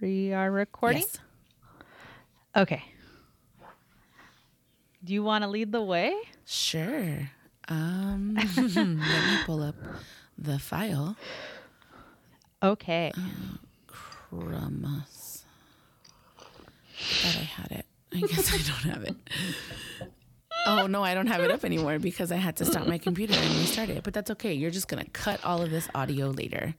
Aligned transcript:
We 0.00 0.32
are 0.32 0.50
recording. 0.50 1.02
Yes. 1.02 1.18
Okay. 2.54 2.82
Do 5.02 5.12
you 5.14 5.22
want 5.22 5.44
to 5.44 5.48
lead 5.48 5.72
the 5.72 5.82
way? 5.82 6.14
Sure. 6.44 7.30
Um, 7.68 8.34
let 8.56 8.76
me 8.76 9.38
pull 9.44 9.62
up 9.62 9.76
the 10.36 10.58
file. 10.58 11.16
Okay. 12.62 13.12
Crumbs. 13.86 15.44
Thought 16.98 17.36
I 17.36 17.44
had 17.44 17.72
it. 17.72 17.86
I 18.14 18.20
guess 18.20 18.52
I 18.52 18.56
don't 18.58 18.92
have 18.94 19.04
it. 19.04 19.16
Oh 20.66 20.86
no, 20.86 21.02
I 21.02 21.14
don't 21.14 21.26
have 21.28 21.42
it 21.42 21.50
up 21.50 21.64
anymore 21.64 21.98
because 21.98 22.32
I 22.32 22.36
had 22.36 22.56
to 22.56 22.64
stop 22.64 22.86
my 22.86 22.98
computer 22.98 23.34
and 23.34 23.54
restart 23.56 23.88
it. 23.88 24.02
But 24.02 24.14
that's 24.14 24.30
okay. 24.32 24.52
You're 24.52 24.70
just 24.70 24.88
gonna 24.88 25.04
cut 25.12 25.44
all 25.44 25.62
of 25.62 25.70
this 25.70 25.88
audio 25.94 26.30
later. 26.30 26.74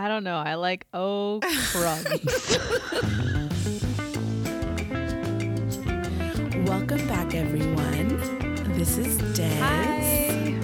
I 0.00 0.08
don't 0.08 0.24
know. 0.24 0.38
I 0.38 0.54
like 0.54 0.86
oh 0.94 1.40
crumbs. 1.72 2.56
Welcome 6.66 7.06
back, 7.06 7.34
everyone. 7.34 8.08
This 8.78 8.96
is 8.96 9.18
Des. 9.36 9.58
Hi. 9.58 10.56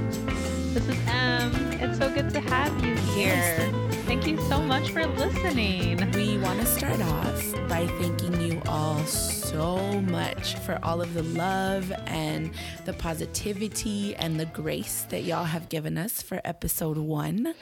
This 0.73 0.88
is 0.88 0.98
Em. 1.06 1.52
It's 1.83 1.98
so 1.98 2.09
good 2.09 2.30
to 2.30 2.41
have 2.41 2.83
you 2.83 2.95
here. 3.12 3.70
Thank 4.06 4.27
you 4.27 4.38
so 4.48 4.59
much 4.59 4.88
for 4.92 5.05
listening. 5.05 6.11
We 6.12 6.39
want 6.39 6.59
to 6.61 6.66
start 6.66 7.03
off 7.03 7.69
by 7.69 7.87
thanking 7.98 8.41
you 8.41 8.62
all 8.64 9.05
so 9.05 10.00
much 10.00 10.55
for 10.61 10.78
all 10.83 11.03
of 11.03 11.12
the 11.12 11.25
love 11.25 11.92
and 12.06 12.53
the 12.87 12.95
positivity 12.95 14.16
and 14.16 14.41
the 14.41 14.47
grace 14.47 15.03
that 15.11 15.25
y'all 15.25 15.45
have 15.45 15.69
given 15.69 15.98
us 15.98 16.23
for 16.23 16.41
episode 16.42 16.97
one. 16.97 17.55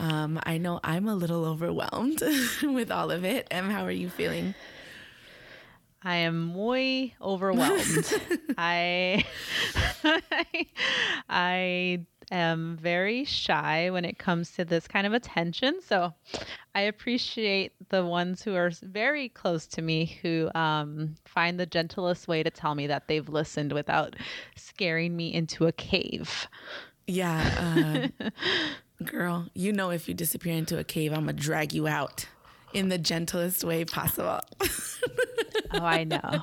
Um, 0.00 0.40
I 0.44 0.56
know 0.56 0.80
I'm 0.82 1.06
a 1.08 1.14
little 1.14 1.44
overwhelmed 1.44 2.22
with 2.62 2.90
all 2.90 3.10
of 3.10 3.24
it. 3.24 3.46
Em, 3.50 3.68
how 3.68 3.84
are 3.84 3.90
you 3.90 4.08
feeling? 4.08 4.54
I 6.02 6.16
am 6.16 6.54
way 6.54 7.14
overwhelmed. 7.20 8.14
I 8.58 9.26
I 11.28 12.06
am 12.30 12.78
very 12.80 13.24
shy 13.24 13.90
when 13.90 14.06
it 14.06 14.18
comes 14.18 14.52
to 14.52 14.64
this 14.64 14.88
kind 14.88 15.06
of 15.06 15.12
attention. 15.12 15.80
So 15.82 16.14
I 16.74 16.82
appreciate 16.82 17.72
the 17.90 18.06
ones 18.06 18.42
who 18.42 18.54
are 18.54 18.70
very 18.82 19.28
close 19.28 19.66
to 19.66 19.82
me 19.82 20.18
who 20.22 20.50
um, 20.54 21.16
find 21.26 21.60
the 21.60 21.66
gentlest 21.66 22.26
way 22.26 22.42
to 22.42 22.50
tell 22.50 22.74
me 22.74 22.86
that 22.86 23.06
they've 23.06 23.28
listened 23.28 23.72
without 23.72 24.16
scaring 24.56 25.14
me 25.14 25.34
into 25.34 25.66
a 25.66 25.72
cave. 25.72 26.48
Yeah, 27.06 28.10
uh, 28.22 28.30
girl, 29.04 29.46
you 29.54 29.72
know 29.72 29.90
if 29.90 30.08
you 30.08 30.14
disappear 30.14 30.54
into 30.54 30.78
a 30.78 30.84
cave, 30.84 31.12
I'm 31.12 31.20
gonna 31.20 31.32
drag 31.32 31.72
you 31.72 31.86
out 31.88 32.26
in 32.72 32.88
the 32.88 32.98
gentlest 32.98 33.64
way 33.64 33.84
possible. 33.84 34.40
Oh, 35.72 35.84
I 35.84 36.02
know. 36.02 36.42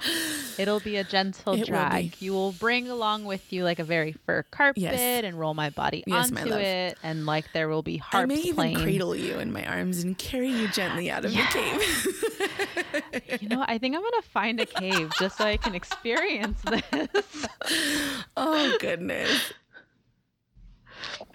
It'll 0.58 0.80
be 0.80 0.95
a 0.95 1.03
gentle 1.03 1.55
It 1.55 1.66
drag. 1.67 2.11
be. 2.17 2.25
You 2.25 2.31
will 2.31 2.53
bring 2.53 2.89
along 2.89 3.25
with 3.25 3.52
you 3.52 3.66
like 3.66 3.77
a 3.77 3.83
very 3.83 4.14
fur 4.14 4.44
carpet 4.44 4.81
Yes. 4.81 5.23
and 5.25 5.38
roll 5.38 5.53
my 5.53 5.69
body 5.69 6.02
Yes, 6.08 6.31
onto 6.31 6.49
love. 6.49 6.61
it, 6.61 6.97
and 7.03 7.25
like 7.25 7.44
there 7.52 7.67
will 7.67 7.81
be 7.83 7.99
I 7.99 8.03
harps 8.19 8.30
may 8.30 8.36
even 8.39 8.55
playing. 8.55 8.77
cradle 8.77 9.17
you 9.17 9.38
in 9.39 9.52
my 9.52 9.66
arms 9.66 10.02
and 10.02 10.17
carry 10.17 10.47
you 10.47 10.69
gently 10.69 11.11
out 11.11 11.25
of 11.25 11.33
the 11.33 11.42
cave. 11.52 13.42
You 13.42 13.49
know, 13.49 13.66
I 13.67 13.77
think 13.77 13.95
I'm 13.97 14.02
gonna 14.02 14.21
find 14.21 14.61
a 14.61 14.66
cave 14.66 15.11
just 15.19 15.38
so 15.38 15.44
I 15.44 15.58
can 15.58 15.75
experience 15.75 16.61
this. 16.61 17.45
oh 18.38 18.77
goodness. 18.80 19.52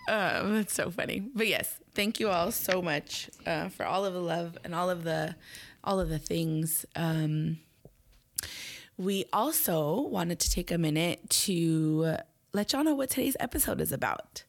Um, 0.08 0.54
that's 0.54 0.74
so 0.74 0.90
funny. 0.90 1.20
But 1.20 1.46
yes, 1.46 1.78
thank 1.94 2.20
you 2.20 2.28
all 2.28 2.50
so 2.50 2.82
much 2.82 3.30
uh, 3.46 3.68
for 3.68 3.86
all 3.86 4.04
of 4.04 4.14
the 4.14 4.20
love 4.20 4.58
and 4.64 4.74
all 4.74 4.90
of 4.90 5.04
the 5.04 5.36
all 5.84 6.00
of 6.00 6.08
the 6.08 6.18
things. 6.18 6.84
Um, 6.94 7.58
we 8.96 9.24
also 9.32 10.00
wanted 10.00 10.38
to 10.40 10.50
take 10.50 10.70
a 10.70 10.78
minute 10.78 11.28
to 11.30 12.16
let 12.52 12.72
y'all 12.72 12.84
know 12.84 12.94
what 12.94 13.10
today's 13.10 13.36
episode 13.40 13.80
is 13.80 13.92
about. 13.92 14.44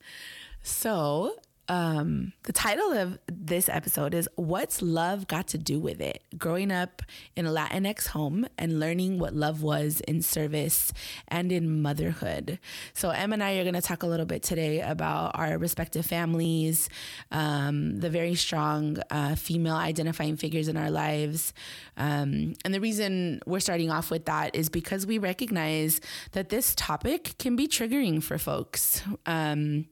So, 0.61 1.37
um, 1.69 2.33
the 2.43 2.51
title 2.51 2.91
of 2.91 3.17
this 3.27 3.69
episode 3.69 4.13
is 4.13 4.27
What's 4.35 4.81
Love 4.81 5.27
Got 5.27 5.47
to 5.49 5.57
Do 5.57 5.79
with 5.79 6.01
It? 6.01 6.21
Growing 6.37 6.71
up 6.71 7.01
in 7.35 7.45
a 7.45 7.49
Latinx 7.49 8.07
home 8.07 8.45
and 8.57 8.81
learning 8.81 9.17
what 9.17 9.33
love 9.33 9.63
was 9.63 10.01
in 10.01 10.21
service 10.21 10.91
and 11.29 11.51
in 11.53 11.81
motherhood. 11.81 12.59
So, 12.93 13.11
Em 13.11 13.31
and 13.31 13.41
I 13.41 13.55
are 13.55 13.63
going 13.63 13.75
to 13.75 13.81
talk 13.81 14.03
a 14.03 14.07
little 14.07 14.25
bit 14.25 14.43
today 14.43 14.81
about 14.81 15.39
our 15.39 15.57
respective 15.57 16.05
families, 16.05 16.89
um, 17.31 17.97
the 17.99 18.09
very 18.09 18.35
strong 18.35 18.97
uh, 19.09 19.35
female 19.35 19.75
identifying 19.75 20.35
figures 20.35 20.67
in 20.67 20.75
our 20.75 20.91
lives. 20.91 21.53
Um, 21.95 22.55
and 22.65 22.73
the 22.73 22.81
reason 22.81 23.39
we're 23.45 23.61
starting 23.61 23.89
off 23.89 24.11
with 24.11 24.25
that 24.25 24.53
is 24.53 24.67
because 24.67 25.07
we 25.07 25.17
recognize 25.17 26.01
that 26.33 26.49
this 26.49 26.75
topic 26.75 27.35
can 27.39 27.55
be 27.55 27.67
triggering 27.69 28.21
for 28.21 28.37
folks. 28.37 29.01
Um, 29.25 29.85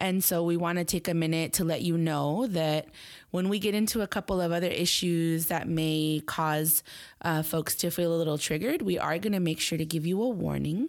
and 0.00 0.22
so 0.22 0.44
we 0.44 0.56
want 0.56 0.78
to 0.78 0.84
take 0.84 1.08
a 1.08 1.14
minute 1.14 1.52
to 1.54 1.64
let 1.64 1.82
you 1.82 1.98
know 1.98 2.46
that 2.48 2.86
when 3.30 3.48
we 3.48 3.58
get 3.58 3.74
into 3.74 4.00
a 4.00 4.06
couple 4.06 4.40
of 4.40 4.52
other 4.52 4.68
issues 4.68 5.46
that 5.46 5.68
may 5.68 6.22
cause 6.24 6.82
uh, 7.22 7.42
folks 7.42 7.74
to 7.76 7.90
feel 7.90 8.14
a 8.14 8.16
little 8.16 8.38
triggered, 8.38 8.82
we 8.82 8.98
are 8.98 9.18
going 9.18 9.32
to 9.32 9.40
make 9.40 9.58
sure 9.58 9.76
to 9.76 9.84
give 9.84 10.06
you 10.06 10.22
a 10.22 10.28
warning. 10.28 10.88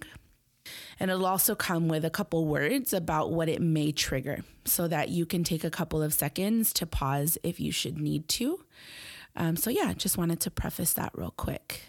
And 1.00 1.09
it'll 1.09 1.25
also 1.25 1.56
come 1.56 1.88
with 1.88 2.06
a 2.06 2.12
couple 2.12 2.46
words 2.46 2.94
about 2.94 3.31
what 3.31 3.50
it 3.50 3.62
may 3.62 3.92
trigger 3.92 4.44
so 4.66 4.88
that 4.88 5.09
you 5.09 5.26
can 5.26 5.44
take 5.44 5.64
a 5.64 5.72
couple 5.72 6.03
of 6.03 6.14
seconds 6.14 6.72
to 6.74 6.86
pause 6.86 7.38
if 7.41 7.59
you 7.59 7.72
should 7.72 7.97
need 7.97 8.28
to. 8.30 8.64
Um, 9.36 9.56
so, 9.56 9.72
yeah, 9.72 9.94
just 9.94 10.18
wanted 10.18 10.40
to 10.41 10.52
preface 10.52 10.94
that 10.94 11.12
real 11.16 11.31
quick. 11.31 11.81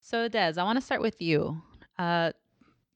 So, 0.00 0.28
Des, 0.28 0.54
I 0.58 0.64
want 0.64 0.76
to 0.78 0.84
start 0.84 1.00
with 1.00 1.22
you. 1.22 1.62
Uh, 1.98 2.32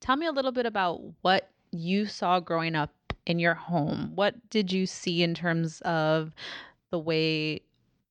tell 0.02 0.16
me 0.16 0.26
a 0.26 0.32
little 0.32 0.52
bit 0.52 0.66
about 0.66 1.00
what 1.22 1.48
you 1.70 2.04
saw 2.04 2.40
growing 2.40 2.74
up 2.74 2.92
in 3.24 3.38
your 3.38 3.54
home. 3.54 4.12
What 4.14 4.34
did 4.50 4.70
you 4.70 4.84
see 4.84 5.22
in 5.22 5.32
terms 5.32 5.80
of 5.82 6.34
the 6.90 6.98
way 6.98 7.62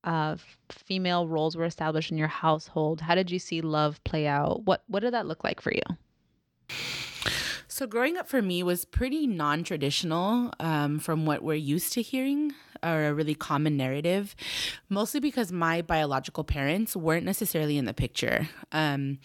uh, 0.03 0.37
female 0.69 1.27
roles 1.27 1.55
were 1.55 1.65
established 1.65 2.09
in 2.09 2.17
your 2.17 2.27
household? 2.27 3.01
How 3.01 3.13
did 3.13 3.29
you 3.29 3.37
see 3.37 3.61
love 3.61 4.03
play 4.03 4.25
out? 4.25 4.63
What 4.65 4.83
What 4.87 5.01
did 5.01 5.13
that 5.13 5.27
look 5.27 5.43
like 5.43 5.61
for 5.61 5.71
you? 5.71 5.83
So, 7.67 7.87
growing 7.87 8.17
up 8.17 8.27
for 8.27 8.41
me 8.41 8.63
was 8.63 8.85
pretty 8.85 9.27
non 9.27 9.63
traditional 9.63 10.53
um, 10.59 10.99
from 10.99 11.25
what 11.25 11.41
we're 11.43 11.53
used 11.55 11.93
to 11.93 12.01
hearing, 12.01 12.53
or 12.83 13.05
a 13.05 13.13
really 13.13 13.35
common 13.35 13.77
narrative, 13.77 14.35
mostly 14.89 15.19
because 15.19 15.51
my 15.51 15.81
biological 15.81 16.43
parents 16.43 16.95
weren't 16.95 17.25
necessarily 17.25 17.77
in 17.77 17.85
the 17.85 17.93
picture. 17.93 18.49
Um, 18.71 19.19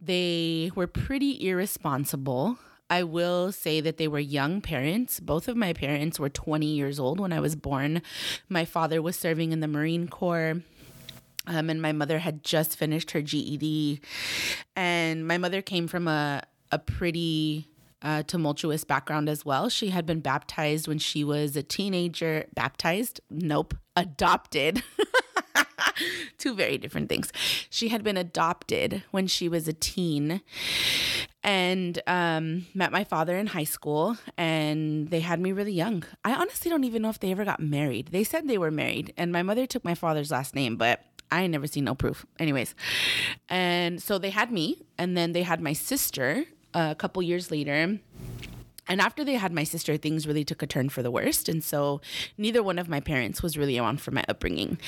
they 0.00 0.70
were 0.74 0.86
pretty 0.86 1.48
irresponsible. 1.48 2.58
I 2.90 3.02
will 3.02 3.50
say 3.50 3.80
that 3.80 3.96
they 3.96 4.08
were 4.08 4.18
young 4.18 4.60
parents. 4.60 5.18
Both 5.18 5.48
of 5.48 5.56
my 5.56 5.72
parents 5.72 6.20
were 6.20 6.28
20 6.28 6.66
years 6.66 7.00
old 7.00 7.18
when 7.18 7.32
I 7.32 7.40
was 7.40 7.56
born. 7.56 8.02
My 8.48 8.64
father 8.64 9.00
was 9.00 9.16
serving 9.16 9.52
in 9.52 9.60
the 9.60 9.68
Marine 9.68 10.08
Corps. 10.08 10.62
Um, 11.46 11.68
and 11.68 11.82
my 11.82 11.92
mother 11.92 12.20
had 12.20 12.42
just 12.42 12.76
finished 12.76 13.10
her 13.10 13.20
GED. 13.20 14.00
And 14.76 15.26
my 15.26 15.38
mother 15.38 15.60
came 15.60 15.88
from 15.88 16.08
a, 16.08 16.42
a 16.72 16.78
pretty 16.78 17.68
uh, 18.04 18.22
tumultuous 18.22 18.84
background 18.84 19.28
as 19.28 19.44
well. 19.44 19.68
She 19.68 19.88
had 19.88 20.04
been 20.04 20.20
baptized 20.20 20.86
when 20.86 20.98
she 20.98 21.24
was 21.24 21.56
a 21.56 21.62
teenager. 21.62 22.44
Baptized? 22.54 23.20
Nope. 23.30 23.74
Adopted. 23.96 24.82
Two 26.38 26.54
very 26.54 26.76
different 26.76 27.08
things. 27.08 27.32
She 27.70 27.88
had 27.88 28.04
been 28.04 28.16
adopted 28.16 29.02
when 29.10 29.26
she 29.26 29.48
was 29.48 29.66
a 29.66 29.72
teen 29.72 30.42
and 31.42 32.00
um, 32.06 32.66
met 32.74 32.92
my 32.92 33.04
father 33.04 33.36
in 33.36 33.48
high 33.48 33.64
school, 33.64 34.16
and 34.36 35.08
they 35.08 35.20
had 35.20 35.40
me 35.40 35.52
really 35.52 35.72
young. 35.72 36.02
I 36.24 36.34
honestly 36.34 36.70
don't 36.70 36.84
even 36.84 37.02
know 37.02 37.10
if 37.10 37.20
they 37.20 37.30
ever 37.30 37.44
got 37.44 37.60
married. 37.60 38.08
They 38.08 38.24
said 38.24 38.48
they 38.48 38.58
were 38.58 38.70
married, 38.70 39.12
and 39.16 39.30
my 39.30 39.42
mother 39.42 39.66
took 39.66 39.84
my 39.84 39.94
father's 39.94 40.30
last 40.30 40.54
name, 40.54 40.76
but 40.76 41.04
I 41.30 41.46
never 41.46 41.66
seen 41.66 41.84
no 41.84 41.94
proof. 41.94 42.24
Anyways, 42.38 42.74
and 43.48 44.02
so 44.02 44.18
they 44.18 44.30
had 44.30 44.50
me, 44.50 44.82
and 44.98 45.16
then 45.16 45.32
they 45.32 45.42
had 45.42 45.60
my 45.60 45.74
sister 45.74 46.46
a 46.74 46.94
couple 46.94 47.22
years 47.22 47.50
later. 47.50 47.98
And 48.86 49.00
after 49.00 49.24
they 49.24 49.34
had 49.34 49.52
my 49.52 49.64
sister, 49.64 49.96
things 49.96 50.26
really 50.26 50.44
took 50.44 50.62
a 50.62 50.66
turn 50.66 50.90
for 50.90 51.02
the 51.02 51.10
worst. 51.10 51.48
And 51.48 51.64
so 51.64 52.00
neither 52.36 52.62
one 52.62 52.78
of 52.78 52.88
my 52.88 53.00
parents 53.00 53.42
was 53.42 53.56
really 53.56 53.78
around 53.78 54.00
for 54.00 54.10
my 54.10 54.24
upbringing. 54.28 54.78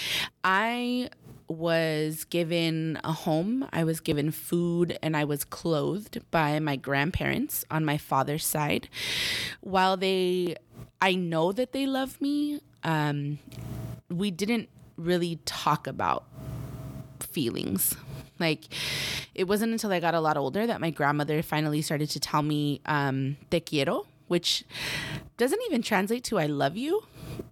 I 0.44 1.09
was 1.49 2.25
given 2.25 2.99
a 3.05 3.12
home, 3.12 3.69
I 3.73 3.85
was 3.85 4.00
given 4.00 4.33
food, 4.33 4.99
and 5.00 5.17
I 5.17 5.25
was 5.25 5.44
clothed 5.44 6.19
by 6.31 6.59
my 6.59 6.77
grandparents 6.77 7.65
on 7.71 7.85
my 7.85 7.97
father's 7.97 8.44
side. 8.44 8.89
While 9.61 9.97
they, 9.97 10.56
I 11.00 11.15
know 11.15 11.53
that 11.53 11.73
they 11.73 11.87
love 11.87 12.21
me, 12.21 12.61
um, 12.82 13.39
we 14.11 14.31
didn't 14.31 14.69
really 14.97 15.39
talk 15.44 15.87
about 15.87 16.25
feelings. 17.21 17.97
Like, 18.38 18.65
it 19.35 19.44
wasn't 19.44 19.73
until 19.73 19.93
I 19.93 20.00
got 20.00 20.15
a 20.15 20.21
lot 20.21 20.37
older 20.37 20.67
that 20.67 20.81
my 20.81 20.91
grandmother 20.91 21.43
finally 21.43 21.83
started 21.83 22.11
to 22.11 22.21
tell 22.21 22.43
me 22.43 22.81
um, 22.87 23.37
te 23.50 23.61
quiero, 23.61 24.06
which 24.29 24.65
doesn't 25.37 25.61
even 25.67 25.83
translate 25.83 26.25
to 26.25 26.38
I 26.38 26.47
love 26.47 26.77
you. 26.77 27.05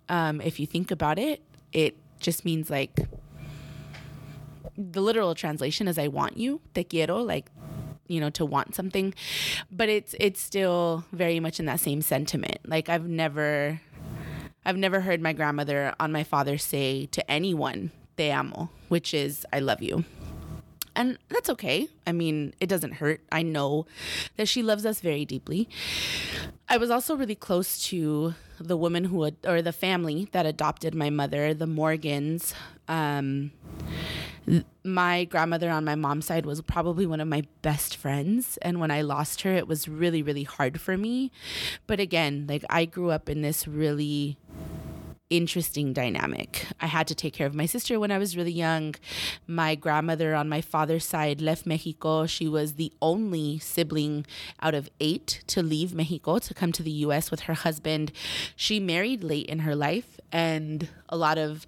Um, 0.08 0.40
if 0.40 0.60
you 0.60 0.66
think 0.66 0.90
about 0.90 1.18
it, 1.18 1.42
it 1.72 1.96
just 2.20 2.44
means 2.44 2.70
like 2.70 2.98
the 4.76 5.00
literal 5.00 5.34
translation 5.34 5.88
is 5.88 5.98
I 5.98 6.08
want 6.08 6.36
you, 6.36 6.60
te 6.74 6.84
quiero, 6.84 7.18
like 7.18 7.50
you 8.06 8.20
know 8.20 8.30
to 8.30 8.44
want 8.44 8.74
something. 8.74 9.14
But 9.70 9.88
it's 9.88 10.14
it's 10.20 10.40
still 10.40 11.04
very 11.12 11.40
much 11.40 11.58
in 11.60 11.66
that 11.66 11.80
same 11.80 12.02
sentiment. 12.02 12.58
Like 12.66 12.88
i've 12.88 13.06
never 13.08 13.80
i've 14.64 14.76
never 14.76 15.00
heard 15.00 15.20
my 15.20 15.32
grandmother 15.32 15.94
on 16.00 16.12
my 16.12 16.24
father 16.24 16.58
say 16.58 17.06
to 17.06 17.30
anyone 17.30 17.90
te 18.16 18.30
amo 18.30 18.70
which 18.88 19.12
is 19.12 19.44
i 19.52 19.58
love 19.58 19.82
you 19.82 20.04
and 20.96 21.18
that's 21.28 21.50
okay. 21.50 21.88
I 22.06 22.12
mean, 22.12 22.54
it 22.60 22.68
doesn't 22.68 22.92
hurt. 22.92 23.20
I 23.32 23.42
know 23.42 23.86
that 24.36 24.48
she 24.48 24.62
loves 24.62 24.86
us 24.86 25.00
very 25.00 25.24
deeply. 25.24 25.68
I 26.68 26.76
was 26.76 26.90
also 26.90 27.16
really 27.16 27.34
close 27.34 27.82
to 27.88 28.34
the 28.60 28.76
woman 28.76 29.04
who, 29.04 29.30
or 29.44 29.62
the 29.62 29.72
family 29.72 30.28
that 30.32 30.46
adopted 30.46 30.94
my 30.94 31.10
mother, 31.10 31.54
the 31.54 31.66
Morgans. 31.66 32.54
Um, 32.88 33.52
my 34.84 35.24
grandmother 35.24 35.70
on 35.70 35.84
my 35.84 35.94
mom's 35.94 36.26
side 36.26 36.46
was 36.46 36.60
probably 36.60 37.06
one 37.06 37.20
of 37.20 37.28
my 37.28 37.44
best 37.62 37.96
friends. 37.96 38.58
And 38.62 38.78
when 38.78 38.90
I 38.90 39.02
lost 39.02 39.42
her, 39.42 39.52
it 39.52 39.66
was 39.66 39.88
really, 39.88 40.22
really 40.22 40.44
hard 40.44 40.80
for 40.80 40.96
me. 40.96 41.32
But 41.86 42.00
again, 42.00 42.46
like 42.48 42.64
I 42.70 42.84
grew 42.84 43.10
up 43.10 43.28
in 43.28 43.42
this 43.42 43.66
really 43.66 44.38
interesting 45.36 45.92
dynamic. 45.92 46.66
I 46.80 46.86
had 46.86 47.06
to 47.08 47.14
take 47.14 47.34
care 47.34 47.46
of 47.46 47.54
my 47.54 47.66
sister 47.66 47.98
when 47.98 48.10
I 48.10 48.18
was 48.18 48.36
really 48.36 48.52
young. 48.52 48.94
My 49.46 49.74
grandmother 49.74 50.34
on 50.34 50.48
my 50.48 50.60
father's 50.60 51.04
side 51.04 51.40
left 51.40 51.66
Mexico. 51.66 52.26
She 52.26 52.46
was 52.46 52.74
the 52.74 52.92
only 53.02 53.58
sibling 53.58 54.26
out 54.62 54.74
of 54.74 54.88
eight 55.00 55.42
to 55.48 55.62
leave 55.62 55.94
Mexico 55.94 56.38
to 56.38 56.54
come 56.54 56.72
to 56.72 56.82
the 56.82 56.90
US 57.06 57.30
with 57.30 57.40
her 57.40 57.54
husband. 57.54 58.12
She 58.54 58.78
married 58.78 59.24
late 59.24 59.46
in 59.46 59.60
her 59.60 59.74
life, 59.74 60.20
and 60.30 60.88
a 61.08 61.16
lot 61.16 61.38
of, 61.38 61.66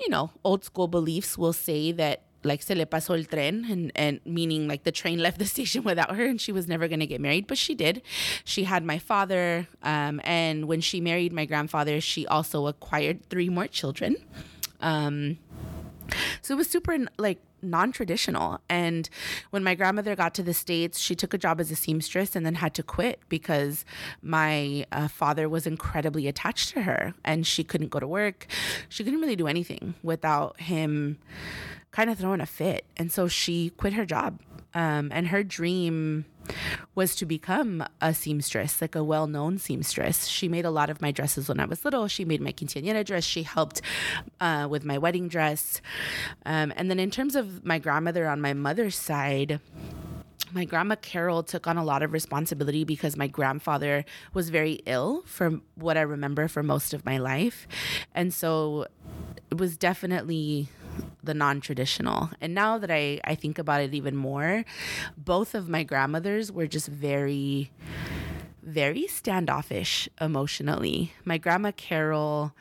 you 0.00 0.08
know, 0.08 0.30
old 0.44 0.64
school 0.64 0.88
beliefs 0.88 1.36
will 1.36 1.52
say 1.52 1.92
that 1.92 2.22
like 2.44 2.62
se 2.62 2.74
le 2.74 2.86
pasó 2.86 3.16
el 3.16 3.24
tren 3.24 3.70
and, 3.70 3.92
and 3.94 4.20
meaning 4.24 4.68
like 4.68 4.84
the 4.84 4.92
train 4.92 5.18
left 5.26 5.38
the 5.38 5.46
station 5.46 5.82
without 5.82 6.16
her 6.16 6.24
and 6.24 6.40
she 6.40 6.52
was 6.52 6.68
never 6.68 6.88
going 6.88 7.00
to 7.00 7.06
get 7.06 7.20
married 7.20 7.46
but 7.46 7.58
she 7.58 7.74
did. 7.74 8.02
She 8.44 8.64
had 8.64 8.84
my 8.84 8.98
father 8.98 9.68
um, 9.82 10.20
and 10.24 10.66
when 10.66 10.80
she 10.80 11.00
married 11.00 11.32
my 11.32 11.44
grandfather 11.44 12.00
she 12.00 12.26
also 12.26 12.66
acquired 12.66 13.28
three 13.28 13.48
more 13.48 13.66
children. 13.66 14.16
Um, 14.80 15.38
so 16.42 16.54
it 16.54 16.58
was 16.58 16.70
super 16.70 16.96
like 17.18 17.40
non-traditional. 17.62 18.60
And 18.68 19.08
when 19.50 19.64
my 19.64 19.74
grandmother 19.74 20.14
got 20.14 20.34
to 20.34 20.42
the 20.42 20.54
states 20.54 20.98
she 20.98 21.14
took 21.14 21.34
a 21.34 21.38
job 21.38 21.60
as 21.60 21.70
a 21.70 21.76
seamstress 21.76 22.36
and 22.36 22.44
then 22.44 22.56
had 22.56 22.74
to 22.74 22.82
quit 22.82 23.20
because 23.28 23.84
my 24.22 24.86
uh, 24.92 25.08
father 25.08 25.48
was 25.48 25.66
incredibly 25.66 26.28
attached 26.28 26.70
to 26.70 26.82
her 26.82 27.14
and 27.24 27.46
she 27.46 27.64
couldn't 27.64 27.88
go 27.88 27.98
to 27.98 28.06
work. 28.06 28.46
She 28.88 29.04
couldn't 29.04 29.20
really 29.20 29.36
do 29.36 29.46
anything 29.46 29.94
without 30.02 30.60
him 30.60 31.18
kind 31.96 32.10
of 32.10 32.18
throwing 32.18 32.42
a 32.42 32.46
fit. 32.46 32.84
And 32.98 33.10
so 33.10 33.26
she 33.26 33.70
quit 33.70 33.94
her 33.94 34.04
job. 34.04 34.38
Um, 34.74 35.08
and 35.14 35.28
her 35.28 35.42
dream 35.42 36.26
was 36.94 37.16
to 37.16 37.24
become 37.24 37.82
a 38.02 38.12
seamstress, 38.12 38.82
like 38.82 38.94
a 38.94 39.02
well 39.02 39.26
known 39.26 39.56
seamstress. 39.56 40.26
She 40.26 40.46
made 40.46 40.66
a 40.66 40.70
lot 40.70 40.90
of 40.90 41.00
my 41.00 41.10
dresses 41.10 41.48
when 41.48 41.58
I 41.58 41.64
was 41.64 41.86
little. 41.86 42.06
She 42.06 42.26
made 42.26 42.42
my 42.42 42.52
quinceañera 42.52 43.02
dress. 43.02 43.24
She 43.24 43.44
helped 43.44 43.80
uh, 44.42 44.68
with 44.68 44.84
my 44.84 44.98
wedding 44.98 45.28
dress. 45.28 45.80
Um, 46.44 46.70
and 46.76 46.90
then 46.90 47.00
in 47.00 47.10
terms 47.10 47.34
of 47.34 47.64
my 47.64 47.78
grandmother 47.78 48.28
on 48.28 48.42
my 48.42 48.52
mother's 48.52 48.96
side, 48.96 49.58
my 50.52 50.66
grandma 50.66 50.96
Carol 50.96 51.42
took 51.42 51.66
on 51.66 51.78
a 51.78 51.84
lot 51.84 52.02
of 52.02 52.12
responsibility 52.12 52.84
because 52.84 53.16
my 53.16 53.26
grandfather 53.26 54.04
was 54.34 54.50
very 54.50 54.82
ill 54.84 55.22
from 55.24 55.62
what 55.76 55.96
I 55.96 56.02
remember 56.02 56.46
for 56.46 56.62
most 56.62 56.92
of 56.92 57.06
my 57.06 57.16
life. 57.16 57.66
And 58.14 58.34
so 58.34 58.86
it 59.50 59.56
was 59.56 59.78
definitely 59.78 60.68
the 61.22 61.34
non-traditional 61.34 62.30
and 62.40 62.54
now 62.54 62.78
that 62.78 62.90
I, 62.90 63.20
I 63.24 63.34
think 63.34 63.58
about 63.58 63.80
it 63.80 63.94
even 63.94 64.16
more 64.16 64.64
both 65.16 65.54
of 65.54 65.68
my 65.68 65.82
grandmothers 65.82 66.52
were 66.52 66.66
just 66.66 66.88
very 66.88 67.70
very 68.66 69.06
standoffish 69.06 70.08
emotionally. 70.20 71.12
My 71.24 71.38
grandma 71.38 71.70
Carol, 71.76 72.52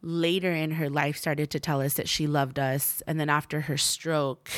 later 0.00 0.52
in 0.52 0.70
her 0.72 0.88
life, 0.88 1.16
started 1.16 1.50
to 1.50 1.58
tell 1.58 1.82
us 1.82 1.94
that 1.94 2.08
she 2.08 2.28
loved 2.28 2.58
us. 2.58 3.02
And 3.06 3.18
then 3.18 3.28
after 3.28 3.62
her 3.62 3.76
stroke, 3.76 4.48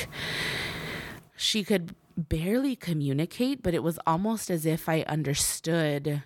she 1.35 1.63
could 1.63 1.95
barely 2.15 2.75
communicate, 2.75 3.63
but 3.63 3.73
it 3.73 3.81
was 3.81 3.99
almost 4.05 4.51
as 4.51 4.67
if 4.67 4.87
I 4.87 5.01
understood 5.07 6.21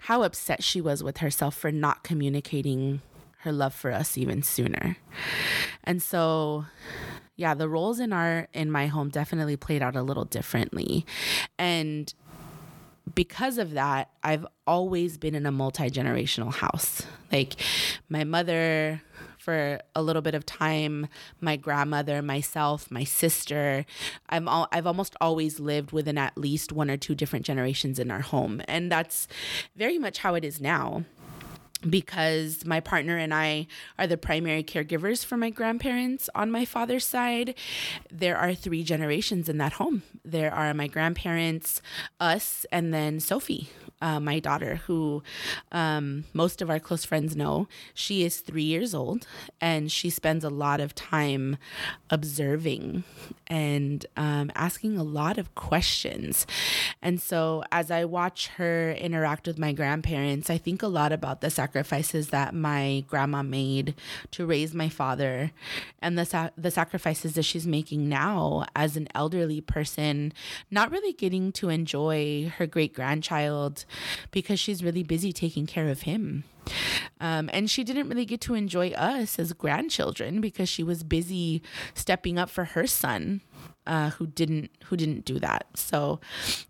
how 0.00 0.22
upset 0.22 0.62
she 0.62 0.82
was 0.82 1.02
with 1.02 1.18
herself 1.18 1.56
for 1.56 1.72
not 1.72 2.04
communicating 2.04 3.00
her 3.44 3.52
love 3.52 3.74
for 3.74 3.92
us 3.92 4.18
even 4.18 4.42
sooner. 4.42 4.96
And 5.84 6.02
so 6.02 6.66
yeah, 7.36 7.54
the 7.54 7.68
roles 7.68 8.00
in 8.00 8.12
our 8.12 8.48
in 8.52 8.70
my 8.70 8.86
home 8.86 9.08
definitely 9.08 9.56
played 9.56 9.82
out 9.82 9.96
a 9.96 10.02
little 10.02 10.24
differently. 10.24 11.04
And 11.58 12.12
because 13.14 13.58
of 13.58 13.72
that, 13.72 14.10
I've 14.22 14.46
always 14.66 15.18
been 15.18 15.34
in 15.34 15.46
a 15.46 15.52
multi-generational 15.52 16.54
house. 16.54 17.02
Like 17.30 17.54
my 18.08 18.24
mother 18.24 19.02
for 19.38 19.78
a 19.94 20.02
little 20.02 20.22
bit 20.22 20.34
of 20.34 20.46
time, 20.46 21.06
my 21.38 21.54
grandmother, 21.54 22.22
myself, 22.22 22.90
my 22.90 23.04
sister. 23.04 23.84
I'm 24.30 24.48
all, 24.48 24.68
I've 24.72 24.86
almost 24.86 25.14
always 25.20 25.60
lived 25.60 25.92
within 25.92 26.16
at 26.16 26.38
least 26.38 26.72
one 26.72 26.90
or 26.90 26.96
two 26.96 27.14
different 27.14 27.44
generations 27.44 27.98
in 27.98 28.10
our 28.10 28.22
home. 28.22 28.62
And 28.66 28.90
that's 28.90 29.28
very 29.76 29.98
much 29.98 30.18
how 30.18 30.34
it 30.34 30.44
is 30.44 30.62
now 30.62 31.04
because 31.88 32.64
my 32.64 32.80
partner 32.80 33.16
and 33.16 33.32
I 33.32 33.66
are 33.98 34.06
the 34.06 34.16
primary 34.16 34.62
caregivers 34.62 35.24
for 35.24 35.36
my 35.36 35.50
grandparents 35.50 36.28
on 36.34 36.50
my 36.50 36.64
father's 36.64 37.06
side. 37.06 37.54
There 38.10 38.36
are 38.36 38.54
three 38.54 38.82
generations 38.82 39.48
in 39.48 39.58
that 39.58 39.74
home. 39.74 40.02
There 40.24 40.52
are 40.52 40.72
my 40.74 40.86
grandparents, 40.86 41.82
us, 42.20 42.66
and 42.72 42.92
then 42.92 43.20
Sophie, 43.20 43.68
uh, 44.00 44.20
my 44.20 44.38
daughter, 44.38 44.76
who 44.86 45.22
um, 45.72 46.24
most 46.32 46.60
of 46.60 46.70
our 46.70 46.78
close 46.78 47.04
friends 47.04 47.36
know. 47.36 47.68
She 47.94 48.24
is 48.24 48.40
three 48.40 48.62
years 48.62 48.94
old 48.94 49.26
and 49.60 49.90
she 49.90 50.10
spends 50.10 50.44
a 50.44 50.50
lot 50.50 50.80
of 50.80 50.94
time 50.94 51.56
observing 52.10 53.04
and 53.46 54.04
um, 54.16 54.50
asking 54.54 54.96
a 54.96 55.02
lot 55.02 55.38
of 55.38 55.54
questions. 55.54 56.46
And 57.02 57.20
so 57.20 57.62
as 57.70 57.90
I 57.90 58.04
watch 58.04 58.48
her 58.56 58.92
interact 58.92 59.46
with 59.46 59.58
my 59.58 59.72
grandparents, 59.72 60.50
I 60.50 60.58
think 60.58 60.82
a 60.82 60.88
lot 60.88 61.12
about 61.12 61.40
the 61.40 61.50
sacrifices 61.50 62.28
that 62.28 62.54
my 62.54 63.04
grandma 63.08 63.42
made 63.42 63.94
to 64.32 64.46
raise 64.46 64.74
my 64.74 64.88
father 64.88 65.52
and 66.00 66.18
the, 66.18 66.24
sa- 66.24 66.50
the 66.56 66.70
sacrifices 66.70 67.34
that 67.34 67.42
she's 67.44 67.66
making 67.66 68.08
now 68.08 68.64
as 68.74 68.96
an 68.96 69.08
elderly 69.14 69.60
person, 69.60 70.32
not 70.70 70.90
really 70.90 71.12
getting 71.12 71.52
to 71.52 71.68
enjoy 71.68 72.52
her 72.56 72.66
great 72.66 72.94
grandchild 72.94 73.83
because 74.30 74.58
she's 74.60 74.82
really 74.82 75.02
busy 75.02 75.32
taking 75.32 75.66
care 75.66 75.88
of 75.88 76.02
him. 76.02 76.44
Um, 77.20 77.50
and 77.52 77.70
she 77.70 77.84
didn't 77.84 78.08
really 78.08 78.24
get 78.24 78.40
to 78.42 78.54
enjoy 78.54 78.90
us 78.90 79.38
as 79.38 79.52
grandchildren 79.52 80.40
because 80.40 80.68
she 80.68 80.82
was 80.82 81.02
busy 81.02 81.62
stepping 81.94 82.38
up 82.38 82.48
for 82.50 82.64
her 82.64 82.86
son 82.86 83.42
uh, 83.86 84.10
who 84.10 84.26
didn't 84.26 84.70
who 84.84 84.96
didn't 84.96 85.24
do 85.24 85.38
that. 85.40 85.66
So 85.74 86.20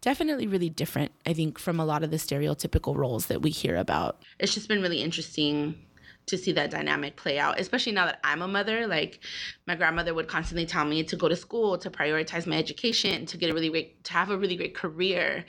definitely 0.00 0.46
really 0.46 0.70
different, 0.70 1.12
I 1.26 1.32
think, 1.32 1.58
from 1.58 1.78
a 1.78 1.84
lot 1.84 2.02
of 2.02 2.10
the 2.10 2.16
stereotypical 2.16 2.96
roles 2.96 3.26
that 3.26 3.42
we 3.42 3.50
hear 3.50 3.76
about. 3.76 4.22
It's 4.38 4.54
just 4.54 4.68
been 4.68 4.82
really 4.82 5.02
interesting 5.02 5.76
to 6.26 6.38
see 6.38 6.52
that 6.52 6.70
dynamic 6.70 7.16
play 7.16 7.38
out, 7.38 7.60
especially 7.60 7.92
now 7.92 8.06
that 8.06 8.20
I'm 8.24 8.42
a 8.42 8.48
mother. 8.48 8.86
Like 8.86 9.20
my 9.66 9.74
grandmother 9.74 10.14
would 10.14 10.28
constantly 10.28 10.66
tell 10.66 10.84
me 10.84 11.02
to 11.04 11.16
go 11.16 11.28
to 11.28 11.36
school, 11.36 11.78
to 11.78 11.90
prioritize 11.90 12.46
my 12.46 12.56
education, 12.56 13.26
to 13.26 13.36
get 13.36 13.50
a 13.50 13.54
really 13.54 13.68
great, 13.68 14.04
to 14.04 14.12
have 14.12 14.30
a 14.30 14.38
really 14.38 14.56
great 14.56 14.74
career. 14.74 15.44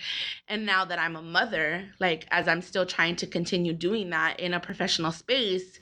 And 0.48 0.66
now 0.66 0.86
that 0.86 1.00
I'm 1.00 1.16
a 1.16 1.22
mother, 1.22 1.86
like 2.00 2.28
as 2.32 2.48
I'm 2.48 2.62
still 2.62 2.86
trying 2.86 3.16
to 3.18 3.28
continue 3.28 3.74
doing 3.74 4.10
that 4.10 4.40
in 4.40 4.54
a 4.54 4.60
professional 4.60 5.12
space, 5.12 5.80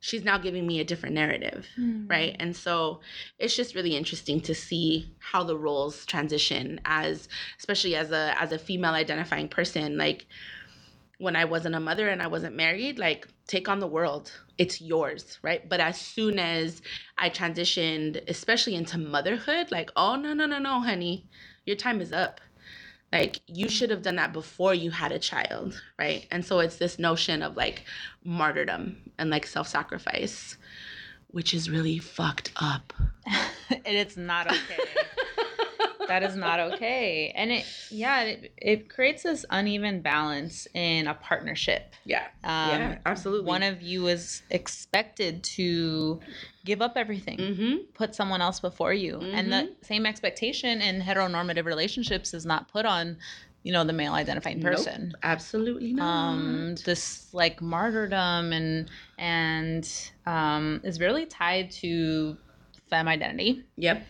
she's 0.00 0.24
now 0.24 0.38
giving 0.38 0.66
me 0.66 0.80
a 0.80 0.84
different 0.84 1.14
narrative, 1.14 1.66
mm. 1.78 2.08
right? 2.10 2.34
And 2.40 2.56
so 2.56 3.00
it's 3.38 3.54
just 3.54 3.74
really 3.74 3.94
interesting 3.96 4.40
to 4.42 4.54
see 4.54 5.14
how 5.18 5.44
the 5.44 5.56
roles 5.56 6.06
transition 6.06 6.80
as, 6.86 7.28
especially 7.58 7.94
as 7.94 8.10
a 8.10 8.34
as 8.40 8.52
a 8.52 8.58
female 8.58 8.94
identifying 8.94 9.48
person, 9.48 9.98
like 9.98 10.26
when 11.20 11.36
I 11.36 11.44
wasn't 11.44 11.74
a 11.74 11.80
mother 11.80 12.08
and 12.08 12.22
I 12.22 12.26
wasn't 12.28 12.56
married, 12.56 12.98
like 12.98 13.28
take 13.46 13.68
on 13.68 13.78
the 13.78 13.86
world. 13.86 14.32
It's 14.56 14.80
yours, 14.80 15.38
right? 15.42 15.68
But 15.68 15.78
as 15.78 16.00
soon 16.00 16.38
as 16.38 16.80
I 17.18 17.28
transitioned, 17.28 18.26
especially 18.26 18.74
into 18.74 18.96
motherhood, 18.96 19.70
like, 19.70 19.90
oh, 19.96 20.16
no, 20.16 20.32
no, 20.32 20.46
no, 20.46 20.58
no, 20.58 20.80
honey, 20.80 21.26
your 21.66 21.76
time 21.76 22.00
is 22.00 22.10
up. 22.10 22.40
Like, 23.12 23.40
you 23.46 23.68
should 23.68 23.90
have 23.90 24.00
done 24.00 24.16
that 24.16 24.32
before 24.32 24.72
you 24.72 24.90
had 24.90 25.12
a 25.12 25.18
child, 25.18 25.82
right? 25.98 26.26
And 26.30 26.42
so 26.42 26.60
it's 26.60 26.76
this 26.76 26.98
notion 26.98 27.42
of 27.42 27.54
like 27.54 27.84
martyrdom 28.24 28.96
and 29.18 29.28
like 29.28 29.46
self 29.46 29.68
sacrifice, 29.68 30.56
which 31.28 31.52
is 31.52 31.68
really 31.68 31.98
fucked 31.98 32.50
up. 32.56 32.94
and 33.70 33.82
it's 33.84 34.16
not 34.16 34.46
okay. 34.46 34.78
that 36.10 36.22
is 36.22 36.36
not 36.36 36.60
okay. 36.60 37.32
And 37.34 37.50
it, 37.50 37.64
yeah, 37.90 38.22
it, 38.22 38.52
it 38.56 38.88
creates 38.90 39.22
this 39.22 39.44
uneven 39.50 40.02
balance 40.02 40.66
in 40.74 41.06
a 41.06 41.14
partnership. 41.14 41.94
Yeah. 42.04 42.24
Um, 42.44 42.70
yeah, 42.70 42.98
absolutely. 43.06 43.46
One 43.46 43.62
of 43.62 43.80
you 43.80 44.08
is 44.08 44.42
expected 44.50 45.42
to 45.44 46.20
give 46.64 46.82
up 46.82 46.92
everything, 46.96 47.38
mm-hmm. 47.38 47.76
put 47.94 48.14
someone 48.14 48.42
else 48.42 48.60
before 48.60 48.92
you. 48.92 49.20
And 49.20 49.52
the 49.52 49.72
same 49.82 50.06
expectation 50.06 50.80
in 50.82 51.00
heteronormative 51.00 51.64
relationships 51.64 52.34
is 52.34 52.44
not 52.44 52.68
put 52.68 52.84
on, 52.84 53.16
you 53.62 53.72
know, 53.72 53.84
the 53.84 53.92
male 53.92 54.14
identifying 54.14 54.60
Nope. 54.60 54.72
person. 54.72 55.12
Absolutely 55.22 55.92
not. 55.92 56.04
Um, 56.04 56.74
this 56.84 57.32
like 57.32 57.62
martyrdom 57.62 58.52
and 58.52 58.90
and 59.18 60.10
um, 60.26 60.80
is 60.84 61.00
really 61.00 61.26
tied 61.26 61.70
to 61.72 62.36
femme 62.88 63.08
identity. 63.08 63.64
yep. 63.76 64.04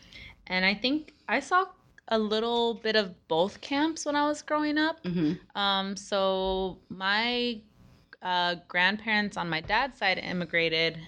And 0.46 0.64
I 0.64 0.74
think 0.74 1.14
I 1.28 1.38
saw 1.38 1.66
a 2.10 2.18
little 2.18 2.74
bit 2.74 2.96
of 2.96 3.14
both 3.28 3.60
camps 3.60 4.04
when 4.04 4.16
I 4.16 4.26
was 4.26 4.42
growing 4.42 4.78
up. 4.78 5.02
Mm-hmm. 5.04 5.58
Um, 5.58 5.96
so 5.96 6.78
my 6.88 7.60
uh, 8.22 8.56
grandparents 8.68 9.36
on 9.36 9.48
my 9.48 9.60
dad's 9.60 9.98
side 9.98 10.18
immigrated 10.18 10.98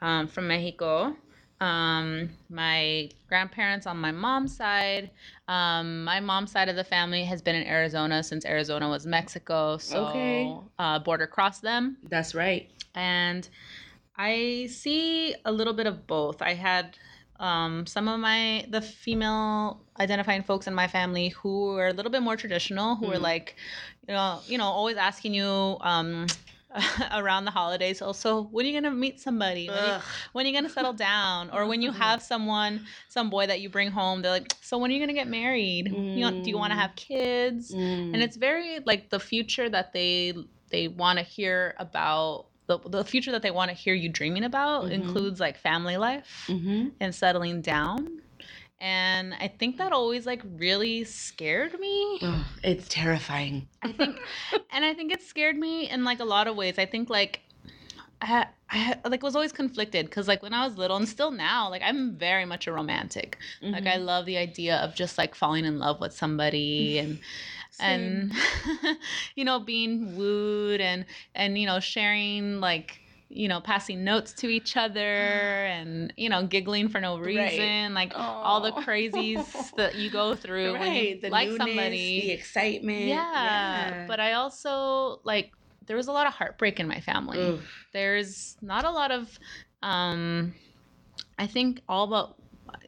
um, 0.00 0.28
from 0.28 0.48
Mexico. 0.48 1.16
Um, 1.60 2.30
my 2.50 3.08
grandparents 3.28 3.86
on 3.86 3.96
my 3.96 4.12
mom's 4.12 4.54
side, 4.54 5.10
um, 5.48 6.04
my 6.04 6.20
mom's 6.20 6.52
side 6.52 6.68
of 6.68 6.76
the 6.76 6.84
family 6.84 7.24
has 7.24 7.40
been 7.40 7.54
in 7.54 7.66
Arizona 7.66 8.22
since 8.22 8.44
Arizona 8.44 8.88
was 8.88 9.06
Mexico. 9.06 9.78
So 9.78 10.06
Okay. 10.08 10.56
uh, 10.78 10.98
border 10.98 11.26
crossed 11.26 11.62
them. 11.62 11.96
That's 12.08 12.34
right. 12.34 12.68
And 12.94 13.48
I 14.16 14.68
see 14.70 15.34
a 15.44 15.50
little 15.52 15.72
bit 15.72 15.86
of 15.86 16.06
both. 16.06 16.42
I 16.42 16.54
had 16.54 16.98
um, 17.40 17.86
some 17.86 18.08
of 18.08 18.20
my 18.20 18.64
the 18.70 18.80
female 18.80 19.80
identifying 19.98 20.42
folks 20.42 20.66
in 20.66 20.74
my 20.74 20.86
family 20.88 21.28
who 21.30 21.74
were 21.74 21.88
a 21.88 21.92
little 21.92 22.10
bit 22.12 22.22
more 22.22 22.36
traditional, 22.36 22.96
who 22.96 23.06
were 23.06 23.18
Mhm. 23.18 23.22
like, 23.22 23.56
you 24.08 24.14
know, 24.14 24.40
you 24.46 24.58
know, 24.58 24.64
always 24.64 24.96
asking 24.96 25.34
you 25.34 25.76
um, 25.80 26.36
around 27.12 27.44
the 27.44 27.50
holidays. 27.50 28.02
Also, 28.02 28.42
when 28.44 28.64
are 28.66 28.68
you 28.68 28.80
gonna 28.80 28.94
meet 28.94 29.20
somebody? 29.20 29.70
When 29.70 29.82
are, 29.82 29.86
you, 29.86 29.94
when 30.32 30.46
are 30.46 30.48
you 30.48 30.54
gonna 30.54 30.68
settle 30.68 30.92
down? 30.92 31.50
Or 31.50 31.66
when 31.66 31.82
you 31.82 31.92
have 32.04 32.22
someone, 32.22 32.84
some 33.08 33.30
boy 33.30 33.46
that 33.46 33.60
you 33.60 33.68
bring 33.68 33.90
home, 33.90 34.22
they're 34.22 34.32
like, 34.32 34.52
so 34.60 34.78
when 34.78 34.90
are 34.90 34.94
you 34.94 35.00
gonna 35.00 35.12
get 35.12 35.28
married? 35.28 35.96
You 36.14 36.24
know, 36.24 36.32
do 36.42 36.50
you 36.50 36.58
want 36.58 36.72
to 36.72 36.76
Mm. 36.76 36.80
have 36.80 36.94
kids? 36.96 37.74
Mm. 37.74 38.14
and 38.14 38.22
it's 38.22 38.36
very 38.36 38.80
like 38.86 39.10
the 39.10 39.20
future 39.20 39.68
that 39.68 39.92
they 39.92 40.34
they 40.70 40.88
want 40.88 41.18
to 41.18 41.24
hear 41.24 41.74
about 41.78 42.46
the, 42.66 42.78
the 42.88 43.04
future 43.04 43.32
that 43.32 43.42
they 43.42 43.50
want 43.50 43.70
to 43.70 43.76
hear 43.76 43.94
you 43.94 44.08
dreaming 44.08 44.44
about 44.44 44.84
Mhm. 44.84 44.92
includes 44.92 45.40
like 45.40 45.58
family 45.58 45.96
life 45.96 46.46
Mhm. 46.48 46.92
and 47.00 47.14
settling 47.14 47.60
down 47.60 48.20
and 48.80 49.34
i 49.34 49.48
think 49.48 49.76
that 49.78 49.92
always 49.92 50.26
like 50.26 50.42
really 50.56 51.04
scared 51.04 51.78
me 51.78 52.18
Ugh, 52.22 52.44
it's 52.62 52.88
terrifying. 52.88 53.68
i 53.82 53.92
think 53.92 54.18
and 54.72 54.84
i 54.84 54.92
think 54.94 55.12
it 55.12 55.22
scared 55.22 55.56
me 55.56 55.88
in 55.88 56.04
like 56.04 56.20
a 56.20 56.24
lot 56.24 56.46
of 56.48 56.56
ways 56.56 56.78
i 56.78 56.86
think 56.86 57.08
like 57.10 57.40
I, 58.22 58.46
I 58.70 58.96
like 59.06 59.22
was 59.22 59.34
always 59.34 59.52
conflicted 59.52 60.06
because 60.06 60.28
like 60.28 60.42
when 60.42 60.54
I 60.54 60.64
was 60.66 60.78
little 60.78 60.96
and 60.96 61.06
still 61.06 61.30
now 61.30 61.68
like 61.68 61.82
I'm 61.84 62.16
very 62.16 62.46
much 62.46 62.66
a 62.66 62.72
romantic 62.72 63.36
like 63.62 63.86
I 63.86 63.96
Mhm. 63.98 64.04
love 64.06 64.24
the 64.24 64.38
idea 64.38 64.76
of 64.76 64.94
just 64.94 65.18
like 65.18 65.34
falling 65.34 65.66
in 65.66 65.78
love 65.78 66.00
with 66.00 66.14
somebody 66.14 66.98
and 66.98 67.18
Same. 67.74 68.32
and 68.32 68.96
you 69.36 69.44
know 69.44 69.58
being 69.60 70.16
wooed 70.16 70.80
and 70.80 71.04
and 71.34 71.58
you 71.58 71.66
know 71.66 71.80
sharing 71.80 72.60
like 72.60 73.00
you 73.28 73.48
know 73.48 73.60
passing 73.60 74.04
notes 74.04 74.32
to 74.34 74.48
each 74.48 74.76
other 74.84 75.64
and 75.66 76.12
you 76.16 76.28
know 76.28 76.46
giggling 76.46 76.88
for 76.88 77.00
no 77.00 77.18
Right. 77.18 77.26
reason 77.26 77.94
like 77.94 78.12
all 78.16 78.60
the 78.60 78.70
crazies 78.72 79.74
that 79.76 79.94
you 79.96 80.10
go 80.10 80.34
through 80.36 80.78
when 80.78 80.94
you 80.94 81.20
the 81.20 81.30
like 81.30 81.48
newness, 81.48 81.58
somebody 81.58 82.20
the 82.20 82.30
excitement. 82.30 83.08
yeah, 83.08 84.04
but 84.06 84.20
i 84.20 84.34
also 84.34 85.20
like 85.24 85.50
there 85.86 85.96
was 85.96 86.06
a 86.08 86.12
lot 86.12 86.26
of 86.26 86.32
heartbreak 86.32 86.78
in 86.78 86.86
my 86.86 87.00
family 87.00 87.38
Oof. 87.38 87.86
there's 87.92 88.56
not 88.62 88.84
a 88.84 88.90
lot 88.90 89.10
of 89.10 89.36
um 89.82 90.54
i 91.38 91.46
think 91.46 91.80
all 91.88 92.06
but 92.06 92.36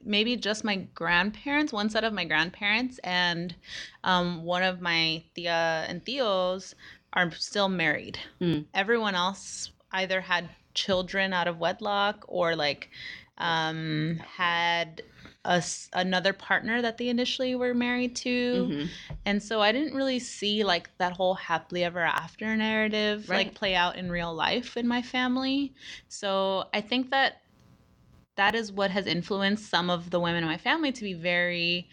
maybe 0.05 0.37
just 0.37 0.65
my 0.65 0.77
grandparents 0.95 1.73
one 1.73 1.89
set 1.91 2.05
of 2.05 2.13
my 2.13 2.25
grandparents 2.25 2.99
and 3.05 3.55
um 4.05 4.45
one 4.45 4.63
of 4.63 4.81
my 4.81 5.23
tia 5.35 5.85
and 5.89 6.05
tios 6.05 6.75
are 7.13 7.31
still 7.33 7.69
married 7.69 8.19
Mm. 8.41 8.67
everyone 8.75 9.15
else 9.15 9.71
either 9.93 10.21
had 10.21 10.49
children 10.75 11.33
out 11.33 11.49
of 11.49 11.59
wedlock 11.59 12.25
or 12.29 12.55
like 12.57 12.91
um 13.39 14.21
had 14.37 15.03
a 15.45 15.63
another 15.93 16.33
partner 16.33 16.83
that 16.83 16.99
they 16.99 17.09
initially 17.09 17.55
were 17.55 17.73
married 17.75 18.17
to 18.17 18.69
Mhm. 18.73 18.89
and 19.25 19.43
so 19.43 19.61
I 19.61 19.73
didn't 19.73 19.95
really 19.95 20.19
see 20.19 20.65
like 20.65 20.91
that 20.99 21.13
whole 21.13 21.35
happily 21.35 21.85
ever 21.85 22.01
after 22.01 22.55
narrative 22.57 23.29
Right. 23.29 23.47
like 23.47 23.55
play 23.55 23.75
out 23.75 23.97
in 23.97 24.11
real 24.11 24.35
life 24.35 24.77
in 24.77 24.87
my 24.89 25.03
family. 25.03 25.73
So 26.09 26.69
I 26.75 26.81
think 26.81 27.11
that 27.11 27.43
that 28.37 28.55
is 28.55 28.71
what 28.73 28.91
has 28.91 29.07
influenced 29.07 29.69
some 29.69 29.91
of 29.91 30.11
the 30.11 30.21
women 30.21 30.43
in 30.43 30.49
my 30.49 30.59
family 30.59 30.93
to 30.93 31.03
be 31.03 31.15
very 31.15 31.89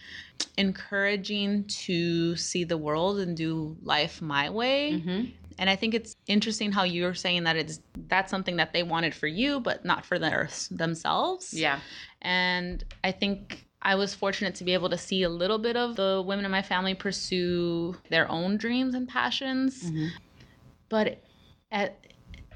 encouraging 0.58 1.64
to 1.66 2.36
see 2.36 2.64
the 2.64 2.78
world 2.78 3.20
and 3.20 3.36
do 3.36 3.76
life 3.82 4.22
my 4.22 4.50
way. 4.50 5.02
Mhm. 5.04 5.32
And 5.58 5.70
I 5.70 5.76
think 5.76 5.94
it's 5.94 6.16
interesting 6.28 6.72
how 6.72 6.84
you're 6.84 7.14
saying 7.14 7.44
that 7.44 7.56
it's 7.56 7.80
that's 8.08 8.30
something 8.32 8.56
that 8.58 8.74
they 8.74 8.84
wanted 8.84 9.14
for 9.14 9.28
you 9.28 9.60
but 9.60 9.86
not 9.86 10.06
for 10.06 10.18
their, 10.20 10.50
themselves. 10.72 11.54
Yeah. 11.54 11.80
And 12.22 12.84
I 13.04 13.12
think 13.12 13.66
I 13.82 13.96
was 13.96 14.14
fortunate 14.16 14.56
to 14.56 14.64
be 14.64 14.74
able 14.74 14.90
to 14.90 14.98
see 14.98 15.24
a 15.24 15.30
little 15.30 15.60
bit 15.60 15.76
of 15.76 15.96
the 15.96 16.24
women 16.26 16.46
in 16.46 16.52
my 16.52 16.62
family 16.62 16.94
pursue 16.96 17.96
their 18.10 18.30
own 18.32 18.58
dreams 18.58 18.96
and 18.96 19.08
passions, 19.08 19.84
Mhm. 19.84 20.10
but 20.90 21.22
at 21.72 22.00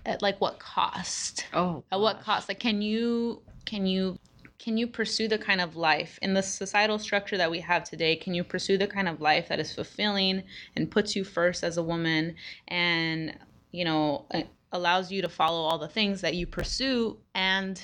at 0.06 0.22
like 0.22 0.40
what 0.40 0.58
cost? 0.58 1.46
Oh. 1.54 1.84
At 1.92 2.00
what 2.00 2.22
cost? 2.22 2.48
Like 2.48 2.60
can 2.60 2.82
you 2.82 3.42
can 3.68 3.86
you 3.86 4.18
can 4.60 4.76
you 4.76 4.88
pursue 4.88 5.28
the 5.28 5.38
kind 5.38 5.62
of 5.62 5.76
life 5.76 6.18
in 6.24 6.34
the 6.34 6.42
societal 6.42 6.98
structure 6.98 7.38
that 7.38 7.52
we 7.52 7.60
have 7.60 7.84
today? 7.84 8.16
Can 8.16 8.34
you 8.34 8.44
pursue 8.44 8.78
the 8.78 8.88
kind 8.88 9.08
of 9.08 9.22
life 9.22 9.50
that 9.50 9.60
is 9.60 9.72
fulfilling 9.74 10.44
and 10.76 10.90
puts 10.90 11.16
you 11.16 11.24
first 11.24 11.64
as 11.64 11.78
a 11.78 11.84
woman 11.84 12.36
and, 12.68 13.38
you 13.72 13.86
know, 13.86 14.26
allows 14.72 15.12
you 15.12 15.22
to 15.22 15.30
follow 15.30 15.62
all 15.62 15.78
the 15.78 15.88
things 15.88 16.22
that 16.22 16.34
you 16.34 16.48
pursue 16.48 17.18
and 17.36 17.82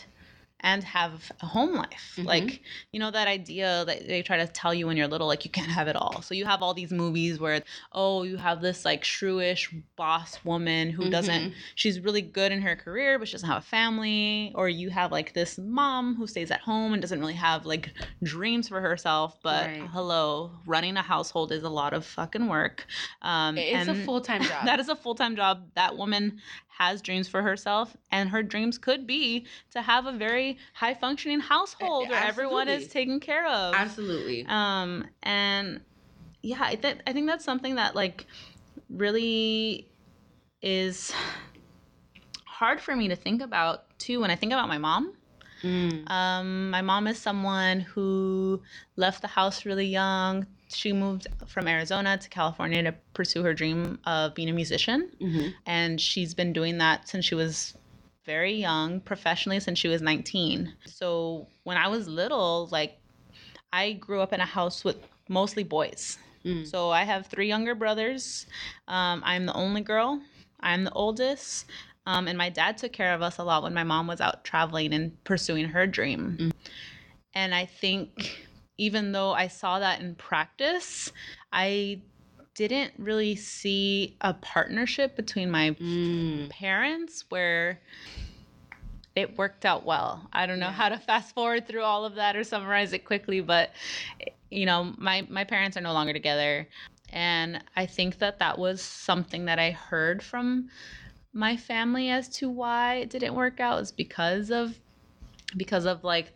and 0.63 0.83
have 0.83 1.31
a 1.41 1.45
home 1.45 1.75
life. 1.75 2.15
Mhm. 2.17 2.25
Like, 2.25 2.61
you 2.91 2.99
know, 2.99 3.11
that 3.11 3.27
idea 3.27 3.83
that 3.85 4.07
they 4.07 4.21
try 4.23 4.37
to 4.37 4.47
tell 4.47 4.73
you 4.73 4.87
when 4.87 4.97
you're 4.97 5.07
little, 5.07 5.27
like 5.27 5.43
you 5.45 5.51
can't 5.51 5.69
have 5.71 5.87
it 5.87 5.95
all. 5.95 6.21
So 6.21 6.33
you 6.33 6.45
have 6.45 6.61
all 6.63 6.73
these 6.73 6.91
movies 6.91 7.39
where, 7.39 7.61
oh, 7.91 8.23
you 8.23 8.37
have 8.37 8.61
this 8.61 8.85
like 8.85 9.03
shrewish 9.03 9.67
boss 9.95 10.43
woman 10.45 10.89
who 10.89 11.09
doesn't 11.09 11.51
Mhm. 11.51 11.53
she's 11.75 11.99
really 11.99 12.21
good 12.21 12.51
in 12.51 12.61
her 12.61 12.75
career 12.75 13.19
but 13.19 13.27
she 13.27 13.33
doesn't 13.33 13.47
have 13.49 13.57
a 13.61 13.65
family 13.65 14.51
or 14.55 14.69
you 14.69 14.89
have 14.89 15.11
like 15.11 15.33
this 15.33 15.57
mom 15.57 16.15
who 16.15 16.25
stays 16.27 16.49
at 16.51 16.61
home 16.61 16.93
and 16.93 17.01
doesn't 17.01 17.19
really 17.19 17.33
have 17.33 17.65
like 17.65 17.91
dreams 18.23 18.67
for 18.67 18.79
herself 18.81 19.37
but 19.43 19.67
Right. 19.69 19.89
hello 19.91 20.51
running 20.65 20.95
a 20.97 21.01
household 21.01 21.51
is 21.51 21.63
a 21.63 21.69
lot 21.69 21.93
of 21.93 22.05
fucking 22.05 22.47
work 22.47 22.85
um 23.21 23.57
It's 23.57 23.87
a 23.87 23.95
full 24.05 24.21
time 24.21 24.41
job. 24.51 24.65
that 24.65 24.79
is 24.79 24.89
a 24.89 24.95
full-time 24.95 25.35
job 25.35 25.69
that 25.75 25.97
woman 25.97 26.39
has 26.77 27.01
dreams 27.01 27.27
for 27.27 27.41
herself 27.41 27.95
and 28.11 28.29
her 28.29 28.41
dreams 28.43 28.77
could 28.77 29.05
be 29.05 29.45
to 29.71 29.81
have 29.81 30.05
a 30.05 30.11
very 30.11 30.57
high 30.73 30.93
functioning 30.93 31.39
household 31.39 32.09
where 32.09 32.19
everyone 32.19 32.67
is 32.67 32.87
taken 32.87 33.19
care 33.19 33.47
of 33.47 33.75
Absolutely. 33.75 34.45
um 34.47 35.05
and 35.21 35.81
yeah 36.41 36.57
i, 36.61 36.75
th- 36.75 36.97
I 37.05 37.13
think 37.13 37.27
that's 37.27 37.45
something 37.45 37.75
that 37.75 37.95
like 37.95 38.25
really 38.89 39.87
is 40.61 41.13
hard 42.45 42.79
for 42.81 42.95
me 42.95 43.07
to 43.09 43.15
think 43.15 43.41
about 43.41 43.85
too 43.99 44.19
when 44.21 44.31
i 44.31 44.35
think 44.35 44.51
about 44.53 44.67
my 44.67 44.77
mom 44.77 45.13
Mm. 45.63 46.09
um 46.11 46.71
my 46.71 46.81
mom 46.81 47.07
is 47.07 47.17
someone 47.17 47.79
who 47.79 48.61
left 48.97 49.21
the 49.21 49.29
house 49.29 49.65
really 49.65 49.85
young 49.85 50.45
she 50.75 50.91
moved 50.93 51.27
from 51.47 51.67
arizona 51.67 52.17
to 52.17 52.29
california 52.29 52.81
to 52.83 52.93
pursue 53.13 53.43
her 53.43 53.53
dream 53.53 53.99
of 54.05 54.33
being 54.35 54.49
a 54.49 54.53
musician. 54.53 55.09
Mhm. 55.21 55.53
and 55.65 55.99
she's 56.01 56.33
been 56.33 56.53
doing 56.53 56.77
that 56.79 57.07
since 57.07 57.25
she 57.25 57.35
was 57.35 57.75
very 58.25 58.53
young 58.53 58.99
professionally 59.01 59.59
since 59.59 59.77
she 59.79 59.87
was 59.87 60.01
19 60.01 60.73
so 60.85 61.47
when 61.63 61.77
i 61.77 61.87
was 61.87 62.07
little 62.07 62.67
like 62.71 62.97
i 63.71 63.93
grew 63.93 64.21
up 64.21 64.31
in 64.33 64.39
a 64.39 64.45
house 64.45 64.83
with 64.83 64.97
mostly 65.29 65.63
boys. 65.63 66.17
Mm. 66.45 66.67
so 66.67 66.89
i 66.89 67.03
have 67.03 67.27
three 67.27 67.47
younger 67.47 67.75
brothers. 67.75 68.45
Um, 68.87 69.21
i'm 69.25 69.45
the 69.45 69.53
only 69.53 69.81
girl. 69.81 70.21
I'm 70.59 70.83
the 70.85 70.91
oldest. 70.93 71.65
Um, 72.05 72.27
and 72.27 72.37
my 72.37 72.49
dad 72.49 72.77
took 72.77 72.91
care 72.93 73.13
of 73.13 73.21
us 73.21 73.37
a 73.37 73.43
lot 73.43 73.63
when 73.63 73.73
my 73.73 73.83
mom 73.85 74.07
was 74.07 74.19
out 74.21 74.43
traveling 74.43 74.93
and 74.93 75.21
pursuing 75.23 75.65
her 75.69 75.85
dream. 75.87 76.37
Mm. 76.39 76.51
and 77.33 77.55
i 77.55 77.65
think 77.65 78.45
even 78.77 79.11
though 79.11 79.31
i 79.31 79.47
saw 79.47 79.79
that 79.79 80.01
in 80.01 80.15
practice 80.15 81.11
i 81.51 82.01
didn't 82.55 82.93
really 82.97 83.35
see 83.35 84.15
a 84.21 84.33
partnership 84.33 85.15
between 85.15 85.49
my 85.49 85.71
Mm. 85.71 86.49
parents 86.49 87.25
where 87.29 87.81
it 89.15 89.37
worked 89.37 89.65
out 89.65 89.85
well. 89.85 90.27
I 90.33 90.45
don't 90.45 90.59
know 90.59 90.67
Yeah. 90.67 90.71
how 90.71 90.89
to 90.89 90.97
fast 90.97 91.33
forward 91.35 91.67
through 91.67 91.83
all 91.83 92.05
of 92.05 92.15
that 92.15 92.35
or 92.35 92.43
summarize 92.43 92.93
it 92.93 93.05
quickly, 93.05 93.41
but 93.41 93.71
you 94.49 94.65
know, 94.65 94.93
my 94.97 95.25
my 95.29 95.43
parents 95.43 95.77
are 95.77 95.81
no 95.81 95.93
longer 95.93 96.13
together, 96.13 96.67
and 97.09 97.63
I 97.75 97.85
think 97.85 98.19
that 98.19 98.39
that 98.39 98.57
was 98.57 98.81
something 98.81 99.45
that 99.45 99.59
I 99.59 99.71
heard 99.71 100.21
from 100.23 100.69
my 101.33 101.57
family 101.57 102.09
as 102.09 102.29
to 102.37 102.49
why 102.49 102.95
it 102.95 103.09
didn't 103.09 103.33
work 103.35 103.59
out 103.59 103.81
is 103.81 103.91
because 103.91 104.51
of 104.51 104.79
because 105.57 105.85
of 105.85 106.03
like 106.03 106.33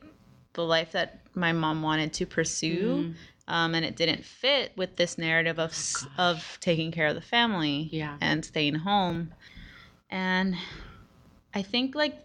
the 0.58 0.64
life 0.66 0.92
that 0.92 1.20
my 1.36 1.54
mom 1.54 1.82
wanted 1.84 2.12
to 2.14 2.26
pursue. 2.26 3.14
Um, 3.48 3.76
and 3.76 3.86
it 3.86 3.96
didn't 3.96 4.26
fit 4.26 4.74
with 4.76 4.98
this 4.98 5.18
narrative 5.18 5.58
of 5.58 5.70
s 5.72 6.06
of 6.18 6.58
taking 6.60 6.92
care 6.92 7.08
of 7.08 7.16
the 7.16 7.22
family 7.22 7.88
Yeah. 7.94 8.18
and 8.20 8.44
staying 8.44 8.76
home. 8.76 9.34
And 10.10 10.56
I 11.54 11.62
think 11.62 11.96
like 11.96 12.16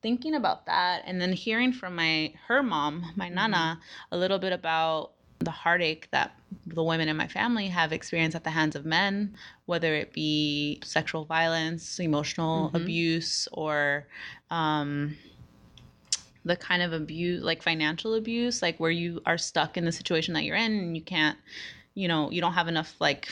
thinking 0.00 0.34
about 0.34 0.64
that 0.66 1.02
and 1.04 1.20
then 1.20 1.32
hearing 1.32 1.72
from 1.72 1.96
my 1.96 2.32
her 2.46 2.62
mom, 2.62 3.12
my 3.16 3.28
nana, 3.28 3.78
a 4.10 4.16
little 4.16 4.38
bit 4.38 4.52
about 4.54 5.12
the 5.40 5.50
heartache 5.50 6.08
that 6.12 6.34
the 6.66 6.82
women 6.82 7.08
in 7.08 7.16
my 7.16 7.26
family 7.26 7.68
have 7.68 7.92
experienced 7.92 8.34
at 8.36 8.44
the 8.44 8.50
hands 8.50 8.74
of 8.74 8.86
men, 8.86 9.36
whether 9.66 9.94
it 9.94 10.14
be 10.14 10.80
sexual 10.82 11.24
violence, 11.26 11.98
emotional 11.98 12.70
Mhm. 12.70 12.76
abuse, 12.80 13.48
or 13.52 14.06
um, 14.50 15.16
the 16.46 16.56
kind 16.56 16.82
of 16.82 16.92
abuse, 16.92 17.42
like 17.42 17.62
financial 17.62 18.14
abuse, 18.14 18.62
like 18.62 18.78
where 18.78 18.90
you 18.90 19.20
are 19.26 19.36
stuck 19.36 19.76
in 19.76 19.84
the 19.84 19.92
situation 19.92 20.32
that 20.34 20.44
you're 20.44 20.56
in 20.56 20.72
and 20.72 20.96
you 20.96 21.02
can't, 21.02 21.36
you 21.94 22.08
know, 22.08 22.30
you 22.30 22.40
don't 22.40 22.54
have 22.54 22.68
enough 22.68 22.94
like 23.00 23.28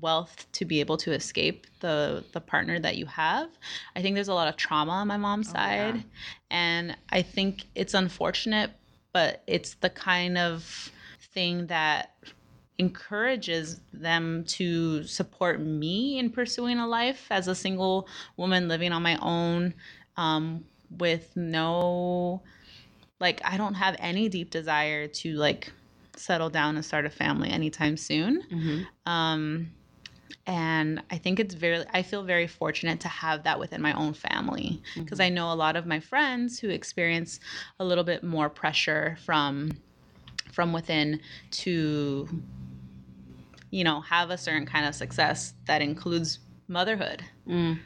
wealth 0.00 0.46
to 0.52 0.64
be 0.64 0.80
able 0.80 0.96
to 0.98 1.12
escape 1.12 1.66
the 1.80 2.24
the 2.32 2.40
partner 2.40 2.78
that 2.80 2.96
you 2.96 3.06
have. 3.06 3.48
I 3.94 4.02
think 4.02 4.14
there's 4.14 4.28
a 4.28 4.34
lot 4.34 4.48
of 4.48 4.56
trauma 4.56 4.92
on 4.92 5.08
my 5.08 5.16
mom's 5.16 5.48
Oh, 5.48 5.52
yeah. 5.52 5.92
side, 5.92 6.04
and 6.50 6.96
I 7.10 7.22
think 7.22 7.64
it's 7.74 7.94
unfortunate, 7.94 8.72
but 9.12 9.42
it's 9.46 9.74
the 9.74 9.90
kind 9.90 10.36
of 10.36 10.90
thing 11.32 11.68
that 11.68 12.10
encourages 12.78 13.80
them 13.92 14.44
to 14.44 15.02
support 15.04 15.60
me 15.60 16.18
in 16.18 16.30
pursuing 16.30 16.78
a 16.78 16.86
life 16.86 17.26
as 17.30 17.48
a 17.48 17.54
single 17.54 18.06
woman 18.36 18.68
living 18.68 18.92
on 18.92 19.02
my 19.02 19.16
own 19.22 19.72
um, 20.16 20.64
with 20.90 21.36
no 21.36 22.42
like 23.20 23.40
i 23.44 23.56
don't 23.56 23.74
have 23.74 23.96
any 23.98 24.28
deep 24.28 24.50
desire 24.50 25.06
to 25.06 25.34
like 25.34 25.72
settle 26.16 26.48
down 26.50 26.76
and 26.76 26.84
start 26.84 27.04
a 27.04 27.10
family 27.10 27.50
anytime 27.50 27.96
soon 27.96 28.42
Mm-hmm. 28.50 29.10
um, 29.12 29.70
and 30.48 31.02
I 31.10 31.18
think 31.18 31.40
it's 31.40 31.54
very, 31.54 31.84
I 31.92 32.02
feel 32.02 32.22
very 32.22 32.46
fortunate 32.46 33.00
to 33.00 33.08
have 33.08 33.44
that 33.44 33.58
within 33.58 33.82
my 33.82 33.92
own 33.94 34.12
family 34.12 34.80
because 34.94 35.18
I 35.18 35.28
know 35.28 35.52
a 35.52 35.54
lot 35.54 35.74
of 35.76 35.86
my 35.86 35.98
friends 35.98 36.60
who 36.60 36.68
experience 36.68 37.40
a 37.80 37.84
little 37.84 38.04
bit 38.04 38.22
more 38.22 38.48
pressure 38.48 39.16
from 39.24 39.70
from 40.52 40.72
within 40.72 41.20
to 41.50 42.28
you 43.70 43.84
know 43.84 44.00
have 44.02 44.30
a 44.30 44.38
certain 44.38 44.66
kind 44.66 44.86
of 44.86 44.94
success 44.94 45.54
that 45.66 45.82
includes 45.82 46.38
motherhood 46.68 47.24
Mm. 47.48 47.78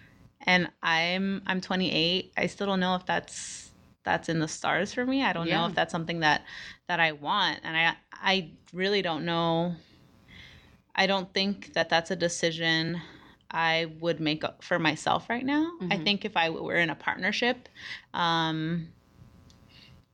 And 0.46 0.70
i'm 0.82 1.42
i'm 1.46 1.60
28 1.60 2.32
i 2.36 2.46
still 2.46 2.66
don't 2.66 2.80
know 2.80 2.94
if 2.94 3.04
that's 3.06 3.70
that's 4.02 4.28
in 4.30 4.38
the 4.38 4.48
stars 4.48 4.94
for 4.94 5.04
me. 5.04 5.22
I 5.22 5.34
don't 5.34 5.50
know 5.50 5.66
if 5.66 5.74
that's 5.74 5.92
something 5.92 6.20
that 6.20 6.42
that 6.88 7.00
i 7.00 7.12
want. 7.12 7.60
And 7.62 7.76
i 7.76 7.94
i 8.12 8.50
really 8.72 9.02
don't 9.02 9.24
know. 9.24 9.74
I 10.94 11.06
don't 11.06 11.32
think 11.32 11.74
that 11.74 11.88
that's 11.88 12.10
a 12.10 12.16
decision 12.16 13.00
i 13.50 13.92
would 14.00 14.20
make 14.20 14.42
for 14.62 14.78
myself 14.78 15.28
right 15.28 15.44
now. 15.44 15.70
I 15.90 15.96
Mhm. 15.96 16.04
think 16.04 16.24
if 16.24 16.36
i 16.36 16.48
were 16.50 16.76
in 16.76 16.88
a 16.90 16.94
partnership 16.94 17.68
um 18.14 18.88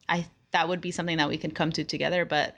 i 0.09 0.27
that 0.53 0.69
would 0.69 0.81
be 0.81 0.91
something 0.91 1.19
that 1.19 1.29
we 1.29 1.39
could 1.39 1.55
come 1.55 1.71
to 1.73 1.85
together. 1.85 2.25
But 2.25 2.57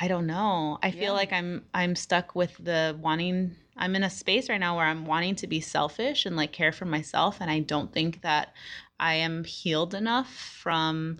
i 0.00 0.06
don't 0.06 0.26
know. 0.26 0.78
I 0.82 0.92
feel 0.92 1.12
like 1.12 1.32
i'm 1.32 1.64
i'm 1.74 1.96
stuck 1.96 2.34
with 2.34 2.56
the 2.58 2.96
wanting 3.00 3.56
i'm 3.78 3.96
in 3.96 4.02
a 4.02 4.10
space 4.10 4.48
right 4.48 4.60
now 4.60 4.76
where 4.76 4.86
i'm 4.86 5.06
wanting 5.06 5.34
to 5.34 5.46
be 5.46 5.60
selfish 5.60 6.26
and 6.26 6.36
like 6.36 6.52
care 6.52 6.72
for 6.72 6.84
myself 6.84 7.38
and 7.40 7.50
i 7.50 7.58
don't 7.60 7.92
think 7.92 8.22
that 8.22 8.52
i 9.00 9.14
am 9.14 9.44
healed 9.44 9.94
enough 9.94 10.32
from 10.62 11.18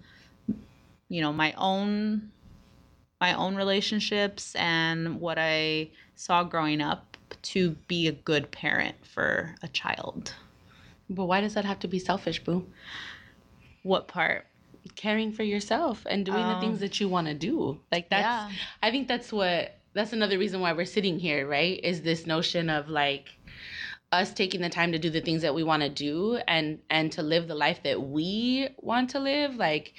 you 1.09 1.21
know 1.21 1.33
my 1.33 1.53
own 1.57 2.31
my 3.21 3.33
own 3.35 3.57
relationships 3.57 4.55
and 4.57 5.21
what 5.21 5.39
i 5.39 5.89
saw 6.15 6.43
growing 6.45 6.81
up 6.81 7.17
to 7.43 7.71
be 7.89 8.09
a 8.09 8.13
good 8.13 8.51
parent 8.51 8.97
for 9.07 9.55
a 9.63 9.69
child 9.69 10.35
But 11.11 11.27
why 11.27 11.41
does 11.41 11.55
that 11.55 11.65
have 11.65 11.79
to 11.81 11.89
be 11.89 11.99
selfish, 11.99 12.43
boo? 12.45 12.67
what 13.83 14.09
part 14.09 14.47
Caring 14.95 15.33
for 15.33 15.43
yourself 15.43 16.07
and 16.09 16.25
doing 16.25 16.49
the 16.49 16.55
Oh. 16.55 16.61
things 16.61 16.77
um, 16.77 16.81
that 16.81 16.99
you 17.01 17.09
want 17.09 17.27
to 17.27 17.35
do. 17.35 17.79
Like 17.93 18.09
that's 18.09 18.27
yeah 18.27 18.49
I 18.83 18.91
think 18.91 19.07
that's 19.07 19.33
what 19.33 19.78
that's 19.95 20.13
another 20.13 20.39
reason 20.39 20.61
why 20.61 20.73
we're 20.73 20.85
sitting 20.85 21.19
here, 21.19 21.49
right? 21.49 21.81
Is 21.83 22.03
this 22.03 22.27
notion 22.27 22.71
of 22.71 22.89
like 22.89 23.29
us 24.11 24.33
taking 24.33 24.61
the 24.63 24.69
time 24.71 24.93
to 24.93 24.99
do 24.99 25.11
the 25.11 25.21
things 25.21 25.43
that 25.43 25.55
we 25.55 25.63
want 25.63 25.83
to 25.83 25.89
do 25.89 26.39
and 26.49 26.79
and 26.89 27.13
to 27.13 27.23
live 27.23 27.47
the 27.47 27.55
life 27.55 27.83
that 27.83 28.01
we 28.01 28.69
want 28.79 29.11
to 29.11 29.19
live. 29.21 29.57
Like 29.57 29.95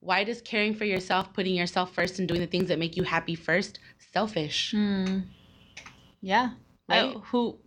why 0.00 0.24
does 0.24 0.42
caring 0.42 0.74
for 0.74 0.84
yourself, 0.84 1.32
putting 1.32 1.54
yourself 1.54 1.94
first 1.94 2.18
and 2.18 2.28
doing 2.28 2.40
the 2.40 2.46
things 2.46 2.68
that 2.68 2.78
make 2.78 2.96
you 2.96 3.04
happy 3.04 3.34
first 3.34 3.78
selfish? 4.12 4.72
Hmm. 4.72 5.20
Yeah. 6.20 6.50
I- 6.88 7.02
Right? 7.04 7.16
who 7.24 7.58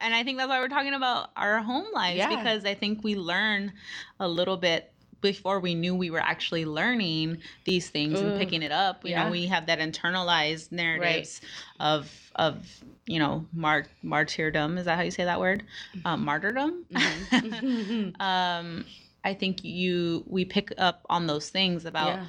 and 0.00 0.12
I 0.14 0.24
think 0.24 0.38
that's 0.38 0.48
why 0.48 0.58
we're 0.58 0.68
talking 0.68 0.94
about 0.94 1.30
our 1.36 1.60
home 1.60 1.86
lives 1.94 2.18
Yeah. 2.18 2.28
because 2.28 2.64
I 2.64 2.74
think 2.74 3.04
we 3.04 3.14
learn 3.14 3.72
a 4.18 4.26
little 4.26 4.56
bit 4.56 4.91
before 5.22 5.60
we 5.60 5.74
knew 5.74 5.94
we 5.94 6.10
were 6.10 6.20
actually 6.20 6.66
learning 6.66 7.38
these 7.64 7.88
things 7.88 8.20
and 8.20 8.36
picking 8.36 8.62
it 8.62 8.72
up. 8.72 9.04
You 9.04 9.10
Yeah. 9.12 9.24
know, 9.24 9.30
we 9.30 9.46
have 9.46 9.66
that 9.66 9.78
internalized 9.78 10.72
narratives 10.72 11.40
of 11.80 12.30
of 12.36 12.66
you 13.06 13.18
know 13.18 13.46
mart 13.54 13.88
martyrdom. 14.02 14.76
Is 14.78 14.84
that 14.86 14.96
how 14.96 15.02
you 15.02 15.10
say 15.10 15.24
that 15.24 15.40
word? 15.40 15.64
Um, 16.04 16.24
martyrdom. 16.24 16.84
Mhm. 16.92 18.20
um, 18.20 18.84
I 19.24 19.34
think 19.34 19.64
you 19.64 20.24
we 20.26 20.44
pick 20.44 20.72
up 20.78 21.06
on 21.08 21.26
those 21.26 21.48
things 21.50 21.84
about 21.86 22.16
yeah. 22.16 22.26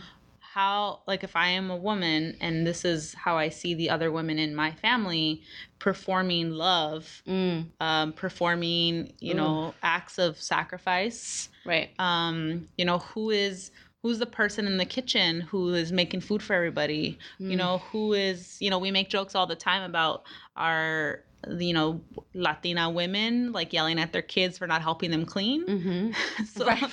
How 0.54 1.02
like 1.08 1.24
if 1.24 1.36
i 1.36 1.48
am 1.48 1.72
a 1.72 1.76
woman 1.76 2.36
and 2.40 2.66
this 2.68 2.86
is 2.86 3.14
how 3.16 3.38
i 3.38 3.50
see 3.50 3.74
the 3.74 3.90
other 3.90 4.12
women 4.12 4.38
in 4.38 4.54
my 4.54 4.72
family 4.72 5.42
performing 5.80 6.52
love 6.52 7.22
Mm, 7.28 7.68
um, 7.80 8.14
performing 8.14 9.14
you 9.20 9.34
know 9.34 9.74
acts 9.82 10.18
of 10.20 10.40
sacrifice 10.42 11.50
right. 11.66 11.90
um, 12.00 12.68
you 12.78 12.86
know 12.86 13.00
who 13.00 13.30
is 13.32 13.72
who's 14.02 14.20
the 14.20 14.26
person 14.26 14.68
in 14.68 14.78
the 14.78 14.86
kitchen 14.86 15.42
who 15.42 15.74
is 15.74 15.92
making 15.92 16.22
food 16.22 16.44
for 16.44 16.54
everybody 16.54 17.18
you 17.40 17.56
Mm. 17.56 17.58
know 17.58 17.78
who 17.92 18.14
is 18.14 18.58
you 18.60 18.70
know 18.70 18.80
we 18.80 18.92
make 18.92 19.10
jokes 19.10 19.34
all 19.36 19.48
the 19.48 19.56
time 19.56 19.84
about 19.84 20.24
our 20.56 21.24
you 21.58 21.74
know 21.74 22.02
latina 22.34 22.90
women 22.90 23.52
like 23.52 23.74
yelling 23.74 24.00
at 24.00 24.14
their 24.14 24.22
kids 24.22 24.58
for 24.58 24.68
not 24.68 24.82
helping 24.82 25.12
them 25.12 25.26
clean 25.26 25.64
Mm-hmm. 25.74 26.46
so 26.46 26.66
right. 26.66 26.84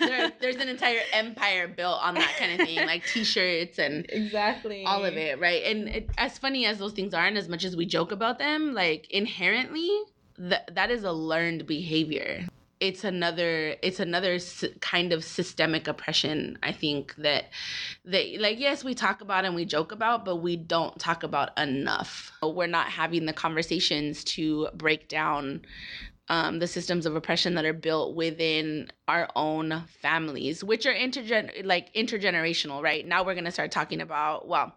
There, 0.00 0.32
there's 0.40 0.56
an 0.56 0.68
entire 0.68 1.00
empire 1.12 1.68
built 1.68 1.98
on 2.02 2.14
that 2.14 2.34
kind 2.38 2.60
of 2.60 2.66
thing, 2.66 2.86
like 2.86 3.04
T-shirts 3.06 3.78
and 3.78 4.06
exactly 4.08 4.84
all 4.84 5.04
of 5.04 5.14
it, 5.14 5.38
right? 5.38 5.62
And 5.64 5.88
it, 5.88 6.10
as 6.18 6.38
funny 6.38 6.66
as 6.66 6.78
those 6.78 6.92
things 6.92 7.14
are, 7.14 7.24
and 7.24 7.38
as 7.38 7.48
much 7.48 7.64
as 7.64 7.76
we 7.76 7.86
joke 7.86 8.12
about 8.12 8.38
them, 8.38 8.74
like 8.74 9.10
inherently, 9.10 9.90
that 10.38 10.74
that 10.74 10.90
is 10.90 11.04
a 11.04 11.12
learned 11.12 11.66
behavior. 11.66 12.46
It's 12.78 13.04
another, 13.04 13.76
it's 13.82 14.00
another 14.00 14.38
kind 14.80 15.12
of 15.12 15.24
systemic 15.24 15.88
oppression. 15.88 16.58
I 16.62 16.72
think 16.72 17.14
that 17.16 17.46
that 18.04 18.38
like 18.38 18.58
yes, 18.58 18.84
we 18.84 18.94
talk 18.94 19.20
about 19.20 19.44
and 19.44 19.54
we 19.54 19.64
joke 19.64 19.92
about, 19.92 20.24
but 20.24 20.36
we 20.36 20.56
don't 20.56 20.98
talk 20.98 21.22
about 21.22 21.58
enough. 21.58 22.32
We're 22.42 22.66
not 22.66 22.88
having 22.88 23.26
the 23.26 23.32
conversations 23.32 24.24
to 24.24 24.68
break 24.74 25.08
down 25.08 25.62
um, 26.28 26.58
the 26.58 26.66
systems 26.66 27.06
of 27.06 27.14
oppression 27.14 27.54
that 27.54 27.64
are 27.64 27.72
built 27.72 28.16
within 28.16 28.90
our 29.06 29.28
own 29.36 29.84
families, 30.02 30.64
which 30.64 30.84
are 30.84 30.94
intergen 30.94 31.64
like 31.64 31.92
intergenerational, 31.94 32.82
right? 32.82 33.06
Now 33.06 33.24
we're 33.24 33.36
gonna 33.36 33.52
start 33.52 33.70
talking 33.70 34.00
about 34.00 34.48
well, 34.48 34.74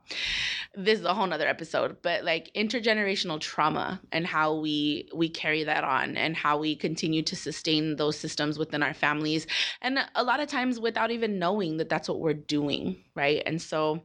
this 0.75 0.99
is 0.99 1.05
a 1.05 1.13
whole 1.13 1.25
nother 1.25 1.47
episode, 1.47 1.97
but 2.03 2.23
like 2.23 2.51
intergenerational 2.55 3.39
trauma 3.39 3.99
and 4.11 4.27
how 4.27 4.55
we 4.55 5.09
we 5.15 5.29
carry 5.29 5.63
that 5.63 5.83
on 5.83 6.15
and 6.17 6.35
how 6.35 6.59
we 6.59 6.75
continue 6.75 7.23
to 7.23 7.35
sustain 7.35 7.95
those 7.95 8.17
systems 8.17 8.59
within 8.59 8.83
our 8.83 8.93
families, 8.93 9.47
and 9.81 9.97
a 10.13 10.23
lot 10.23 10.39
of 10.39 10.47
times 10.47 10.79
without 10.79 11.09
even 11.09 11.39
knowing 11.39 11.77
that 11.77 11.89
that's 11.89 12.07
what 12.07 12.19
we're 12.19 12.33
doing, 12.33 12.97
right? 13.15 13.41
And 13.47 13.59
so 13.59 14.03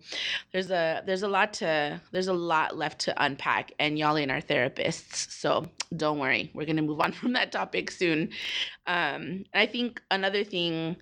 there's 0.52 0.70
a 0.70 1.02
there's 1.04 1.22
a 1.22 1.28
lot 1.28 1.52
to 1.54 2.00
there's 2.12 2.28
a 2.28 2.33
lot 2.33 2.76
left 2.78 3.00
to 3.00 3.22
unpack, 3.22 3.72
and 3.78 3.98
y'all 3.98 4.16
ain't 4.16 4.30
our 4.30 4.40
therapists, 4.40 5.30
so 5.30 5.66
don't 5.94 6.18
worry, 6.18 6.50
we're 6.54 6.66
gonna 6.66 6.80
move 6.80 7.00
on 7.00 7.12
from 7.20 7.34
that 7.35 7.53
topic 7.53 7.90
soon. 7.90 8.31
Um, 8.87 9.44
I 9.55 9.66
think 9.66 10.03
another 10.11 10.44
thing, 10.44 10.97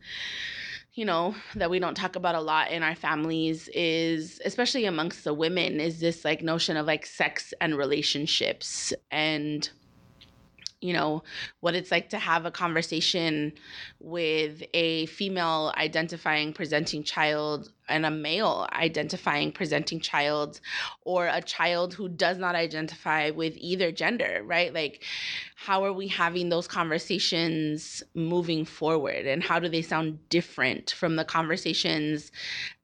you 0.94 1.04
know, 1.04 1.34
that 1.54 1.70
we 1.70 1.78
don't 1.78 1.96
talk 1.96 2.16
about 2.16 2.34
a 2.34 2.40
lot 2.40 2.70
in 2.70 2.82
our 2.82 2.94
families 2.94 3.68
is, 3.74 4.40
especially 4.44 4.84
amongst 4.84 5.24
the 5.24 5.34
women, 5.34 5.80
is 5.80 6.00
this 6.00 6.24
like 6.24 6.42
notion 6.42 6.76
of 6.76 6.86
like 6.86 7.06
sex 7.06 7.54
and 7.60 7.76
relationships 7.76 8.92
and 9.10 9.70
you 10.82 10.92
know, 10.92 11.22
what 11.60 11.76
it's 11.76 11.92
like 11.92 12.08
to 12.08 12.18
have 12.18 12.44
a 12.44 12.50
conversation 12.50 13.52
with 14.00 14.64
a 14.74 15.06
female 15.06 15.72
identifying 15.76 16.52
presenting 16.52 17.04
child 17.04 17.70
and 17.88 18.06
a 18.06 18.10
male 18.10 18.66
identifying 18.72 19.52
presenting 19.52 20.00
child 20.00 20.60
or 21.04 21.26
a 21.26 21.42
child 21.42 21.94
who 21.94 22.08
does 22.08 22.38
not 22.38 22.54
identify 22.54 23.30
with 23.30 23.54
either 23.56 23.92
gender, 23.92 24.42
right? 24.44 24.72
Like, 24.72 25.04
how 25.56 25.84
are 25.84 25.92
we 25.92 26.08
having 26.08 26.48
those 26.48 26.66
conversations 26.66 28.02
moving 28.14 28.64
forward? 28.64 29.26
And 29.26 29.42
how 29.42 29.58
do 29.58 29.68
they 29.68 29.82
sound 29.82 30.18
different 30.28 30.90
from 30.90 31.16
the 31.16 31.24
conversations 31.24 32.32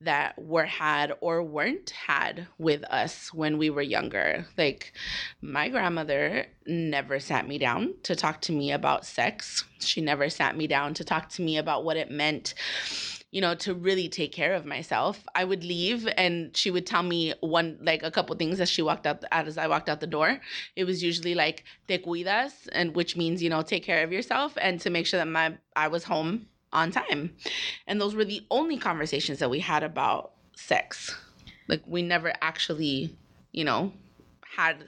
that 0.01 0.41
were 0.41 0.65
had 0.65 1.13
or 1.21 1.43
weren't 1.43 1.91
had 1.91 2.47
with 2.59 2.85
us 2.85 3.33
when 3.35 3.59
we 3.59 3.71
were 3.71 3.83
younger? 3.83 4.47
Like, 4.57 4.93
my 5.41 5.69
grandmother 5.69 6.47
never 6.67 7.19
sat 7.19 7.49
me 7.49 7.59
down 7.59 7.95
to 8.05 8.15
talk 8.15 8.41
to 8.43 8.53
me 8.53 8.71
about 8.73 9.07
sex, 9.07 9.65
she 9.81 10.01
never 10.01 10.29
sat 10.29 10.57
me 10.57 10.67
down 10.67 10.95
to 10.95 11.05
talk 11.05 11.29
to 11.31 11.43
me 11.43 11.57
about 11.57 11.85
what 11.85 11.97
it 11.97 12.11
meant 12.11 12.55
you 13.31 13.41
know, 13.43 13.55
to 13.55 13.75
really 13.75 14.09
take 14.09 14.33
care 14.33 14.55
of 14.55 14.65
myself. 14.65 15.23
I 15.35 15.45
would 15.45 15.63
leave 15.63 16.09
and 16.17 16.57
she 16.57 16.71
would 16.71 16.87
tell 16.87 17.03
me 17.03 17.35
one, 17.41 17.79
like 17.83 18.03
a 18.03 18.11
couple 18.11 18.35
things 18.37 18.59
as 18.61 18.71
she 18.71 18.81
walked 18.81 19.07
out, 19.07 19.21
the, 19.21 19.33
as 19.35 19.59
I 19.59 19.67
walked 19.67 19.89
out 19.89 20.01
the 20.01 20.07
door. 20.07 20.41
It 20.77 20.85
was 20.85 21.03
usually 21.03 21.35
like, 21.35 21.65
te 21.87 21.99
cuidas, 21.99 22.53
and 22.73 22.95
which 22.95 23.17
means, 23.17 23.43
you 23.43 23.51
know, 23.51 23.63
take 23.63 23.85
care 23.85 24.03
of 24.03 24.13
yourself 24.13 24.57
and 24.61 24.81
to 24.81 24.91
make 24.91 25.07
sure 25.07 25.19
that 25.19 25.29
my, 25.29 25.59
I 25.77 25.89
was 25.89 26.05
home 26.05 26.47
on 26.73 26.91
time. 26.91 27.37
And 27.87 28.01
those 28.01 28.15
were 28.15 28.25
the 28.25 28.47
only 28.51 28.79
conversations 28.79 29.41
that 29.41 29.51
we 29.51 29.61
had 29.61 29.83
about 29.83 30.33
sex. 30.57 31.15
Like 31.67 31.83
we 31.87 32.01
never 32.01 32.33
actually, 32.41 33.15
you 33.53 33.65
know, 33.65 33.93
had 34.57 34.85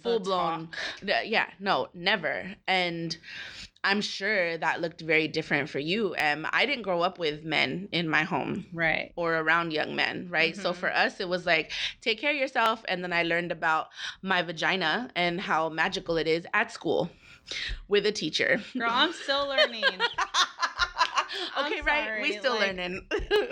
full 0.00 0.20
blown, 0.20 0.68
yeah, 1.02 1.46
no, 1.58 1.88
never. 1.92 2.54
And, 2.68 3.16
I'm 3.82 4.00
sure 4.00 4.58
that 4.58 4.80
looked 4.80 5.00
very 5.00 5.26
different 5.26 5.70
for 5.70 5.78
you. 5.78 6.14
Um, 6.18 6.46
I 6.50 6.66
didn't 6.66 6.82
grow 6.82 7.00
up 7.00 7.18
with 7.18 7.44
men 7.44 7.88
in 7.92 8.08
my 8.08 8.24
home, 8.24 8.66
right, 8.72 9.12
or 9.16 9.36
around 9.36 9.72
young 9.72 9.96
men, 9.96 10.28
right. 10.28 10.52
Mm-hmm. 10.52 10.62
So 10.62 10.72
for 10.72 10.92
us, 10.92 11.18
it 11.20 11.28
was 11.28 11.46
like 11.46 11.72
take 12.02 12.20
care 12.20 12.32
of 12.32 12.36
yourself, 12.36 12.84
and 12.88 13.02
then 13.02 13.12
I 13.12 13.22
learned 13.22 13.52
about 13.52 13.88
my 14.22 14.42
vagina 14.42 15.10
and 15.16 15.40
how 15.40 15.70
magical 15.70 16.18
it 16.18 16.26
is 16.26 16.46
at 16.52 16.72
school 16.72 17.10
with 17.88 18.06
a 18.06 18.12
teacher. 18.12 18.60
Girl, 18.76 18.90
I'm 18.90 19.12
still 19.12 19.48
learning. 19.48 19.84
okay, 21.58 21.80
right? 21.80 22.20
We 22.20 22.38
still 22.38 22.54
like, 22.54 22.76
learning. 22.76 23.06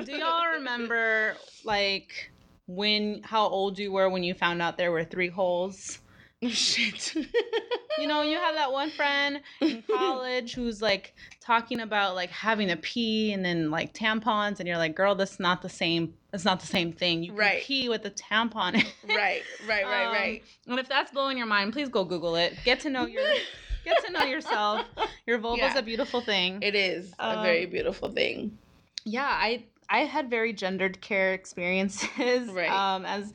do 0.05 0.13
y'all 0.13 0.47
remember 0.53 1.37
like 1.65 2.31
when 2.67 3.23
how 3.23 3.49
old 3.49 3.79
you 3.79 3.93
were 3.93 4.09
when 4.11 4.23
you 4.23 4.35
found 4.35 4.61
out 4.61 4.77
there 4.77 4.93
were 4.93 5.05
three 5.05 5.29
holes? 5.29 6.01
Shit. 6.49 7.15
you 7.99 8.07
know, 8.07 8.23
you 8.23 8.39
have 8.39 8.55
that 8.55 8.71
one 8.71 8.91
friend 8.91 9.41
in 9.61 9.83
college 9.91 10.55
who's 10.55 10.81
like 10.81 11.15
talking 11.41 11.81
about 11.81 12.15
like 12.15 12.31
having 12.31 12.71
a 12.71 12.77
pee 12.77 13.33
and 13.33 13.45
then 13.45 13.73
like 13.73 13.93
tampons, 13.93 14.61
and 14.61 14.69
you're 14.69 14.79
like, 14.79 14.95
girl, 14.95 15.17
that's 15.17 15.41
not 15.41 15.63
the 15.63 15.69
same. 15.69 16.15
It's 16.33 16.45
not 16.45 16.61
the 16.61 16.67
same 16.67 16.93
thing. 16.93 17.25
You 17.25 17.33
right. 17.35 17.63
pee 17.63 17.89
with 17.89 18.05
a 18.05 18.11
tampon. 18.11 18.75
right, 19.09 19.43
right, 19.67 19.85
right, 19.85 20.07
um, 20.07 20.13
right. 20.13 20.43
And 20.69 20.79
if 20.79 20.89
that's 20.89 21.11
blowing 21.11 21.39
your 21.39 21.47
mind, 21.47 21.73
please 21.73 21.89
go 21.89 22.05
Google 22.05 22.37
it. 22.37 22.55
Get 22.65 22.81
to 22.81 22.91
know 22.91 23.07
your. 23.07 23.25
Get 23.85 24.05
to 24.07 24.13
know 24.13 24.25
yourself. 24.25 24.87
Your 25.27 25.39
vulva 25.41 25.67
is 25.67 25.73
yeah. 25.73 25.79
a 25.79 25.83
beautiful 25.83 26.21
thing. 26.21 26.59
It 26.63 26.75
is 26.75 27.13
um, 27.19 27.39
a 27.39 27.43
very 27.43 27.67
beautiful 27.67 28.11
thing. 28.11 28.59
Yeah, 29.05 29.27
I 29.27 29.65
I 29.91 30.01
had 30.01 30.29
very 30.29 30.53
gendered 30.53 31.01
care 31.01 31.33
experiences. 31.33 32.49
Right. 32.59 32.71
Um, 32.71 33.05
as 33.07 33.33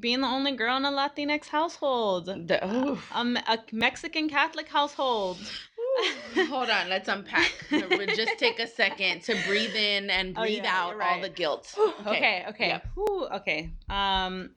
being 0.00 0.20
the 0.20 0.26
only 0.26 0.52
girl 0.52 0.76
in 0.76 0.84
a 0.84 0.90
Latinx 0.90 1.46
household, 1.46 2.26
the, 2.26 2.58
oh. 2.62 3.00
um, 3.12 3.36
a 3.36 3.58
Mexican 3.72 4.28
Catholic 4.28 4.68
household. 4.68 5.38
Hold 6.34 6.70
on, 6.70 6.88
let's 6.88 7.08
unpack. 7.08 7.52
just 7.70 8.38
take 8.38 8.58
a 8.58 8.66
second 8.66 9.22
to 9.22 9.36
breathe 9.46 9.74
in 9.74 10.10
and 10.10 10.36
oh, 10.36 10.42
breathe 10.42 10.60
oh, 10.60 10.64
yeah, 10.64 10.82
out 10.82 10.96
right. 10.96 11.16
all 11.16 11.22
the 11.22 11.28
guilt. 11.28 11.74
Okay, 12.06 12.06
okay. 12.06 12.44
Okay. 12.48 12.68
Yep. 12.68 12.86
okay. 13.32 13.70
Um 13.88 14.50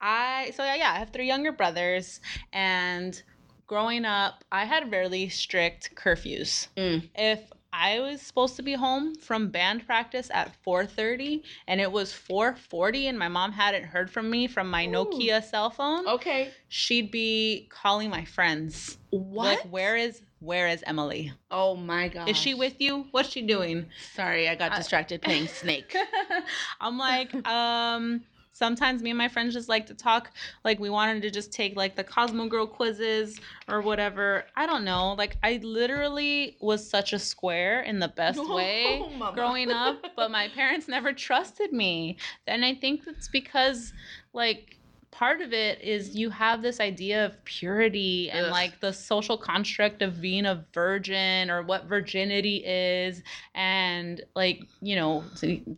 I 0.00 0.52
so 0.54 0.64
yeah, 0.64 0.76
yeah, 0.76 0.92
I 0.92 0.98
have 0.98 1.10
three 1.10 1.26
younger 1.26 1.52
brothers 1.52 2.20
and 2.52 3.20
growing 3.66 4.04
up, 4.04 4.44
I 4.52 4.64
had 4.64 4.90
really 4.92 5.28
strict 5.28 5.94
curfews. 5.94 6.68
Mm. 6.76 7.08
If 7.14 7.40
I 7.76 7.98
was 7.98 8.22
supposed 8.22 8.54
to 8.56 8.62
be 8.62 8.74
home 8.74 9.16
from 9.16 9.48
band 9.48 9.84
practice 9.84 10.30
at 10.32 10.52
4:30 10.64 11.42
and 11.66 11.80
it 11.80 11.90
was 11.90 12.12
4:40 12.12 13.08
and 13.08 13.18
my 13.18 13.28
mom 13.28 13.50
hadn't 13.52 13.84
heard 13.84 14.10
from 14.10 14.30
me 14.30 14.46
from 14.46 14.70
my 14.70 14.86
Ooh. 14.86 14.90
Nokia 14.90 15.42
cell 15.42 15.70
phone. 15.70 16.06
Okay. 16.06 16.52
She'd 16.68 17.10
be 17.10 17.68
calling 17.70 18.10
my 18.10 18.24
friends. 18.24 18.98
What? 19.10 19.44
Like 19.46 19.72
where 19.72 19.96
is 19.96 20.22
where 20.38 20.68
is 20.68 20.84
Emily? 20.86 21.32
Oh 21.50 21.74
my 21.74 22.08
god. 22.08 22.28
Is 22.28 22.36
she 22.36 22.54
with 22.54 22.80
you? 22.80 23.06
What's 23.10 23.30
she 23.30 23.42
doing? 23.42 23.86
Sorry, 24.14 24.48
I 24.48 24.54
got 24.54 24.74
distracted 24.76 25.20
playing 25.22 25.48
Snake. 25.48 25.96
I'm 26.80 26.96
like, 26.96 27.34
um 27.46 28.22
sometimes 28.64 29.02
me 29.02 29.10
and 29.10 29.18
my 29.18 29.28
friends 29.28 29.52
just 29.52 29.68
like 29.68 29.84
to 29.84 29.92
talk 29.92 30.30
like 30.64 30.80
we 30.80 30.88
wanted 30.88 31.20
to 31.20 31.30
just 31.30 31.52
take 31.52 31.76
like 31.76 31.96
the 31.96 32.02
cosmo 32.02 32.46
girl 32.48 32.66
quizzes 32.66 33.38
or 33.68 33.82
whatever. 33.82 34.46
I 34.56 34.64
don't 34.64 34.84
know. 34.84 35.12
Like 35.18 35.36
i 35.42 35.60
literally 35.62 36.56
was 36.60 36.88
such 36.88 37.12
a 37.12 37.18
square 37.18 37.82
in 37.82 37.98
the 37.98 38.08
best 38.08 38.38
oh, 38.42 38.56
way 38.56 39.04
growing 39.34 39.70
up 39.70 40.02
but 40.16 40.30
my 40.30 40.48
parents 40.48 40.88
never 40.88 41.12
trusted 41.12 41.74
me. 41.74 42.16
And 42.46 42.64
i 42.64 42.74
think 42.74 43.04
that's 43.04 43.28
because 43.28 43.92
like 44.32 44.78
part 45.14 45.40
of 45.40 45.52
it 45.52 45.80
is 45.80 46.16
you 46.16 46.28
have 46.28 46.60
this 46.60 46.80
idea 46.80 47.24
of 47.24 47.44
purity 47.44 48.30
and 48.30 48.46
Ugh. 48.46 48.52
like 48.52 48.80
the 48.80 48.92
social 48.92 49.38
construct 49.38 50.02
of 50.02 50.20
being 50.20 50.44
a 50.44 50.64
virgin 50.74 51.50
or 51.50 51.62
what 51.62 51.84
virginity 51.84 52.64
is 52.66 53.22
and 53.54 54.22
like 54.34 54.64
you 54.82 54.96
know 54.96 55.22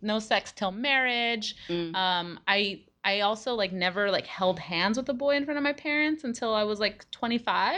no 0.00 0.18
sex 0.18 0.52
till 0.52 0.72
marriage 0.72 1.54
mm. 1.68 1.94
um 1.94 2.40
i 2.48 2.80
I 3.04 3.20
also 3.20 3.54
like 3.54 3.72
never 3.72 4.10
like 4.10 4.26
held 4.26 4.58
hands 4.58 4.96
with 4.96 5.08
a 5.08 5.14
boy 5.14 5.36
in 5.36 5.44
front 5.44 5.58
of 5.58 5.62
my 5.62 5.72
parents 5.72 6.24
until 6.24 6.52
I 6.52 6.64
was 6.64 6.80
like 6.80 7.08
25. 7.12 7.76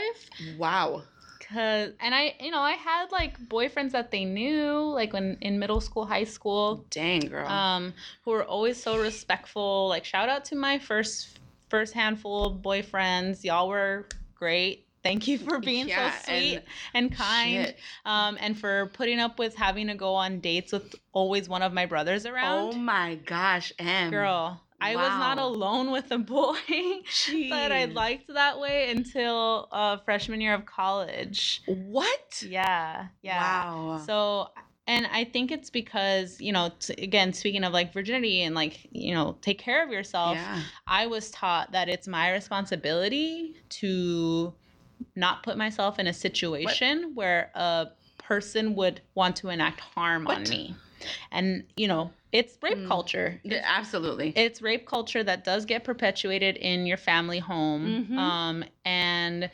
Wow. 0.57 1.03
Cause 1.39 1.91
and 1.99 2.15
I 2.15 2.33
you 2.39 2.49
know 2.49 2.61
I 2.61 2.71
had 2.71 3.11
like 3.11 3.39
boyfriends 3.47 3.91
that 3.91 4.09
they 4.09 4.25
knew 4.25 4.91
like 4.91 5.13
when 5.13 5.37
in 5.41 5.59
middle 5.59 5.81
school, 5.81 6.07
high 6.07 6.23
school. 6.23 6.83
Dang 6.89 7.21
girl. 7.21 7.47
Um, 7.47 7.93
who 8.25 8.31
were 8.31 8.43
always 8.43 8.81
so 8.81 8.99
respectful. 8.99 9.87
Like 9.87 10.03
shout 10.03 10.29
out 10.29 10.45
to 10.45 10.55
my 10.55 10.79
first 10.79 11.39
first 11.69 11.93
handful 11.93 12.45
of 12.45 12.61
boyfriends. 12.61 13.43
Y'all 13.43 13.69
were 13.69 14.07
great. 14.35 14.85
Thank 15.03 15.27
you 15.27 15.37
for 15.37 15.59
being 15.59 15.87
yeah, 15.87 16.11
so 16.11 16.25
sweet 16.25 16.55
and, 16.93 17.05
and 17.05 17.15
kind. 17.15 17.73
Um, 18.05 18.37
and 18.39 18.59
for 18.59 18.87
putting 18.93 19.19
up 19.19 19.39
with 19.39 19.55
having 19.55 19.87
to 19.87 19.95
go 19.95 20.13
on 20.15 20.39
dates 20.39 20.73
with 20.73 20.95
always 21.13 21.47
one 21.47 21.61
of 21.61 21.71
my 21.71 21.85
brothers 21.85 22.25
around. 22.25 22.73
Oh 22.73 22.77
my 22.77 23.15
gosh, 23.15 23.71
Em. 23.79 24.11
Girl, 24.11 24.61
I 24.81 24.95
wow. 24.95 25.01
was 25.01 25.09
not 25.09 25.37
alone 25.37 25.91
with 25.91 26.11
a 26.11 26.17
boy 26.17 26.57
that 27.49 27.71
I 27.71 27.85
liked 27.85 28.33
that 28.33 28.59
way 28.59 28.91
until 28.91 29.67
uh, 29.71 29.97
freshman 29.97 30.41
year 30.41 30.53
of 30.53 30.65
college. 30.65 31.61
What? 31.65 32.43
Yeah. 32.45 33.07
Yeah. 33.21 33.41
Wow. 33.41 34.03
So 34.05 34.49
and 34.89 35.05
I 35.13 35.23
think 35.23 35.51
it's 35.51 35.69
because, 35.69 36.41
you 36.41 36.51
know, 36.51 36.71
t- 36.79 36.95
again, 36.95 37.31
speaking 37.31 37.63
of 37.63 37.71
like 37.71 37.93
virginity 37.93 38.41
and 38.41 38.55
like, 38.55 38.87
you 38.91 39.13
know, 39.13 39.37
take 39.39 39.59
care 39.59 39.83
of 39.83 39.91
yourself, 39.91 40.35
yeah. 40.35 40.63
I 40.87 41.05
was 41.05 41.29
taught 41.29 41.73
that 41.73 41.89
it's 41.89 42.07
my 42.07 42.31
responsibility 42.31 43.55
to 43.69 44.51
not 45.15 45.43
put 45.43 45.59
myself 45.59 45.99
in 45.99 46.07
a 46.07 46.13
situation 46.13 47.03
what? 47.03 47.15
where 47.15 47.51
a 47.53 47.89
person 48.17 48.73
would 48.73 49.01
want 49.13 49.35
to 49.35 49.49
enact 49.49 49.79
harm 49.79 50.23
what? 50.23 50.37
on 50.37 50.43
me. 50.49 50.75
And, 51.31 51.65
you 51.77 51.87
know, 51.87 52.09
it's 52.31 52.57
rape 52.63 52.79
mm. 52.79 52.87
culture. 52.87 53.39
It's, 53.43 53.63
Absolutely. 53.63 54.33
It's 54.35 54.59
rape 54.59 54.87
culture 54.87 55.23
that 55.23 55.43
does 55.43 55.65
get 55.65 55.83
perpetuated 55.83 56.57
in 56.57 56.87
your 56.87 56.97
family 56.97 57.37
home. 57.37 58.05
Mm-hmm. 58.05 58.17
Um, 58.17 58.65
and 58.85 59.51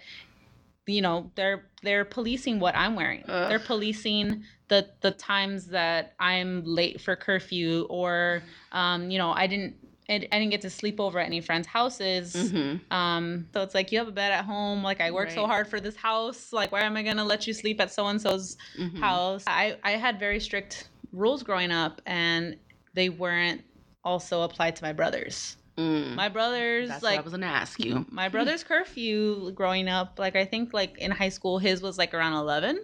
you 0.87 1.01
know 1.01 1.31
they're 1.35 1.65
they're 1.83 2.05
policing 2.05 2.59
what 2.59 2.75
i'm 2.75 2.95
wearing 2.95 3.23
Ugh. 3.27 3.49
they're 3.49 3.59
policing 3.59 4.43
the 4.67 4.87
the 5.01 5.11
times 5.11 5.67
that 5.67 6.13
i'm 6.19 6.63
late 6.63 7.01
for 7.01 7.15
curfew 7.15 7.85
or 7.89 8.43
um 8.71 9.09
you 9.09 9.17
know 9.17 9.31
i 9.31 9.47
didn't 9.47 9.75
I 10.07 10.19
didn't 10.19 10.49
get 10.49 10.61
to 10.61 10.69
sleep 10.69 10.99
over 10.99 11.17
at 11.19 11.25
any 11.25 11.41
friends' 11.41 11.65
houses. 11.65 12.35
Mm-hmm. 12.35 12.93
Um, 12.93 13.47
so 13.53 13.63
it's 13.63 13.73
like 13.73 13.91
you 13.91 13.97
have 13.97 14.07
a 14.07 14.11
bed 14.11 14.31
at 14.31 14.45
home. 14.45 14.83
Like 14.83 15.01
I 15.01 15.09
worked 15.09 15.29
right. 15.29 15.35
so 15.35 15.47
hard 15.47 15.67
for 15.67 15.79
this 15.79 15.95
house. 15.95 16.53
Like 16.53 16.71
why 16.71 16.81
am 16.81 16.95
I 16.95 17.01
gonna 17.01 17.23
let 17.23 17.47
you 17.47 17.53
sleep 17.53 17.81
at 17.81 17.91
so 17.91 18.05
and 18.05 18.21
so's 18.21 18.55
house? 18.99 19.43
I 19.47 19.77
I 19.83 19.91
had 19.93 20.19
very 20.19 20.39
strict 20.39 20.89
rules 21.11 21.41
growing 21.41 21.71
up, 21.71 22.01
and 22.05 22.55
they 22.93 23.09
weren't 23.09 23.63
also 24.03 24.43
applied 24.43 24.75
to 24.75 24.83
my 24.83 24.93
brothers. 24.93 25.57
Mm. 25.77 26.15
My 26.15 26.29
brothers 26.29 26.89
That's 26.89 27.03
like 27.03 27.19
I 27.19 27.21
was 27.21 27.33
gonna 27.33 27.45
ask 27.47 27.83
you. 27.83 28.05
My 28.11 28.29
brother's 28.29 28.63
curfew 28.63 29.51
growing 29.51 29.87
up, 29.89 30.17
like 30.17 30.35
I 30.35 30.45
think 30.45 30.73
like 30.73 30.97
in 30.97 31.11
high 31.11 31.29
school, 31.29 31.59
his 31.59 31.81
was 31.81 31.97
like 31.97 32.13
around 32.13 32.33
eleven. 32.33 32.79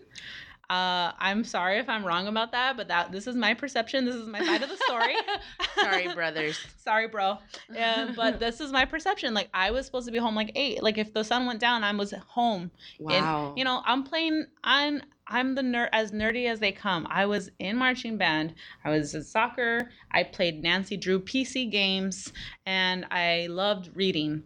Uh, 0.71 1.11
I'm 1.19 1.43
sorry 1.43 1.79
if 1.79 1.89
I'm 1.89 2.05
wrong 2.05 2.27
about 2.27 2.53
that, 2.53 2.77
but 2.77 2.87
that 2.87 3.11
this 3.11 3.27
is 3.27 3.35
my 3.35 3.53
perception. 3.53 4.05
This 4.05 4.15
is 4.15 4.25
my 4.25 4.39
side 4.39 4.63
of 4.63 4.69
the 4.69 4.77
story. 4.77 5.15
Sorry, 5.81 6.13
brothers. 6.13 6.57
sorry, 6.77 7.09
bro. 7.09 7.39
Yeah, 7.73 8.13
but 8.15 8.39
this 8.39 8.61
is 8.61 8.71
my 8.71 8.85
perception. 8.85 9.33
Like 9.33 9.49
I 9.53 9.71
was 9.71 9.85
supposed 9.85 10.05
to 10.05 10.13
be 10.13 10.19
home 10.19 10.33
like 10.33 10.53
eight. 10.55 10.81
Like 10.81 10.97
if 10.97 11.13
the 11.13 11.25
sun 11.25 11.45
went 11.45 11.59
down, 11.59 11.83
I 11.83 11.91
was 11.91 12.13
home. 12.25 12.71
Wow. 13.01 13.49
And, 13.49 13.57
you 13.57 13.65
know, 13.65 13.81
I'm 13.85 14.03
playing. 14.03 14.45
I'm 14.63 15.01
I'm 15.31 15.55
the 15.55 15.61
nerd 15.61 15.87
as 15.93 16.11
nerdy 16.11 16.47
as 16.47 16.59
they 16.59 16.73
come. 16.73 17.07
I 17.09 17.25
was 17.25 17.49
in 17.57 17.77
marching 17.77 18.17
band. 18.17 18.53
I 18.83 18.89
was 18.89 19.15
in 19.15 19.23
soccer. 19.23 19.89
I 20.11 20.23
played 20.23 20.61
Nancy 20.61 20.97
Drew 20.97 21.21
PC 21.21 21.71
games, 21.71 22.33
and 22.65 23.05
I 23.09 23.47
loved 23.49 23.95
reading. 23.95 24.43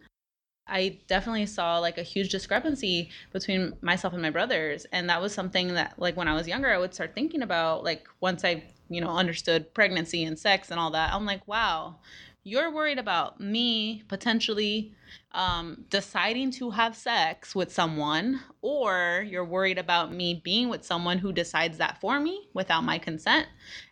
I 0.67 0.99
definitely 1.07 1.47
saw 1.47 1.79
like 1.79 1.97
a 1.97 2.03
huge 2.03 2.29
discrepancy 2.29 3.09
between 3.33 3.73
myself 3.81 4.13
and 4.13 4.21
my 4.21 4.29
brothers. 4.29 4.85
And 4.91 5.09
that 5.09 5.21
was 5.21 5.33
something 5.33 5.73
that 5.73 5.97
like 5.97 6.15
when 6.17 6.27
I 6.27 6.33
was 6.33 6.47
younger 6.47 6.71
I 6.71 6.79
would 6.79 6.93
start 6.93 7.13
thinking 7.13 7.41
about 7.41 7.83
like 7.83 8.07
once 8.19 8.43
I, 8.43 8.63
you 8.89 9.01
know, 9.01 9.09
understood 9.09 9.73
pregnancy 9.75 10.23
and 10.23 10.37
sex 10.37 10.71
and 10.71 10.79
all 10.79 10.91
that. 10.91 11.13
I'm 11.13 11.25
like, 11.25 11.47
wow, 11.47 11.97
you're 12.45 12.71
worried 12.71 12.99
about 12.99 13.41
me 13.41 14.03
potentially 14.07 14.93
um, 15.31 15.83
deciding 15.89 16.51
to 16.51 16.69
have 16.69 16.95
sex 16.95 17.55
with 17.55 17.73
someone, 17.73 18.39
or 18.61 19.25
you're 19.27 19.43
worried 19.43 19.79
about 19.79 20.13
me 20.13 20.39
being 20.43 20.69
with 20.69 20.85
someone 20.85 21.17
who 21.17 21.33
decides 21.33 21.79
that 21.79 21.99
for 21.99 22.19
me 22.19 22.47
without 22.53 22.83
my 22.83 22.99
consent. 22.99 23.47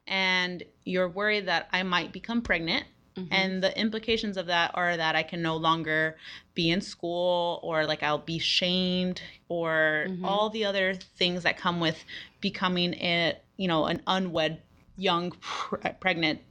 And 0.07 0.63
you're 0.85 1.09
worried 1.09 1.47
that 1.47 1.67
I 1.73 1.81
might 1.83 2.13
become 2.13 2.41
pregnant 2.41 2.85
Mhm. 3.15 3.27
and 3.29 3.63
the 3.63 3.77
implications 3.79 4.37
of 4.37 4.47
that 4.47 4.71
are 4.73 4.97
that 4.97 5.15
I 5.15 5.23
can 5.23 5.41
no 5.41 5.55
longer 5.55 6.17
be 6.55 6.71
in 6.71 6.81
school 6.81 7.59
or 7.63 7.85
like 7.85 8.01
I'll 8.01 8.17
be 8.17 8.39
shamed 8.39 9.21
or 9.49 10.07
Mhm. 10.09 10.25
all 10.25 10.49
the 10.49 10.65
other 10.65 10.95
things 10.95 11.43
that 11.43 11.57
come 11.57 11.79
with 11.79 12.03
becoming 12.41 12.93
a, 12.95 13.37
you 13.57 13.67
know, 13.67 13.85
an 13.85 14.01
unwed 14.07 14.61
young 14.95 15.31
pre- 15.41 15.91
pregnant 15.99 16.41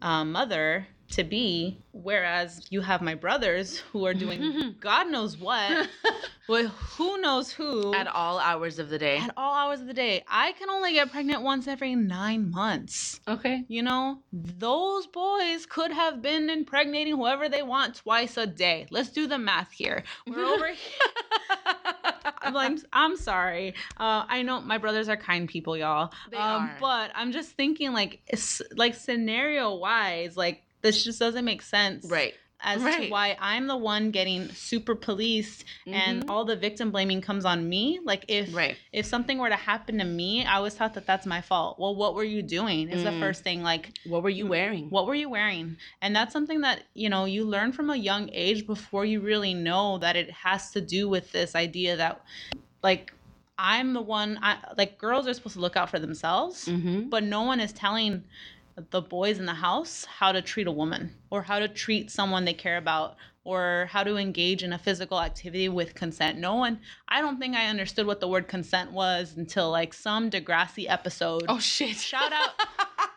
um, 0.00 0.32
mother 0.32 0.86
to 1.12 1.24
be. 1.24 1.78
Whereas 1.92 2.66
you 2.70 2.80
have 2.80 3.02
my 3.02 3.14
brothers 3.14 3.78
who 3.78 4.06
are 4.06 4.14
doing 4.14 4.74
God 4.80 5.10
knows 5.10 5.36
what, 5.36 5.88
with 6.48 6.66
who 6.66 7.20
knows 7.20 7.52
who 7.52 7.94
At 7.94 8.08
all 8.08 8.38
hours 8.38 8.78
of 8.78 8.88
the 8.88 8.98
day. 8.98 9.18
at 9.18 9.32
all 9.36 9.54
hours 9.54 9.80
of 9.80 9.86
the 9.86 9.94
day. 9.94 10.24
I 10.28 10.52
can 10.52 10.70
only 10.70 10.94
get 10.94 11.10
pregnant 11.10 11.42
once 11.42 11.68
every 11.68 11.94
nine 11.94 12.50
months. 12.50 13.20
Okay. 13.28 13.64
You 13.68 13.82
know, 13.82 14.18
those 14.32 15.06
boys 15.06 15.66
could 15.66 15.92
have 15.92 16.22
been 16.22 16.48
impregnating 16.50 17.16
whoever 17.16 17.48
they 17.48 17.62
want 17.62 17.96
twice 17.96 18.36
a 18.36 18.46
day. 18.46 18.86
Let's 18.90 19.10
do 19.10 19.26
the 19.26 19.38
math 19.38 19.70
here. 19.70 20.04
We're 20.26 20.44
over 20.44 20.66
here. 20.72 21.08
I'm 22.40 22.54
like, 22.54 22.78
I'm 22.92 23.16
sorry. 23.16 23.74
Uh, 23.98 24.24
I 24.28 24.42
know 24.42 24.60
my 24.60 24.78
brothers 24.78 25.08
are 25.08 25.16
kind 25.16 25.48
people, 25.48 25.76
y'all. 25.76 26.12
They 26.30 26.36
um, 26.38 26.64
are. 26.64 26.76
But 26.80 27.12
I'm 27.14 27.32
just 27.32 27.50
thinking, 27.50 27.92
like, 27.92 28.20
like 28.76 28.94
scenario 28.94 29.74
wise, 29.74 30.36
like 30.36 30.64
this 30.82 31.02
just 31.04 31.18
doesn't 31.18 31.44
make 31.44 31.62
sense. 31.62 32.04
right. 32.10 32.34
As 32.64 32.80
to 32.80 33.08
why 33.10 33.36
I'm 33.40 33.66
the 33.66 33.76
one 33.76 34.12
getting 34.12 34.48
super 34.50 34.94
policed 34.94 35.64
and 35.84 36.22
Mhm. 36.22 36.30
all 36.30 36.44
the 36.44 36.54
victim 36.54 36.92
blaming 36.92 37.20
comes 37.20 37.44
on 37.44 37.68
me. 37.68 37.98
Like 38.04 38.24
if 38.28 38.54
Right. 38.54 38.76
if 38.92 39.04
something 39.04 39.38
were 39.38 39.48
to 39.48 39.56
happen 39.56 39.98
to 39.98 40.04
me, 40.04 40.44
I 40.44 40.60
was 40.60 40.74
taught 40.74 40.94
that 40.94 41.04
that's 41.04 41.26
my 41.26 41.40
fault. 41.40 41.80
Well, 41.80 41.96
what 41.96 42.14
were 42.14 42.22
you 42.22 42.40
doing? 42.40 42.88
Is 42.88 43.02
the 43.02 43.10
Mm. 43.10 43.18
first 43.18 43.42
thing. 43.42 43.64
Like, 43.64 43.98
What 44.04 44.22
were 44.22 44.30
you 44.30 44.46
wearing? 44.46 44.90
what 44.90 45.06
were 45.08 45.14
you 45.16 45.28
wearing? 45.28 45.76
And 46.00 46.14
that's 46.14 46.32
something 46.32 46.60
that, 46.60 46.84
you 46.94 47.08
know, 47.08 47.24
you 47.24 47.44
learn 47.44 47.72
from 47.72 47.90
a 47.90 47.96
young 47.96 48.30
age 48.32 48.64
before 48.64 49.04
you 49.04 49.18
really 49.18 49.54
know 49.54 49.98
that 49.98 50.14
it 50.14 50.30
has 50.30 50.70
to 50.70 50.80
do 50.80 51.08
with 51.08 51.32
this 51.32 51.56
idea 51.56 51.96
that, 51.96 52.20
like, 52.84 53.12
I'm 53.58 53.92
the 53.92 54.00
one, 54.00 54.38
I, 54.40 54.58
like, 54.78 54.98
girls 54.98 55.26
are 55.26 55.34
supposed 55.34 55.54
to 55.54 55.60
look 55.60 55.76
out 55.76 55.90
for 55.90 55.98
themselves, 55.98 56.66
Mm-hmm. 56.66 57.08
but 57.08 57.24
no 57.24 57.42
one 57.42 57.58
is 57.60 57.72
telling 57.72 58.24
the 58.90 59.02
boys 59.02 59.38
in 59.38 59.46
the 59.46 59.54
house 59.54 60.04
how 60.04 60.32
to 60.32 60.40
treat 60.40 60.66
a 60.66 60.72
woman 60.72 61.14
or 61.30 61.42
how 61.42 61.58
to 61.58 61.68
treat 61.68 62.10
someone 62.10 62.44
they 62.44 62.54
care 62.54 62.76
about 62.78 63.16
or 63.44 63.88
how 63.90 64.04
to 64.04 64.16
engage 64.16 64.62
in 64.62 64.72
a 64.72 64.78
physical 64.78 65.20
activity 65.20 65.68
with 65.68 65.94
consent. 65.94 66.38
No 66.38 66.54
one, 66.54 66.80
I 67.08 67.20
don't 67.20 67.38
think 67.38 67.56
I 67.56 67.66
understood 67.66 68.06
what 68.06 68.20
the 68.20 68.28
word 68.28 68.46
consent 68.48 68.92
was 68.92 69.36
until 69.36 69.70
like 69.70 69.92
some 69.92 70.30
Degrassi 70.30 70.86
episode. 70.88 71.46
Oh 71.48 71.58
shit! 71.58 71.96
Shout 71.96 72.32
out 72.32 72.50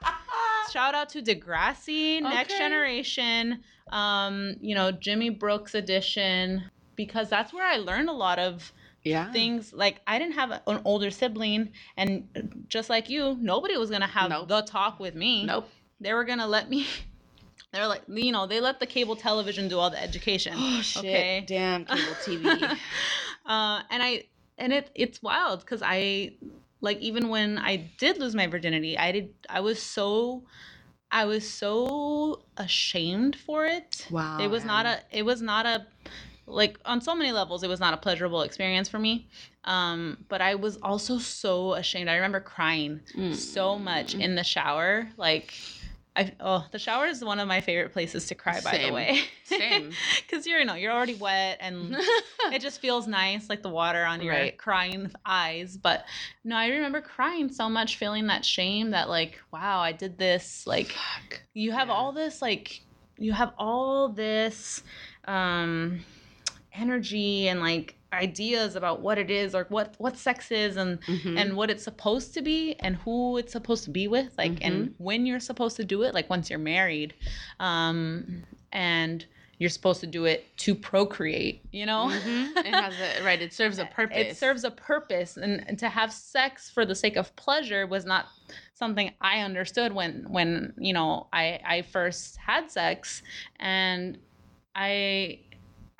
shout 0.73 0.95
out 0.95 1.09
to 1.09 1.21
Degrassi, 1.21 2.21
Next 2.21 2.53
Okay. 2.53 2.57
Generation, 2.57 3.63
um, 3.91 4.55
you 4.59 4.73
know, 4.75 4.91
Jimmy 4.91 5.29
Brooks 5.29 5.75
edition, 5.75 6.63
because 6.95 7.29
that's 7.29 7.53
where 7.53 7.65
I 7.65 7.77
learned 7.77 8.09
a 8.09 8.13
lot 8.13 8.39
of 8.39 8.73
yeah. 9.05 9.31
things. 9.31 9.71
Like 9.71 10.01
I 10.05 10.19
didn't 10.19 10.33
have 10.33 10.51
an 10.51 10.81
older 10.83 11.11
sibling, 11.11 11.71
and 11.95 12.65
just 12.67 12.89
like 12.89 13.09
you, 13.09 13.37
nobody 13.39 13.77
was 13.77 13.89
gonna 13.89 14.07
have 14.07 14.29
Nope. 14.31 14.49
the 14.49 14.61
talk 14.63 14.99
with 14.99 15.15
me. 15.15 15.45
Nope. 15.45 15.69
They 16.01 16.13
were 16.13 16.25
gonna 16.25 16.47
let 16.47 16.69
me. 16.69 16.85
They're 17.71 17.87
like, 17.87 18.03
you 18.07 18.31
know, 18.31 18.47
they 18.47 18.61
let 18.61 18.79
the 18.79 18.85
cable 18.85 19.15
television 19.17 19.67
do 19.67 19.79
all 19.79 19.89
the 19.89 20.01
education. 20.01 20.53
Oh 20.57 20.81
shit! 20.81 20.99
Okay. 20.99 21.43
Damn 21.47 21.85
cable 21.85 22.15
TV. 22.23 22.45
uh, 23.45 23.81
and 23.89 24.03
I 24.03 24.25
and 24.57 24.73
it 24.73 24.89
it's 24.95 25.21
wild 25.21 25.61
because 25.61 25.81
I 25.83 26.33
like 26.81 26.99
even 26.99 27.29
when 27.29 27.57
I 27.57 27.89
did 27.97 28.17
lose 28.17 28.35
my 28.35 28.47
virginity, 28.47 28.97
I 28.97 29.11
did 29.11 29.33
I 29.49 29.59
was 29.59 29.81
so 29.81 30.43
I 31.11 31.25
was 31.25 31.49
so 31.49 32.41
ashamed 32.57 33.35
for 33.35 33.65
it. 33.65 34.07
wow. 34.09 34.39
It 34.39 34.47
was 34.47 34.65
not 34.65 34.85
a 34.85 35.01
it 35.11 35.23
was 35.23 35.41
not 35.41 35.65
a 35.65 35.85
like 36.47 36.79
on 36.85 37.01
so 37.01 37.15
many 37.15 37.31
levels 37.31 37.63
it 37.63 37.67
was 37.69 37.79
not 37.79 37.93
a 37.93 37.97
pleasurable 37.97 38.41
experience 38.43 38.87
for 38.89 38.99
me. 38.99 39.27
Um, 39.63 40.25
but 40.29 40.41
I 40.41 40.55
was 40.55 40.77
also 40.77 41.17
so 41.17 41.73
ashamed. 41.73 42.09
I 42.09 42.15
remember 42.15 42.39
crying 42.39 43.01
Mm. 43.17 43.33
so 43.35 43.79
much 43.79 44.13
in 44.15 44.35
the 44.35 44.43
shower. 44.43 45.09
Like 45.17 45.53
I 46.17 46.31
oh 46.39 46.65
the 46.71 46.79
shower 46.79 47.07
is 47.07 47.23
one 47.25 47.39
of 47.39 47.47
my 47.47 47.59
favorite 47.61 47.91
places 47.91 48.27
to 48.27 48.35
cry 48.35 48.61
by 48.61 48.77
the 48.77 48.91
way. 48.93 49.19
Same. 49.43 49.91
Cause 50.29 50.45
you're 50.47 50.59
you 50.59 50.65
know, 50.65 50.75
you're 50.75 50.91
already 50.93 51.15
wet 51.15 51.57
and 51.61 51.95
it 52.53 52.61
just 52.61 52.79
feels 52.79 53.07
nice, 53.07 53.49
like 53.49 53.61
the 53.63 53.69
water 53.69 54.05
on 54.05 54.21
your 54.21 54.33
Right. 54.33 54.57
crying 54.57 55.11
eyes. 55.25 55.75
But 55.77 56.05
no, 56.43 56.55
I 56.55 56.67
remember 56.67 57.01
crying 57.01 57.51
so 57.51 57.67
much, 57.69 57.97
feeling 57.97 58.27
that 58.27 58.45
shame 58.45 58.91
that 58.91 59.09
like, 59.09 59.39
wow, 59.51 59.79
I 59.79 59.91
did 59.91 60.17
this. 60.17 60.65
Like, 60.65 60.87
Fuck. 60.87 61.41
you 61.53 61.71
have 61.73 61.87
Yeah. 61.89 61.95
all 61.95 62.11
this, 62.13 62.41
like, 62.41 62.81
you 63.17 63.33
have 63.33 63.53
all 63.57 64.09
this 64.09 64.83
um, 65.27 65.99
energy 66.77 67.47
and 67.47 67.59
like 67.59 67.95
ideas 68.13 68.75
about 68.75 69.01
what 69.01 69.17
it 69.17 69.29
is 69.29 69.53
or 69.53 69.65
what 69.69 69.93
what 69.97 70.17
sex 70.17 70.49
is 70.51 70.77
and 70.77 71.01
Mhm. 71.01 71.37
and 71.37 71.57
what 71.57 71.69
it's 71.69 71.83
supposed 71.83 72.33
to 72.33 72.41
be 72.41 72.75
and 72.79 72.95
who 72.97 73.37
it's 73.37 73.51
supposed 73.51 73.83
to 73.85 73.89
be 73.89 74.07
with 74.07 74.29
like 74.37 74.57
and 74.61 74.93
when 74.97 75.25
you're 75.25 75.39
supposed 75.41 75.75
to 75.77 75.83
do 75.83 76.03
it 76.03 76.13
like 76.13 76.29
once 76.29 76.49
you're 76.49 76.59
married 76.59 77.13
um 77.59 78.43
and 78.71 79.25
you're 79.57 79.69
supposed 79.69 80.01
to 80.01 80.07
do 80.07 80.25
it 80.25 80.45
to 80.57 80.75
procreate 80.75 81.61
you 81.71 81.85
know 81.85 82.07
Mhm. 82.09 82.55
It 82.57 82.73
has 82.73 82.93
a 82.99 83.23
right. 83.23 83.41
It 83.41 83.53
serves 83.53 83.79
a 83.79 83.85
purpose. 83.99 84.17
it 84.17 84.37
serves 84.37 84.63
a 84.63 84.71
purpose 84.71 85.35
and, 85.37 85.63
and 85.67 85.77
to 85.79 85.89
have 85.89 86.11
sex 86.13 86.69
for 86.69 86.85
the 86.85 86.95
sake 86.95 87.15
of 87.17 87.35
pleasure 87.35 87.85
was 87.87 88.05
not 88.05 88.27
something 88.73 89.11
i 89.21 89.39
understood 89.39 89.93
when 89.93 90.25
when 90.29 90.73
you 90.77 90.93
know 90.93 91.27
i 91.33 91.59
i 91.65 91.81
first 91.81 92.35
had 92.37 92.69
sex 92.71 93.21
and 93.59 94.17
i 94.75 95.39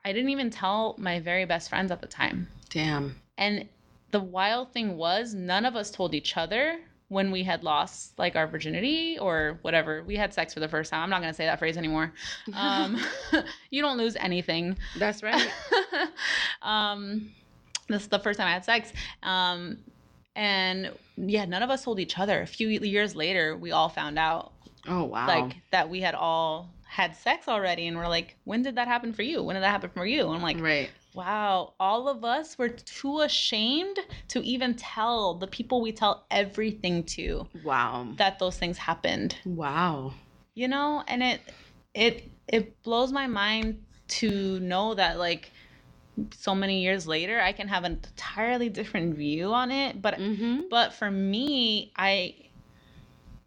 i 0.06 0.14
didn't 0.14 0.30
even 0.30 0.50
tell 0.50 0.96
my 0.98 1.20
very 1.20 1.44
best 1.44 1.68
friends 1.70 1.92
at 1.92 2.00
the 2.00 2.08
time 2.08 2.48
Damn. 2.70 3.16
and 3.38 3.68
the 4.12 4.20
wild 4.22 4.72
thing 4.72 4.96
was 4.96 5.34
none 5.34 5.66
of 5.66 5.76
us 5.76 5.92
told 5.92 6.14
each 6.16 6.38
other 6.38 6.80
when 7.10 7.30
we 7.32 7.44
had 7.44 7.64
lost 7.64 8.18
like 8.18 8.36
our 8.36 8.48
virginity 8.48 9.20
or 9.20 9.60
whatever 9.62 10.02
we 10.04 10.16
had 10.16 10.34
sex 10.34 10.54
for 10.54 10.60
the 10.62 10.68
first 10.70 10.90
time 10.92 11.04
i'm 11.04 11.10
not 11.10 11.20
going 11.22 11.32
to 11.32 11.36
say 11.38 11.46
that 11.46 11.60
phrase 11.60 11.78
anymore 11.78 12.14
um 12.54 12.98
you 13.70 13.82
don't 13.82 13.98
lose 13.98 14.16
anything 14.16 14.78
That's 14.98 15.22
right. 15.22 15.50
um, 16.62 17.32
this 17.88 18.02
is 18.04 18.08
the 18.08 18.20
first 18.20 18.40
time 18.40 18.48
I 18.48 18.54
had 18.54 18.66
sex. 18.66 18.92
Um, 19.22 19.78
and 20.36 20.92
yeah, 21.18 21.46
none 21.46 21.62
of 21.62 21.70
us 21.70 21.84
told 21.84 22.00
each 22.00 22.18
other. 22.18 22.42
A 22.42 22.48
few 22.48 22.68
years 22.68 23.16
later, 23.16 23.56
we 23.56 23.72
all 23.72 23.90
found 23.90 24.18
out 24.18 24.54
Oh 24.88 25.04
wow. 25.04 25.28
like 25.28 25.56
that 25.72 25.90
we 25.90 26.02
had 26.02 26.16
all 26.16 26.70
had 26.96 27.16
sex 27.16 27.48
already, 27.48 27.88
and 27.88 27.98
we're 27.98 28.08
like, 28.08 28.38
when 28.46 28.62
did 28.64 28.76
that 28.76 28.88
happen 28.88 29.14
for 29.14 29.24
you? 29.24 29.44
When 29.44 29.56
did 29.56 29.64
that 29.64 29.72
happen 29.72 29.92
for 29.94 30.06
you? 30.06 30.26
And 30.28 30.36
I'm 30.36 30.42
like, 30.42 30.62
right. 30.62 30.90
wow, 31.14 31.74
all 31.80 32.08
of 32.08 32.24
us 32.24 32.58
were 32.58 32.70
too 32.70 33.22
ashamed 33.22 34.00
to 34.30 34.42
even 34.46 34.76
tell 34.76 35.36
the 35.36 35.48
people 35.48 35.82
we 35.82 35.92
tell 35.92 36.26
everything 36.32 37.04
to 37.16 37.48
Wow. 37.64 38.08
that 38.18 38.40
those 38.40 38.58
things 38.58 38.78
happened 38.78 39.36
Wow. 39.46 40.14
you 40.54 40.68
know 40.68 41.04
and 41.08 41.24
it 41.24 41.42
it 41.94 42.32
it 42.48 42.82
blows 42.84 43.12
my 43.12 43.28
mind 43.28 43.82
to 44.08 44.60
know 44.60 44.94
that 44.94 45.18
like 45.18 45.52
so 46.34 46.56
many 46.56 46.82
years 46.82 47.08
later 47.08 47.42
i 47.42 47.52
can 47.52 47.68
have 47.68 47.84
an 47.84 47.94
entirely 48.04 48.70
different 48.70 49.16
view 49.16 49.54
on 49.54 49.72
it 49.72 50.02
but 50.02 50.20
Mm-hmm. 50.20 50.62
but 50.70 50.94
for 50.94 51.12
me 51.12 51.92
i 51.98 52.34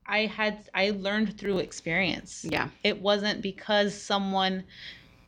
i 0.09 0.21
had 0.27 0.69
i 0.75 0.91
learned 0.91 1.39
through 1.39 1.59
experience. 1.59 2.45
Yeah. 2.49 2.69
it 2.83 3.01
wasn't 3.01 3.43
because 3.43 3.95
someone 3.95 4.65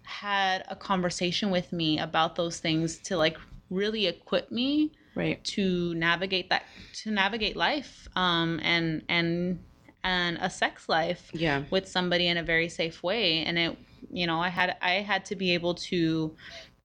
had 0.03 0.65
a 0.69 0.75
conversation 0.75 1.51
with 1.51 1.73
me 1.73 1.99
about 1.99 2.35
those 2.37 2.59
things 2.59 2.99
to 2.99 3.17
like 3.17 3.37
really 3.71 4.07
equip 4.07 4.51
me 4.51 4.91
right. 5.15 5.43
to 5.45 5.95
navigate 5.95 6.51
that 6.51 6.65
to 6.95 7.11
navigate 7.11 7.57
life 7.57 8.09
um 8.17 8.59
and 8.63 9.03
and 9.09 9.61
and 10.03 10.39
a 10.41 10.49
sex 10.49 10.89
life 10.89 11.31
yeah. 11.33 11.63
with 11.71 11.87
somebody 11.87 12.27
in 12.27 12.39
a 12.39 12.43
very 12.43 12.71
safe 12.71 13.03
way. 13.03 13.45
And 13.45 13.59
it 13.59 13.79
you 14.11 14.27
know 14.27 14.41
i 14.41 14.49
had 14.49 14.77
i 14.81 14.93
had 14.93 15.25
to 15.25 15.37
be 15.37 15.53
able 15.53 15.75
to 15.75 16.35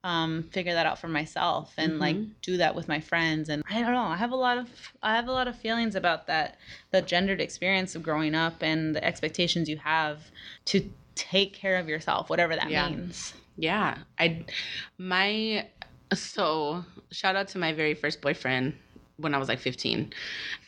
um, 0.05 0.43
figure 0.51 0.73
that 0.75 0.85
out 0.85 0.99
for 0.99 1.07
myself 1.07 1.73
and 1.77 1.93
Mhm. 1.93 1.99
like 1.99 2.17
do 2.43 2.57
that 2.57 2.75
with 2.75 2.87
my 2.87 2.99
friends 2.99 3.49
and 3.49 3.63
i 3.67 3.81
don't 3.81 3.91
know 3.91 4.03
i 4.03 4.15
have 4.15 4.31
a 4.31 4.35
lot 4.35 4.59
of 4.59 4.69
i 5.01 5.15
have 5.15 5.27
a 5.27 5.31
lot 5.31 5.47
of 5.47 5.57
feelings 5.57 5.95
about 5.95 6.27
that 6.27 6.57
the 6.91 7.01
gendered 7.01 7.41
experience 7.41 7.95
of 7.95 8.03
growing 8.03 8.35
up 8.35 8.61
and 8.61 8.95
the 8.95 9.03
expectations 9.03 9.67
you 9.67 9.77
have 9.77 10.29
to 10.65 10.87
take 11.15 11.53
care 11.53 11.77
of 11.77 11.89
yourself 11.89 12.29
whatever 12.29 12.55
that 12.55 12.69
Yeah. 12.69 12.89
means 12.89 13.33
Yeah, 13.57 13.97
I 14.19 14.45
my 14.99 15.67
so 16.13 16.83
shout 17.11 17.35
out 17.35 17.47
to 17.49 17.57
my 17.57 17.73
very 17.73 17.93
first 17.95 18.21
boyfriend 18.21 18.73
when 19.17 19.33
I 19.33 19.37
was 19.37 19.47
like 19.47 19.59
15. 19.59 20.13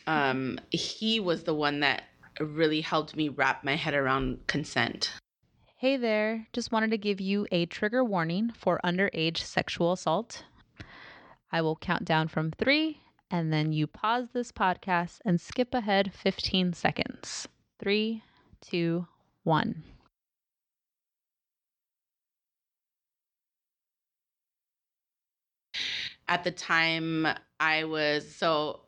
Um 0.06 0.58
he 0.70 1.20
was 1.20 1.44
the 1.44 1.54
one 1.54 1.80
that 1.80 2.04
really 2.40 2.80
helped 2.80 3.14
me 3.14 3.28
wrap 3.28 3.62
my 3.62 3.76
head 3.76 3.94
around 3.94 4.46
consent. 4.46 5.12
Hey 5.80 5.96
there, 5.96 6.48
just 6.52 6.72
wanted 6.72 6.90
to 6.90 6.98
give 6.98 7.20
you 7.20 7.46
a 7.52 7.64
trigger 7.66 8.02
warning 8.02 8.50
for 8.50 8.80
underage 8.82 9.36
sexual 9.36 9.92
assault. 9.92 10.42
I 11.52 11.62
will 11.62 11.76
count 11.76 12.04
down 12.04 12.26
from 12.26 12.50
three, 12.50 13.00
and 13.30 13.52
then 13.52 13.72
you 13.72 13.86
pause 13.86 14.26
this 14.32 14.50
podcast 14.50 15.20
and 15.24 15.40
skip 15.40 15.72
ahead 15.72 16.12
15 16.12 16.72
seconds. 16.72 17.46
Three, 17.78 18.24
two, 18.60 19.06
one. 19.44 19.84
At 26.26 26.42
the 26.42 26.50
time 26.50 27.28
I 27.60 27.84
was 27.84 28.34
so 28.34 28.80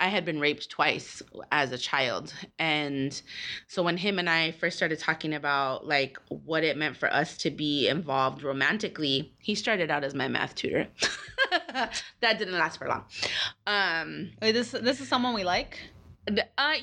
I 0.00 0.08
had 0.08 0.24
been 0.24 0.40
raped 0.40 0.68
twice 0.68 1.22
as 1.52 1.72
a 1.72 1.78
child 1.78 2.34
and 2.58 3.20
so 3.68 3.82
when 3.82 3.96
him 3.96 4.18
and 4.18 4.28
I 4.28 4.52
first 4.52 4.76
started 4.76 4.98
talking 4.98 5.32
about 5.34 5.86
like 5.86 6.18
what 6.28 6.64
it 6.64 6.76
meant 6.76 6.96
for 6.96 7.12
us 7.12 7.36
to 7.38 7.50
be 7.50 7.88
involved 7.88 8.42
romantically, 8.42 9.32
he 9.38 9.54
started 9.54 9.90
out 9.90 10.02
as 10.04 10.14
my 10.14 10.28
math 10.28 10.54
tutor. 10.54 10.88
that 12.20 12.38
didn't 12.38 12.54
last 12.54 12.78
for 12.78 12.88
long. 12.88 13.04
Um 13.66 14.32
Wait, 14.42 14.52
this 14.52 14.72
this 14.72 15.00
is 15.00 15.08
someone 15.08 15.34
we 15.34 15.44
like. 15.44 15.78
Uh, 16.28 16.32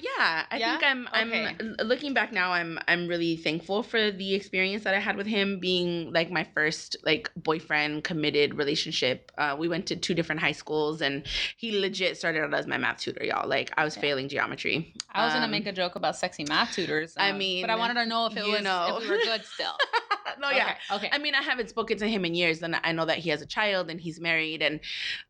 yeah, 0.02 0.46
I 0.50 0.58
Yeah? 0.58 0.72
think 0.78 0.84
I'm. 0.90 1.08
Okay. 1.08 1.56
I'm 1.60 1.76
looking 1.86 2.14
back 2.14 2.32
now. 2.32 2.52
I'm. 2.54 2.80
I'm 2.88 3.08
really 3.08 3.36
thankful 3.36 3.84
for 3.84 4.10
the 4.12 4.34
experience 4.36 4.84
that 4.86 4.94
I 4.96 5.00
had 5.00 5.18
with 5.18 5.28
him, 5.28 5.60
being 5.60 6.14
like 6.14 6.32
my 6.32 6.46
first 6.56 6.96
like 7.04 7.30
boyfriend 7.36 8.06
committed 8.06 8.56
relationship. 8.58 9.32
Uh, 9.38 9.56
we 9.60 9.68
went 9.68 9.86
to 9.88 9.96
two 9.98 10.14
different 10.14 10.40
high 10.40 10.54
schools, 10.54 11.02
and 11.02 11.24
he 11.58 11.78
legit 11.78 12.16
started 12.18 12.42
out 12.44 12.54
as 12.54 12.68
my 12.68 12.78
math 12.78 13.00
tutor, 13.00 13.26
y'all. 13.26 13.48
Like 13.50 13.72
I 13.76 13.84
was 13.84 13.96
Yeah. 13.98 14.02
failing 14.02 14.30
geometry. 14.30 14.94
I 15.12 15.26
was 15.26 15.34
gonna 15.34 15.46
Um, 15.46 15.52
make 15.52 15.68
a 15.68 15.74
joke 15.74 15.96
about 15.96 16.16
sexy 16.16 16.46
math 16.46 16.74
tutors. 16.74 17.16
I 17.18 17.32
um, 17.32 17.38
mean, 17.38 17.64
but 17.64 17.70
I 17.70 17.76
wanted 17.76 17.96
to 17.96 18.06
know 18.06 18.28
if 18.28 18.38
it 18.38 18.46
you 18.46 18.52
was 18.54 18.62
know. 18.64 18.96
if 18.98 19.04
we 19.04 19.10
were 19.10 19.18
good 19.24 19.44
still. 19.46 19.76
no, 20.40 20.52
yeah. 20.52 20.76
Okay. 20.90 21.08
okay. 21.08 21.10
I 21.12 21.18
mean, 21.18 21.36
I 21.36 21.42
haven't 21.42 21.70
spoken 21.70 21.98
to 21.98 22.08
him 22.08 22.24
in 22.24 22.34
years, 22.34 22.64
and 22.64 22.78
I 22.82 22.94
know 22.94 23.06
that 23.06 23.18
he 23.18 23.30
has 23.32 23.42
a 23.42 23.46
child 23.46 23.90
and 23.90 24.00
he's 24.00 24.22
married, 24.22 24.62
and 24.62 24.80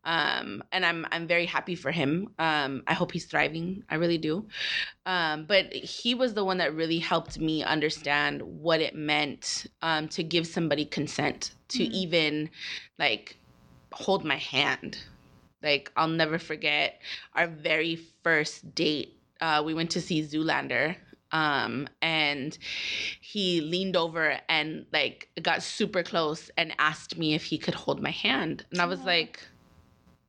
um, 0.04 0.62
and 0.70 0.86
I'm 0.86 1.04
I'm 1.10 1.26
very 1.26 1.46
happy 1.46 1.74
for 1.74 1.90
him. 1.90 2.28
Um, 2.38 2.82
I 2.86 2.94
hope 2.94 3.10
he's 3.10 3.24
thriving. 3.26 3.82
I 3.90 3.96
really 3.96 4.03
do. 4.12 4.46
Um, 5.06 5.44
but 5.46 5.72
he 5.72 6.14
was 6.14 6.34
the 6.34 6.44
one 6.44 6.58
that 6.58 6.74
really 6.74 6.98
helped 6.98 7.38
me 7.38 7.62
understand 7.62 8.42
what 8.42 8.80
it 8.80 8.94
meant 8.94 9.66
um, 9.82 10.08
to 10.08 10.22
give 10.22 10.46
somebody 10.46 10.84
consent 10.84 11.52
to 11.68 11.84
Mhm. 11.84 11.92
even 11.92 12.50
like 12.98 13.36
hold 13.92 14.24
my 14.24 14.36
hand. 14.36 14.98
Like 15.62 15.90
I'll 15.96 16.08
never 16.08 16.38
forget 16.38 17.00
our 17.34 17.46
very 17.46 17.96
first 18.22 18.74
date. 18.74 19.20
Uh, 19.40 19.62
we 19.64 19.74
went 19.74 19.90
to 19.92 20.00
see 20.00 20.22
Zoolander 20.22 20.96
um 21.32 21.88
and 22.00 22.58
he 23.20 23.60
leaned 23.60 23.96
over 23.96 24.38
and 24.48 24.86
like 24.92 25.28
got 25.42 25.62
super 25.62 26.02
close 26.02 26.50
and 26.56 26.72
asked 26.78 27.18
me 27.18 27.34
if 27.34 27.44
he 27.44 27.58
could 27.58 27.74
hold 27.74 28.00
my 28.00 28.10
hand 28.10 28.64
and 28.70 28.80
i 28.80 28.84
was 28.86 29.00
like 29.04 29.40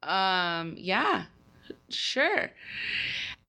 um 0.04 0.74
yeah 0.78 1.26
sure 1.90 2.52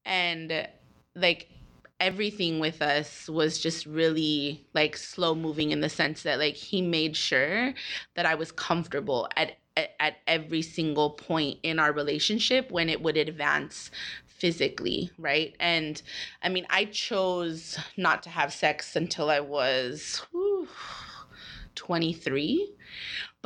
and 0.06 0.68
like 1.14 1.50
everything 1.98 2.60
with 2.60 2.82
us 2.82 3.28
was 3.28 3.58
just 3.58 3.86
really 3.86 4.66
like 4.74 4.96
slow 4.96 5.34
moving 5.34 5.70
in 5.70 5.80
the 5.80 5.88
sense 5.88 6.22
that 6.22 6.38
like 6.38 6.54
he 6.54 6.82
made 6.82 7.16
sure 7.16 7.72
that 8.14 8.26
i 8.26 8.34
was 8.34 8.52
comfortable 8.52 9.28
at 9.36 9.52
at, 10.00 10.16
every 10.26 10.62
single 10.62 11.10
point 11.10 11.58
in 11.62 11.78
our 11.78 11.92
relationship 11.92 12.70
when 12.70 12.88
it 12.88 13.02
would 13.02 13.16
advance 13.18 13.90
physically 14.26 15.10
right? 15.18 15.54
And 15.60 16.00
i 16.42 16.48
mean 16.48 16.66
i 16.70 16.84
chose 16.86 17.78
not 17.96 18.22
to 18.22 18.30
have 18.30 18.52
sex 18.52 18.96
until 18.96 19.30
i 19.30 19.40
was 19.40 20.22
whew, 20.30 20.68
23 21.74 22.74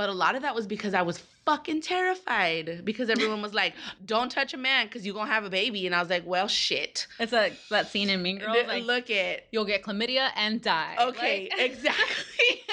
but 0.01 0.09
a 0.09 0.13
lot 0.25 0.35
of 0.35 0.41
that 0.41 0.55
was 0.55 0.67
because 0.67 0.95
i 0.95 1.03
was 1.03 1.19
fucking 1.45 1.83
terrified 1.83 2.81
because 2.87 3.11
everyone 3.11 3.43
was 3.43 3.53
like 3.53 3.75
don't 4.07 4.33
touch 4.33 4.55
a 4.55 4.57
man 4.57 4.87
because 4.87 5.05
you're 5.05 5.15
gonna 5.15 5.31
have 5.31 5.45
a 5.45 5.51
baby 5.51 5.85
and 5.87 5.95
i 5.95 6.01
was 6.01 6.09
like 6.09 6.25
well 6.27 6.49
shit 6.49 7.07
It's 7.19 7.33
like 7.33 7.53
that 7.69 7.89
scene 7.91 8.09
in 8.09 8.23
Mean 8.23 8.39
Girls. 8.39 8.55
Th- 8.55 8.67
Like 8.67 8.85
look 8.85 9.11
at 9.11 9.41
you'll 9.53 9.67
get 9.67 9.83
chlamydia 9.83 10.31
and 10.37 10.63
die. 10.63 10.97
okay 11.09 11.51
Like- 11.51 11.61
exactly 11.71 12.55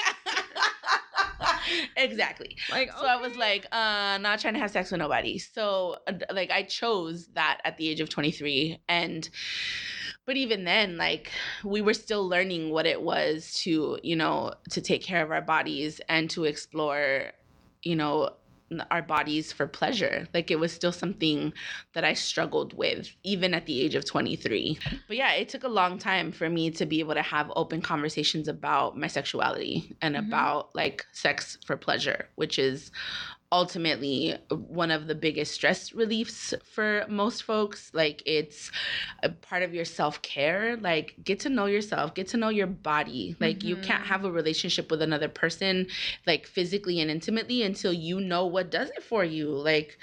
exactly 1.96 2.56
Like 2.70 2.90
so 2.92 3.04
I 3.06 3.16
was 3.16 3.36
like, 3.36 3.66
uh, 3.72 4.16
not 4.18 4.40
trying 4.40 4.54
to 4.54 4.60
have 4.60 4.70
sex 4.70 4.90
with 4.90 5.00
nobody. 5.00 5.38
So 5.38 5.96
uh, 6.06 6.12
like 6.32 6.50
I 6.50 6.62
chose 6.62 7.26
that 7.34 7.60
at 7.64 7.76
the 7.76 7.88
age 7.90 8.00
of 8.00 8.08
23 8.08 8.80
and 8.88 9.28
but 10.28 10.36
even 10.36 10.64
then 10.64 10.98
like 10.98 11.32
we 11.64 11.80
were 11.80 11.94
still 11.94 12.28
learning 12.28 12.70
what 12.70 12.84
it 12.84 13.00
was 13.00 13.54
to, 13.62 13.98
you 14.02 14.14
know, 14.14 14.52
to 14.68 14.82
take 14.82 15.02
care 15.02 15.24
of 15.24 15.30
our 15.30 15.40
bodies 15.40 16.02
and 16.06 16.28
to 16.28 16.44
explore, 16.44 17.32
you 17.82 17.96
know, 17.96 18.28
our 18.90 19.00
bodies 19.00 19.50
for 19.54 19.66
pleasure. 19.66 20.28
Like 20.34 20.50
it 20.50 20.60
was 20.60 20.70
still 20.70 20.92
something 20.92 21.54
that 21.94 22.04
I 22.04 22.12
struggled 22.12 22.76
with 22.76 23.08
even 23.24 23.54
at 23.54 23.64
the 23.64 23.80
age 23.80 23.94
of 23.94 24.04
23. 24.04 24.78
But 25.06 25.16
yeah, 25.16 25.32
it 25.32 25.48
took 25.48 25.64
a 25.64 25.68
long 25.68 25.96
time 25.98 26.32
for 26.32 26.50
me 26.50 26.70
to 26.72 26.84
be 26.84 27.00
able 27.00 27.14
to 27.14 27.22
have 27.22 27.50
open 27.56 27.80
conversations 27.80 28.48
about 28.48 28.98
my 28.98 29.06
sexuality 29.06 29.96
and 30.02 30.14
Mhm. 30.14 30.28
about 30.28 30.74
like 30.74 31.06
sex 31.14 31.56
for 31.64 31.78
pleasure, 31.78 32.28
which 32.34 32.58
is 32.58 32.90
ultimately 33.50 34.36
one 34.50 34.90
of 34.90 35.06
the 35.06 35.14
biggest 35.14 35.52
stress 35.54 35.92
reliefs 35.92 36.54
for 36.64 37.04
most 37.08 37.42
folks. 37.42 37.90
Like 37.94 38.22
it's 38.26 38.70
a 39.22 39.30
part 39.30 39.62
of 39.62 39.74
your 39.74 39.84
self-care. 39.84 40.76
Like 40.76 41.14
get 41.22 41.40
to 41.40 41.48
know 41.48 41.66
yourself 41.66 42.14
get 42.14 42.28
to 42.28 42.36
know 42.36 42.48
your 42.50 42.66
body. 42.66 43.36
Like 43.40 43.64
you 43.64 43.76
can't 43.76 44.02
Mhm. 44.02 44.06
have 44.06 44.24
a 44.24 44.30
relationship 44.32 44.90
with 44.90 45.02
another 45.02 45.28
person 45.28 45.86
like 46.26 46.46
physically 46.46 47.00
and 47.00 47.10
intimately 47.10 47.62
until 47.62 47.92
you 47.92 48.20
know 48.20 48.46
what 48.46 48.70
does 48.70 48.90
it 48.90 49.02
for 49.02 49.24
you. 49.24 49.50
Like 49.50 49.98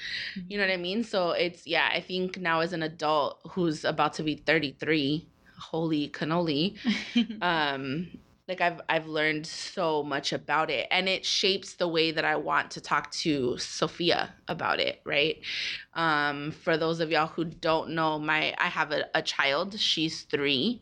you 0.50 0.58
know 0.58 0.64
what 0.66 0.74
i 0.74 0.78
mean? 0.78 1.04
So 1.04 1.32
it's 1.32 1.66
yeah 1.68 1.90
i 1.94 2.00
think 2.02 2.40
now 2.40 2.60
as 2.62 2.74
an 2.74 2.84
adult 2.84 3.40
who's 3.52 3.84
about 3.86 4.14
to 4.16 4.24
be 4.24 4.36
33 4.36 5.30
holy 5.60 6.10
cannoli 6.10 6.78
um 7.42 8.08
like 8.48 8.62
I've 8.62 8.82
I've 8.88 9.08
learned 9.08 9.48
so 9.48 10.04
much 10.04 10.32
about 10.34 10.70
it 10.70 10.88
and 10.92 11.10
it 11.10 11.26
shapes 11.26 11.74
the 11.74 11.88
way 11.88 12.12
that 12.12 12.26
I 12.26 12.36
want 12.36 12.72
to 12.72 12.82
talk 12.82 13.12
to 13.12 13.58
Sophia 13.58 14.34
about 14.48 14.80
it, 14.80 15.02
right? 15.06 15.38
Um 15.94 16.52
for 16.52 16.78
those 16.78 17.00
of 17.00 17.12
y'all 17.12 17.28
who 17.28 17.46
don't 17.46 17.92
know, 17.92 18.20
my 18.20 18.54
I 18.58 18.68
have 18.68 18.92
a, 18.92 19.06
a 19.16 19.22
child, 19.22 19.80
she's 19.80 20.24
3. 20.24 20.82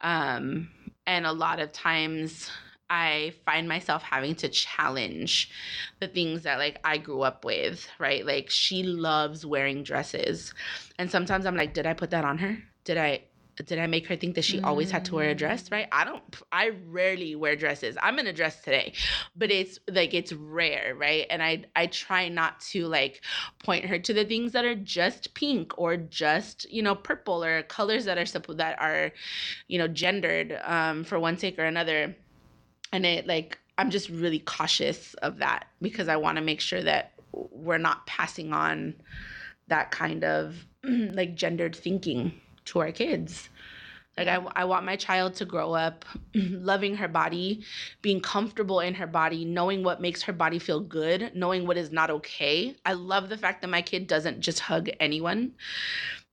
Um 0.00 0.70
and 1.06 1.26
a 1.26 1.32
lot 1.32 1.58
of 1.58 1.72
times 1.72 2.50
I 2.88 3.32
find 3.46 3.66
myself 3.66 4.02
having 4.02 4.34
to 4.36 4.48
challenge 4.48 5.50
the 5.98 6.08
things 6.08 6.42
that 6.42 6.58
like 6.58 6.78
I 6.84 6.98
grew 6.98 7.22
up 7.22 7.44
with, 7.44 7.88
right? 7.98 8.24
Like 8.24 8.50
she 8.50 8.82
loves 8.82 9.46
wearing 9.46 9.82
dresses. 9.82 10.52
And 10.98 11.10
sometimes 11.10 11.46
I'm 11.46 11.56
like, 11.56 11.72
did 11.72 11.86
I 11.86 11.94
put 11.94 12.10
that 12.10 12.24
on 12.26 12.38
her? 12.38 12.58
Did 12.84 12.98
I 12.98 13.22
did 13.56 13.78
I 13.78 13.86
make 13.86 14.06
her 14.06 14.16
think 14.16 14.34
that 14.36 14.44
she 14.44 14.60
always 14.60 14.90
had 14.90 15.04
to 15.06 15.14
wear 15.16 15.30
a 15.30 15.34
dress, 15.34 15.70
right? 15.70 15.86
I 15.92 16.04
don't 16.04 16.22
I 16.50 16.72
rarely 16.88 17.34
wear 17.34 17.54
dresses. 17.54 17.96
I'm 18.02 18.18
in 18.18 18.26
a 18.26 18.32
dress 18.32 18.60
today, 18.62 18.94
but 19.36 19.50
it's 19.50 19.78
like 19.90 20.14
it's 20.14 20.32
rare, 20.32 20.94
right? 20.96 21.26
And 21.28 21.42
I 21.42 21.64
I 21.76 21.86
try 21.86 22.28
not 22.28 22.60
to 22.72 22.86
like 22.86 23.22
point 23.62 23.84
her 23.86 23.98
to 23.98 24.12
the 24.12 24.24
things 24.24 24.52
that 24.52 24.64
are 24.64 24.74
just 24.74 25.34
pink 25.34 25.72
or 25.76 25.96
just, 25.96 26.70
you 26.72 26.82
know, 26.82 26.94
purple 26.94 27.44
or 27.44 27.62
colors 27.64 28.04
that 28.06 28.18
are 28.18 28.54
that 28.54 28.80
are, 28.80 29.12
you 29.68 29.78
know, 29.78 29.88
gendered 29.88 30.58
um 30.64 31.04
for 31.04 31.18
one 31.18 31.36
sake 31.36 31.58
or 31.58 31.64
another. 31.64 32.16
And 32.92 33.04
it 33.04 33.26
like 33.26 33.58
I'm 33.76 33.90
just 33.90 34.08
really 34.08 34.38
cautious 34.38 35.14
of 35.14 35.38
that 35.38 35.66
because 35.80 36.08
I 36.08 36.16
want 36.16 36.36
to 36.36 36.42
make 36.42 36.60
sure 36.60 36.82
that 36.82 37.12
we're 37.32 37.78
not 37.78 38.06
passing 38.06 38.52
on 38.52 38.94
that 39.68 39.90
kind 39.90 40.24
of 40.24 40.66
like 40.84 41.34
gendered 41.34 41.76
thinking 41.76 42.32
to 42.66 42.80
our 42.80 42.92
kids. 42.92 43.48
Like 44.16 44.28
I, 44.28 44.44
I 44.54 44.64
want 44.64 44.84
my 44.84 44.96
child 44.96 45.34
to 45.36 45.46
grow 45.46 45.72
up 45.72 46.04
loving 46.34 46.96
her 46.96 47.08
body, 47.08 47.64
being 48.02 48.20
comfortable 48.20 48.80
in 48.80 48.94
her 48.94 49.06
body, 49.06 49.44
knowing 49.44 49.82
what 49.82 50.02
makes 50.02 50.22
her 50.22 50.34
body 50.34 50.58
feel 50.58 50.80
good, 50.80 51.32
knowing 51.34 51.66
what 51.66 51.78
is 51.78 51.90
not 51.90 52.10
okay. 52.10 52.76
I 52.84 52.92
love 52.92 53.30
the 53.30 53.38
fact 53.38 53.62
that 53.62 53.68
my 53.68 53.80
kid 53.80 54.06
doesn't 54.06 54.40
just 54.40 54.60
hug 54.60 54.90
anyone. 55.00 55.52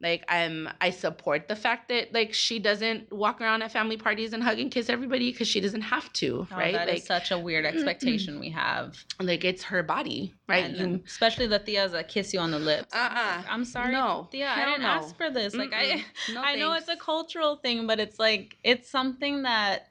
Like 0.01 0.23
I'm 0.29 0.69
I 0.79 0.91
support 0.91 1.47
the 1.49 1.55
fact 1.57 1.89
that 1.89 2.13
like 2.13 2.33
she 2.33 2.57
doesn't 2.59 3.11
walk 3.11 3.41
around 3.41 3.63
at 3.63 3.71
family 3.71 3.97
parties 3.97 4.31
and 4.31 4.41
hug 4.41 4.57
and 4.57 4.71
kiss 4.71 4.89
everybody 4.89 5.31
because 5.31 5.47
she 5.49 5.59
doesn't 5.59 5.81
have 5.81 6.11
to, 6.13 6.47
Oh, 6.51 6.55
right? 6.57 6.73
That 6.73 6.87
is 6.87 6.93
like 7.01 7.03
such 7.03 7.31
a 7.31 7.37
weird 7.37 7.65
expectation 7.65 8.39
we 8.39 8.49
have. 8.51 9.03
like 9.19 9.43
it's 9.43 9.63
her 9.63 9.83
body, 9.83 10.33
right? 10.47 10.63
And 10.65 10.75
then 10.79 11.03
especially 11.05 11.47
the 11.47 11.59
Tias 11.59 11.91
that 11.91 12.07
kiss 12.07 12.33
you 12.33 12.39
on 12.39 12.51
the 12.51 12.59
lips. 12.59 12.93
uh-uh. 12.95 13.43
I'm 13.49 13.65
sorry, 13.65 13.91
No. 13.91 14.29
Tia. 14.31 14.49
I 14.49 14.65
didn't 14.65 14.83
no. 14.83 14.87
ask 14.87 15.17
for 15.17 15.29
this. 15.29 15.53
Like 15.53 15.73
I, 15.73 15.83
Mm-mm. 15.83 16.03
No 16.33 16.41
I 16.43 16.55
know 16.55 16.73
it's 16.73 16.87
a 16.87 16.95
cultural 16.95 17.57
thing, 17.57 17.85
but 17.85 17.99
it's 17.99 18.19
like 18.19 18.57
it's 18.63 18.89
something 18.89 19.43
that 19.43 19.87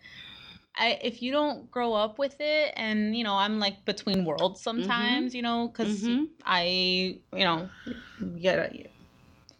I 0.74 0.98
if 1.02 1.20
you 1.22 1.32
don't 1.32 1.70
grow 1.70 1.92
up 1.92 2.18
with 2.18 2.36
it, 2.40 2.72
and 2.76 3.14
you 3.16 3.24
know, 3.24 3.34
I'm 3.34 3.58
like 3.58 3.84
between 3.84 4.24
worlds 4.24 4.62
sometimes, 4.62 5.34
you 5.34 5.42
know, 5.42 5.68
because 5.68 6.02
Mhm. 6.04 6.28
I, 6.44 6.62
you 6.64 7.44
know, 7.44 7.68
get 8.40 8.58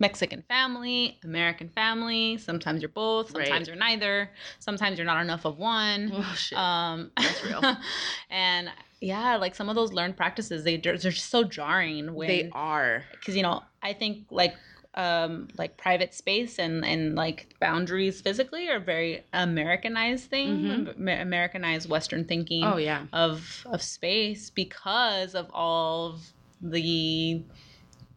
Mexican 0.01 0.42
family, 0.42 1.18
American 1.24 1.68
family. 1.68 2.38
Sometimes 2.38 2.82
you're 2.82 2.88
both. 2.88 3.34
Right. 3.34 3.46
Sometimes 3.46 3.66
you're 3.68 3.76
neither. 3.76 4.30
Sometimes 4.61 4.99
you're 4.99 5.07
not 5.07 5.20
enough 5.22 5.44
of 5.44 5.59
one. 5.59 6.11
Oh 6.14 6.34
shit. 6.36 6.59
Um, 6.59 7.11
That's 7.16 7.42
real. 7.44 7.62
and 8.30 8.70
yeah, 9.01 9.36
like 9.36 9.55
some 9.55 9.68
of 9.68 9.74
those 9.74 9.92
learned 9.92 10.16
practices, 10.16 10.64
they 10.64 10.76
they're 10.76 10.96
just 10.96 11.30
so 11.30 11.44
jarring 11.44 12.14
when 12.14 12.28
they 12.28 12.51
are. 12.53 13.05
because 13.12 13.36
you 13.36 13.42
know 13.42 13.62
I 13.82 13.92
think 13.92 14.26
like 14.30 14.55
um 14.94 15.49
like 15.59 15.76
private 15.76 16.14
space 16.14 16.59
and 16.59 16.84
and 16.84 17.14
like 17.14 17.55
boundaries 17.61 18.20
physically 18.20 18.68
are 18.70 18.80
very 18.80 19.22
Americanized 19.32 20.30
thing, 20.30 20.86
Mhm. 20.96 21.20
Americanized 21.20 21.88
Western 21.88 22.24
thinking 22.24 22.64
Oh 22.64 22.76
yeah. 22.76 23.05
of 23.12 23.64
of 23.66 23.82
space 23.82 24.51
because 24.51 25.34
of 25.34 25.49
all 25.53 26.07
of 26.09 26.32
the 26.61 27.44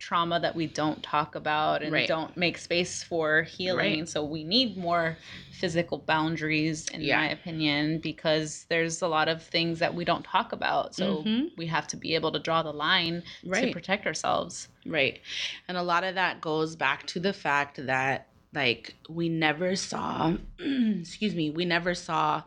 trauma 0.02 0.40
that 0.40 0.56
we 0.56 0.66
don't 0.66 1.04
talk 1.04 1.36
about 1.36 1.84
and 1.84 1.92
Right. 1.94 2.08
don't 2.08 2.36
make 2.36 2.58
space 2.58 3.04
for 3.04 3.44
healing 3.44 4.00
Right. 4.00 4.10
so 4.10 4.26
we 4.26 4.44
need 4.44 4.76
more 4.76 5.18
physical 5.52 6.00
boundaries 6.00 6.88
in 6.90 7.02
Yeah. 7.02 7.20
my 7.20 7.30
opinion 7.30 8.00
because 8.00 8.66
there's 8.68 9.04
a 9.04 9.08
lot 9.08 9.28
of 9.30 9.44
things 9.44 9.78
that 9.78 9.94
we 9.94 10.04
don't 10.04 10.24
talk 10.26 10.54
about 10.54 10.96
so 10.96 11.24
Mhm. 11.24 11.52
we 11.56 11.68
have 11.68 11.88
to 11.90 11.98
be 11.98 12.16
able 12.16 12.32
to 12.32 12.40
draw 12.40 12.64
the 12.64 12.74
line 12.74 13.22
to 13.54 13.72
protect 13.72 14.08
ourselves 14.08 14.68
Right. 14.84 15.22
And 15.68 15.78
a 15.78 15.84
lot 15.84 16.04
of 16.04 16.16
that 16.16 16.42
goes 16.42 16.76
back 16.76 17.06
to 17.08 17.20
the 17.20 17.34
fact 17.34 17.86
that 17.86 18.30
like 18.54 18.96
we 19.08 19.30
never 19.30 19.76
saw 19.76 20.36
excuse 20.60 21.36
me, 21.36 21.52
we 21.52 21.64
never 21.66 21.94
saw 21.94 22.44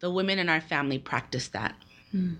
the 0.00 0.10
women 0.10 0.38
in 0.38 0.48
our 0.50 0.60
family 0.60 0.98
practice 0.98 1.48
that. 1.48 1.74
Mm. 2.14 2.36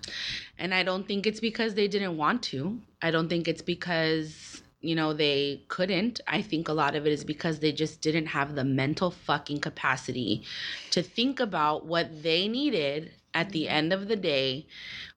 And 0.57 0.73
I 0.73 0.83
don't 0.83 1.07
think 1.07 1.25
it's 1.25 1.39
because 1.39 1.73
they 1.73 1.87
didn't 1.87 2.17
want 2.17 2.43
to. 2.43 2.79
I 3.01 3.11
don't 3.11 3.29
think 3.29 3.47
it's 3.47 3.61
because 3.61 4.61
you 4.81 4.95
know 4.95 5.13
they 5.13 5.63
couldn't. 5.67 6.21
I 6.27 6.41
think 6.41 6.67
a 6.67 6.73
lot 6.73 6.95
of 6.95 7.07
it 7.07 7.11
is 7.13 7.23
because 7.23 7.59
they 7.59 7.71
just 7.71 8.01
didn't 8.01 8.27
have 8.27 8.55
the 8.55 8.63
mental 8.63 9.11
fucking 9.11 9.59
capacity 9.59 10.43
to 10.91 11.01
think 11.01 11.39
about 11.39 11.85
what 11.85 12.23
they 12.23 12.47
needed 12.47 13.11
at 13.33 13.49
the 13.49 13.67
end 13.67 13.91
of 13.91 14.07
the 14.07 14.15
day 14.15 14.65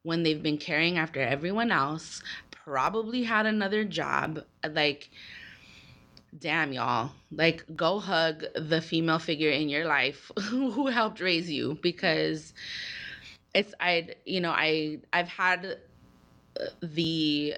when 0.03 0.23
they've 0.23 0.43
been 0.43 0.59
caring 0.59 0.99
after 0.99 1.21
everyone 1.21 1.71
else, 1.71 2.23
probably 2.51 3.25
had 3.25 3.47
another 3.47 3.85
job. 3.85 4.43
Like, 4.69 5.11
damn, 6.39 6.73
y'all. 6.73 7.13
Like, 7.31 7.65
go 7.75 7.99
hug 7.99 8.45
the 8.55 8.81
female 8.81 9.19
figure 9.19 9.51
in 9.51 9.69
your 9.69 9.85
life 9.85 10.31
who 10.51 10.87
helped 10.87 11.21
raise 11.21 11.51
you 11.51 11.79
because 11.83 12.55
it's, 13.57 13.75
I, 13.81 14.09
you 14.25 14.41
know, 14.41 14.51
I, 14.51 14.99
I've 15.13 15.29
had 15.29 15.79
uh, 16.61 16.65
the, 16.83 17.55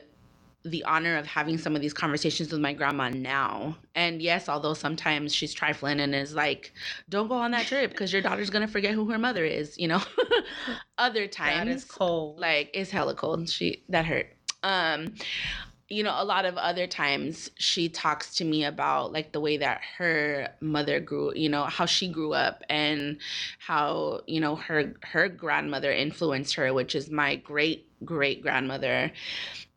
the 0.65 0.85
honor 0.85 1.17
of 1.17 1.27
having 1.27 1.59
some 1.59 1.75
of 1.75 1.83
these 1.83 1.95
conversations 1.95 2.53
with 2.53 2.61
my 2.61 2.73
grandma 2.73 3.09
now. 3.09 3.77
And 3.95 4.21
yes, 4.21 4.49
although 4.49 4.75
sometimes 4.75 5.35
she's 5.35 5.53
trifling 5.55 6.01
and 6.01 6.15
is 6.15 6.35
like, 6.35 6.73
don't 7.09 7.29
go 7.29 7.35
on 7.35 7.53
that 7.53 7.67
trip 7.67 7.91
because 7.91 8.13
your 8.13 8.23
daughter's 8.23 8.51
going 8.51 8.67
to 8.67 8.73
forget 8.73 8.95
who 8.95 9.11
her 9.11 9.19
mother 9.19 9.45
is, 9.45 9.77
you 9.79 9.89
know? 9.89 10.03
Other 10.99 11.27
times 11.27 11.67
that 11.67 11.69
is 11.69 11.85
cold 11.85 12.39
like 12.39 12.71
it's 12.75 12.91
hella 12.91 13.15
cold 13.15 13.49
she 13.49 13.85
that 13.89 14.05
hurt 14.05 14.27
um 14.65 15.15
you 15.89 16.03
know 16.03 16.15
a 16.17 16.25
lot 16.25 16.45
of 16.45 16.57
other 16.57 16.87
times 16.87 17.51
she 17.57 17.89
talks 17.89 18.35
to 18.35 18.45
me 18.45 18.65
about 18.65 19.13
like 19.13 19.33
the 19.33 19.41
way 19.41 19.57
that 19.57 19.81
her 19.97 20.49
mother 20.61 21.01
grew 21.01 21.33
you 21.35 21.49
know 21.49 21.65
how 21.65 21.87
she 21.87 22.09
grew 22.09 22.33
up 22.35 22.63
and 22.69 23.19
how 23.59 24.21
you 24.27 24.41
know 24.41 24.55
her 24.57 24.95
her 25.03 25.29
grandmother 25.29 25.91
influenced 25.93 26.55
her 26.55 26.73
which 26.75 26.95
is 26.95 27.11
my 27.11 27.37
great 27.37 27.87
great 28.05 28.43
grandmother 28.43 29.11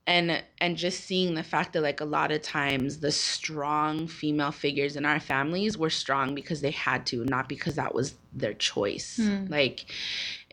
and 0.08 0.44
and 0.60 0.78
just 0.78 1.06
seeing 1.06 1.36
the 1.36 1.44
fact 1.44 1.74
that 1.74 1.82
like 1.82 2.02
a 2.02 2.06
lot 2.06 2.32
of 2.32 2.42
times 2.42 3.00
the 3.00 3.12
strong 3.12 4.08
female 4.08 4.52
figures 4.52 4.96
in 4.96 5.06
our 5.06 5.20
families 5.20 5.78
were 5.78 5.90
strong 5.90 6.36
because 6.36 6.62
they 6.62 6.72
had 6.72 7.06
to 7.06 7.24
not 7.26 7.48
because 7.48 7.76
that 7.76 7.94
was 7.94 8.16
their 8.34 8.54
choice 8.54 9.18
Hmm. 9.22 9.46
like 9.48 9.86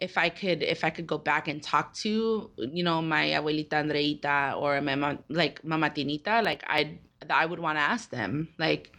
if 0.00 0.18
I 0.18 0.28
could 0.28 0.62
if 0.62 0.84
I 0.84 0.90
could 0.90 1.06
go 1.06 1.18
back 1.18 1.48
and 1.48 1.62
talk 1.62 1.94
to 2.04 2.50
you 2.56 2.84
know 2.84 3.02
my 3.02 3.26
abuelita 3.28 3.70
Andreita 3.70 4.56
or 4.56 4.80
my 4.80 4.94
mom 4.94 5.18
like 5.28 5.64
mama 5.64 5.90
Tinita 5.90 6.42
like 6.44 6.62
I 6.66 6.98
I 7.30 7.46
would 7.46 7.58
want 7.58 7.78
to 7.78 7.82
ask 7.82 8.10
them 8.10 8.48
like 8.58 8.92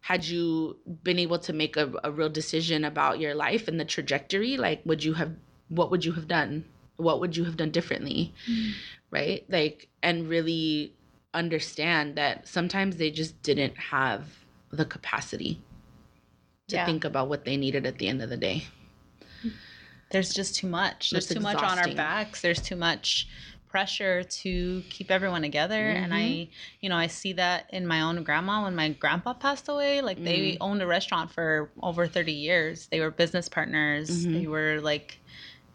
had 0.00 0.24
you 0.24 0.76
been 1.02 1.18
able 1.18 1.38
to 1.38 1.52
make 1.52 1.76
a, 1.76 1.92
a 2.04 2.10
real 2.10 2.28
decision 2.28 2.84
about 2.84 3.20
your 3.20 3.34
life 3.34 3.68
and 3.68 3.78
the 3.78 3.84
trajectory 3.84 4.56
like 4.56 4.82
would 4.84 5.04
you 5.04 5.14
have 5.14 5.32
what 5.68 5.90
would 5.90 6.04
you 6.04 6.12
have 6.12 6.26
done? 6.26 6.64
What 6.96 7.20
would 7.20 7.36
you 7.36 7.44
have 7.44 7.56
done 7.56 7.70
differently? 7.70 8.34
Mm-hmm. 8.50 8.70
Right? 9.10 9.44
Like 9.48 9.88
and 10.02 10.28
really 10.28 10.94
understand 11.32 12.16
that 12.16 12.48
sometimes 12.48 12.96
they 12.96 13.10
just 13.10 13.40
didn't 13.42 13.76
have 13.78 14.44
the 14.70 14.84
capacity 14.84 15.62
to 16.68 16.76
Yeah. 16.76 16.84
think 16.86 17.04
about 17.04 17.28
what 17.28 17.44
they 17.44 17.56
needed 17.56 17.86
at 17.86 17.98
the 17.98 18.08
end 18.08 18.20
of 18.22 18.30
the 18.30 18.36
day 18.36 18.64
there's 20.10 20.32
just 20.34 20.56
too 20.56 20.66
much. 20.68 21.10
There's 21.10 21.26
too 21.28 21.40
much 21.40 21.56
on 21.62 21.78
our 21.78 21.94
backs. 21.94 22.40
There's 22.42 22.60
too 22.60 22.76
much 22.76 23.28
pressure 23.68 24.24
to 24.24 24.82
keep 24.90 25.10
everyone 25.12 25.42
together. 25.42 25.90
And 25.90 26.12
i 26.12 26.18
Mhm. 26.22 26.50
you 26.80 26.88
know 26.88 26.96
i 26.96 27.06
see 27.06 27.32
that 27.34 27.66
in 27.72 27.86
my 27.86 28.00
own 28.00 28.24
grandma. 28.24 28.64
When 28.64 28.74
my 28.74 28.88
grandpa 28.88 29.32
passed 29.34 29.68
away 29.68 30.00
like 30.00 30.22
they 30.24 30.54
Mhm. 30.54 30.56
owned 30.60 30.82
a 30.82 30.86
restaurant 30.88 31.30
for 31.30 31.70
over 31.80 32.08
30 32.08 32.32
years. 32.32 32.88
They 32.88 32.98
were 33.00 33.12
business 33.12 33.48
partners. 33.48 34.26
Mhm. 34.26 34.34
they 34.40 34.46
were 34.48 34.80
like 34.80 35.20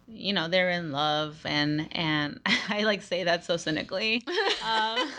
you 0.08 0.34
know 0.34 0.48
they're 0.50 0.70
in 0.72 0.92
love. 0.92 1.40
And 1.46 1.88
and 1.96 2.42
i 2.70 2.84
like 2.84 3.02
say 3.02 3.24
that 3.24 3.46
so 3.46 3.56
cynically. 3.58 4.24
Um, 4.66 5.10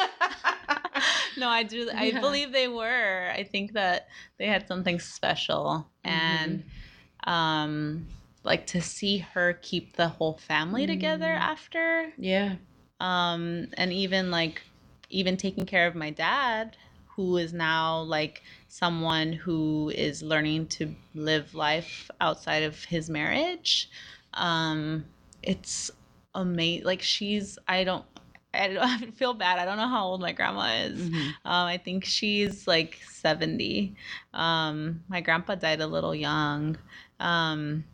no 1.39 1.49
i 1.49 1.63
do 1.63 1.89
i 1.97 2.07
Yeah. 2.11 2.21
believe 2.21 2.53
they 2.53 2.69
were. 2.69 3.31
I 3.35 3.45
think 3.45 3.73
that 3.73 4.09
they 4.39 4.47
had 4.47 4.69
something 4.69 4.99
special. 5.01 5.89
And 6.05 6.65
um 7.25 8.07
like 8.47 8.67
to 8.67 8.81
see 8.81 9.19
her 9.19 9.53
keep 9.61 9.95
the 9.97 10.09
whole 10.09 10.35
family 10.39 10.87
together 10.87 11.27
Mm. 11.27 11.41
after 11.41 12.13
yeah 12.17 12.57
um 13.01 13.67
and 13.77 13.93
even 13.93 14.31
like 14.31 14.63
even 15.11 15.37
taking 15.37 15.67
care 15.67 15.87
of 15.87 15.95
my 15.95 16.11
dad 16.11 16.77
who 17.17 17.37
is 17.37 17.53
now 17.53 18.01
like 18.01 18.43
someone 18.69 19.33
who 19.33 19.91
is 19.95 20.23
learning 20.23 20.67
to 20.69 20.95
live 21.15 21.55
life 21.55 22.11
outside 22.21 22.63
of 22.63 22.85
his 22.85 23.11
marriage 23.11 23.91
um 24.35 25.05
it's 25.43 25.91
amazing 26.35 26.85
like 26.85 27.03
she's 27.03 27.59
i 27.69 27.85
don't 27.85 28.05
I 28.55 28.69
don't 28.69 28.79
I 28.83 28.99
feel 29.11 29.35
bad. 29.35 29.59
I 29.59 29.67
don't 29.67 29.77
know 29.77 29.89
how 29.89 30.07
old 30.07 30.23
my 30.23 30.33
grandma 30.33 30.73
is. 30.85 31.11
Mhm. 31.11 31.29
Um, 31.45 31.67
I 31.67 31.77
think 31.77 32.07
she's 32.07 32.67
like 32.67 32.99
70. 33.11 33.95
Um, 34.33 35.03
my 35.09 35.21
grandpa 35.21 35.57
died 35.57 35.83
a 35.83 35.87
little 35.87 36.15
young. 36.15 36.79
Um, 37.21 37.85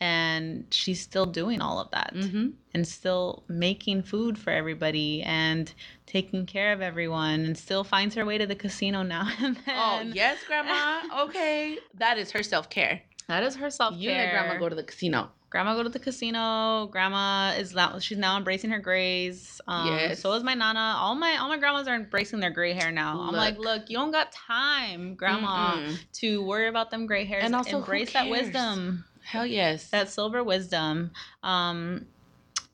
and 0.00 0.64
she's 0.70 1.00
still 1.00 1.26
doing 1.26 1.60
all 1.60 1.78
of 1.78 1.90
that 1.90 2.12
Mhm. 2.14 2.52
and 2.74 2.88
still 2.88 3.44
making 3.48 4.02
food 4.02 4.38
for 4.38 4.50
everybody 4.50 5.22
and 5.22 5.72
taking 6.06 6.46
care 6.46 6.72
of 6.72 6.80
everyone 6.80 7.40
and 7.44 7.56
still 7.58 7.84
finds 7.84 8.14
her 8.14 8.24
way 8.24 8.38
to 8.38 8.46
the 8.46 8.54
casino 8.56 9.02
now 9.02 9.28
and 9.40 9.56
then. 9.66 9.76
Oh 9.78 10.00
yes, 10.12 10.38
grandma. 10.46 11.00
Okay, 11.24 11.78
that 11.98 12.18
is 12.18 12.30
her 12.32 12.42
self 12.42 12.70
care. 12.70 13.02
That 13.28 13.42
is 13.44 13.56
her 13.56 13.70
self 13.70 13.94
care. 13.94 14.00
You 14.00 14.10
let 14.10 14.30
grandma 14.32 14.58
go 14.58 14.68
to 14.68 14.74
the 14.74 14.82
casino. 14.82 15.30
grandma 15.50 15.74
go 15.74 15.82
to 15.82 15.88
the 15.88 15.98
casino. 15.98 16.86
Grandma 16.92 17.52
is 17.58 17.74
now 17.74 17.98
she's 17.98 18.18
now 18.18 18.36
embracing 18.36 18.70
her 18.70 18.78
grays. 18.78 19.60
Um, 19.68 19.86
Yes. 19.88 20.20
So 20.20 20.32
is 20.34 20.42
my 20.44 20.54
nana. 20.54 20.94
All 20.98 21.14
my 21.14 21.36
all 21.36 21.48
my 21.48 21.58
grandmas 21.58 21.86
are 21.88 21.94
embracing 21.96 22.40
their 22.40 22.50
gray 22.50 22.72
hair 22.72 22.90
now. 22.92 23.20
I'm 23.20 23.34
like, 23.34 23.56
Look. 23.56 23.64
look, 23.66 23.90
you 23.90 23.96
don't 23.98 24.12
got 24.12 24.32
time, 24.32 25.14
grandma, 25.16 25.74
Mm-mm. 25.76 25.98
to 26.20 26.42
worry 26.44 26.68
about 26.68 26.90
them 26.90 27.06
gray 27.06 27.24
hairs. 27.24 27.44
And 27.44 27.54
also, 27.54 27.78
embrace 27.78 28.12
that 28.12 28.28
wisdom, 28.30 29.04
Hell 29.30 29.46
yes. 29.46 29.88
that 29.90 30.08
silver 30.10 30.42
wisdom. 30.42 31.12
Um, 31.42 32.06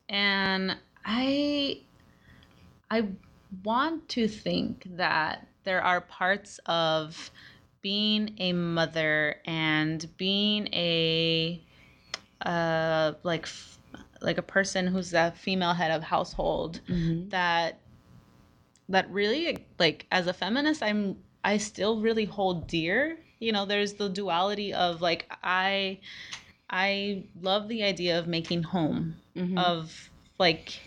and 0.08 0.76
I, 1.04 1.80
I 2.90 3.08
want 3.64 4.08
to 4.10 4.26
think 4.28 4.86
that 4.96 5.46
there 5.64 5.82
are 5.82 6.00
parts 6.00 6.58
of 6.66 7.30
being 7.82 8.34
a 8.38 8.52
mother 8.52 9.36
and 9.44 10.06
being 10.16 10.68
a 10.72 11.62
uh 12.42 13.12
like 13.22 13.42
f- 13.44 13.78
like 14.20 14.38
a 14.38 14.42
person 14.42 14.86
who's 14.86 15.14
a 15.14 15.32
female 15.36 15.72
head 15.72 15.90
of 15.90 16.02
household 16.02 16.80
Mhm. 16.88 17.30
that 17.30 17.78
that 18.88 19.10
really 19.10 19.64
like 19.78 20.06
as 20.12 20.26
a 20.26 20.32
feminist 20.32 20.82
i'm 20.82 21.16
i 21.44 21.56
still 21.56 22.00
really 22.00 22.24
hold 22.26 22.66
dear 22.66 23.18
you 23.38 23.52
know 23.52 23.64
there's 23.64 23.94
the 23.94 24.08
duality 24.08 24.72
of 24.74 25.00
like 25.00 25.30
i 25.42 25.98
i 26.70 27.22
love 27.40 27.68
the 27.68 27.82
idea 27.82 28.18
of 28.18 28.26
making 28.26 28.62
home 28.62 29.16
Mhm. 29.36 29.58
of 29.58 30.10
like 30.38 30.80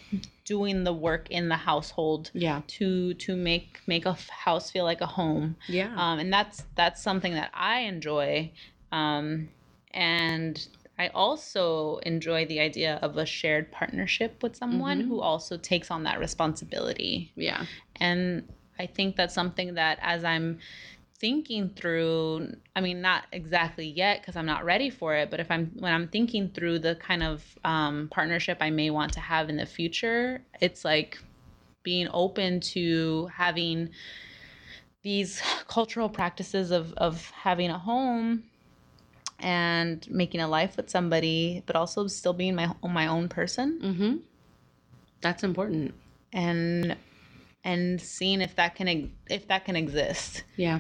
doing 0.46 0.84
the 0.84 0.94
work 0.94 1.30
in 1.30 1.50
the 1.50 1.56
household 1.58 2.32
yeah. 2.34 2.62
to 2.68 3.14
to 3.16 3.36
make 3.36 3.80
make 3.88 4.06
a 4.06 4.18
house 4.30 4.70
feel 4.72 4.84
like 4.84 5.02
a 5.02 5.06
home 5.06 5.56
Yeah. 5.68 5.94
um, 5.96 6.20
and 6.20 6.32
that's 6.34 6.64
that's 6.76 7.02
something 7.02 7.34
that 7.34 7.52
I 7.54 7.82
enjoy, 7.82 8.52
um, 8.92 9.50
and 9.92 10.68
I 10.98 11.08
also 11.10 11.98
enjoy 12.00 12.46
the 12.46 12.60
idea 12.60 12.96
of 13.02 13.18
a 13.18 13.26
shared 13.26 13.72
partnership 13.72 14.44
with 14.44 14.56
someone 14.56 15.02
Mhm. 15.02 15.08
who 15.08 15.22
also 15.22 15.56
takes 15.58 15.90
on 15.92 16.04
that 16.04 16.20
responsibility. 16.20 17.32
yeah. 17.36 17.66
And 17.96 18.50
I 18.78 18.86
think 18.86 19.16
that's 19.16 19.34
something 19.34 19.76
that 19.76 19.98
as 20.02 20.24
I'm 20.24 20.60
thinking 21.20 21.70
through, 21.70 22.54
I 22.76 22.82
mean, 22.82 23.02
not 23.02 23.24
exactly 23.32 23.88
yet 23.88 24.22
because 24.22 24.36
I'm 24.36 24.46
not 24.46 24.64
ready 24.64 24.90
for 24.90 25.16
it, 25.16 25.30
but 25.30 25.40
if 25.40 25.52
I'm 25.52 25.72
when 25.78 25.94
I'm 25.94 26.08
thinking 26.08 26.50
through 26.50 26.80
the 26.80 26.96
kind 26.96 27.24
of 27.24 27.44
um, 27.64 28.08
partnership 28.12 28.58
I 28.62 28.70
may 28.70 28.90
want 28.90 29.14
to 29.14 29.20
have 29.20 29.50
in 29.50 29.58
the 29.58 29.66
future, 29.66 30.42
it's 30.62 30.86
like 30.86 31.20
being 31.84 32.08
open 32.14 32.60
to 32.60 33.30
having 33.34 33.90
these 35.02 35.42
cultural 35.68 36.10
practices 36.10 36.72
of 36.72 36.94
of 36.94 37.30
having 37.32 37.70
a 37.70 37.78
home 37.80 38.44
and 39.40 40.06
making 40.10 40.42
a 40.42 40.48
life 40.48 40.76
with 40.78 40.90
somebody, 40.90 41.64
but 41.66 41.76
also 41.76 42.08
still 42.08 42.34
being 42.34 42.56
my 42.56 42.72
my 42.84 43.08
own 43.08 43.30
person 43.30 43.80
Mm-hmm. 43.82 44.16
That's 45.22 45.44
important. 45.44 45.94
and 46.32 46.96
and 47.64 48.00
seeing 48.02 48.42
if 48.42 48.56
that 48.56 48.76
can 48.76 49.12
if 49.30 49.48
that 49.50 49.66
can 49.66 49.76
exist. 49.76 50.44
Yeah. 50.56 50.80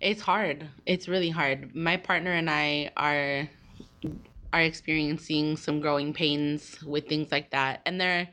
It's 0.00 0.20
hard. 0.20 0.68
It's 0.84 1.08
really 1.08 1.30
hard. 1.30 1.74
My 1.74 1.96
partner 1.96 2.32
and 2.32 2.50
I 2.50 2.90
are 2.96 3.48
are 4.52 4.62
experiencing 4.62 5.56
some 5.56 5.80
growing 5.80 6.12
pains 6.14 6.82
with 6.82 7.06
things 7.08 7.30
like 7.30 7.50
that. 7.50 7.82
And 7.86 8.00
they're 8.00 8.28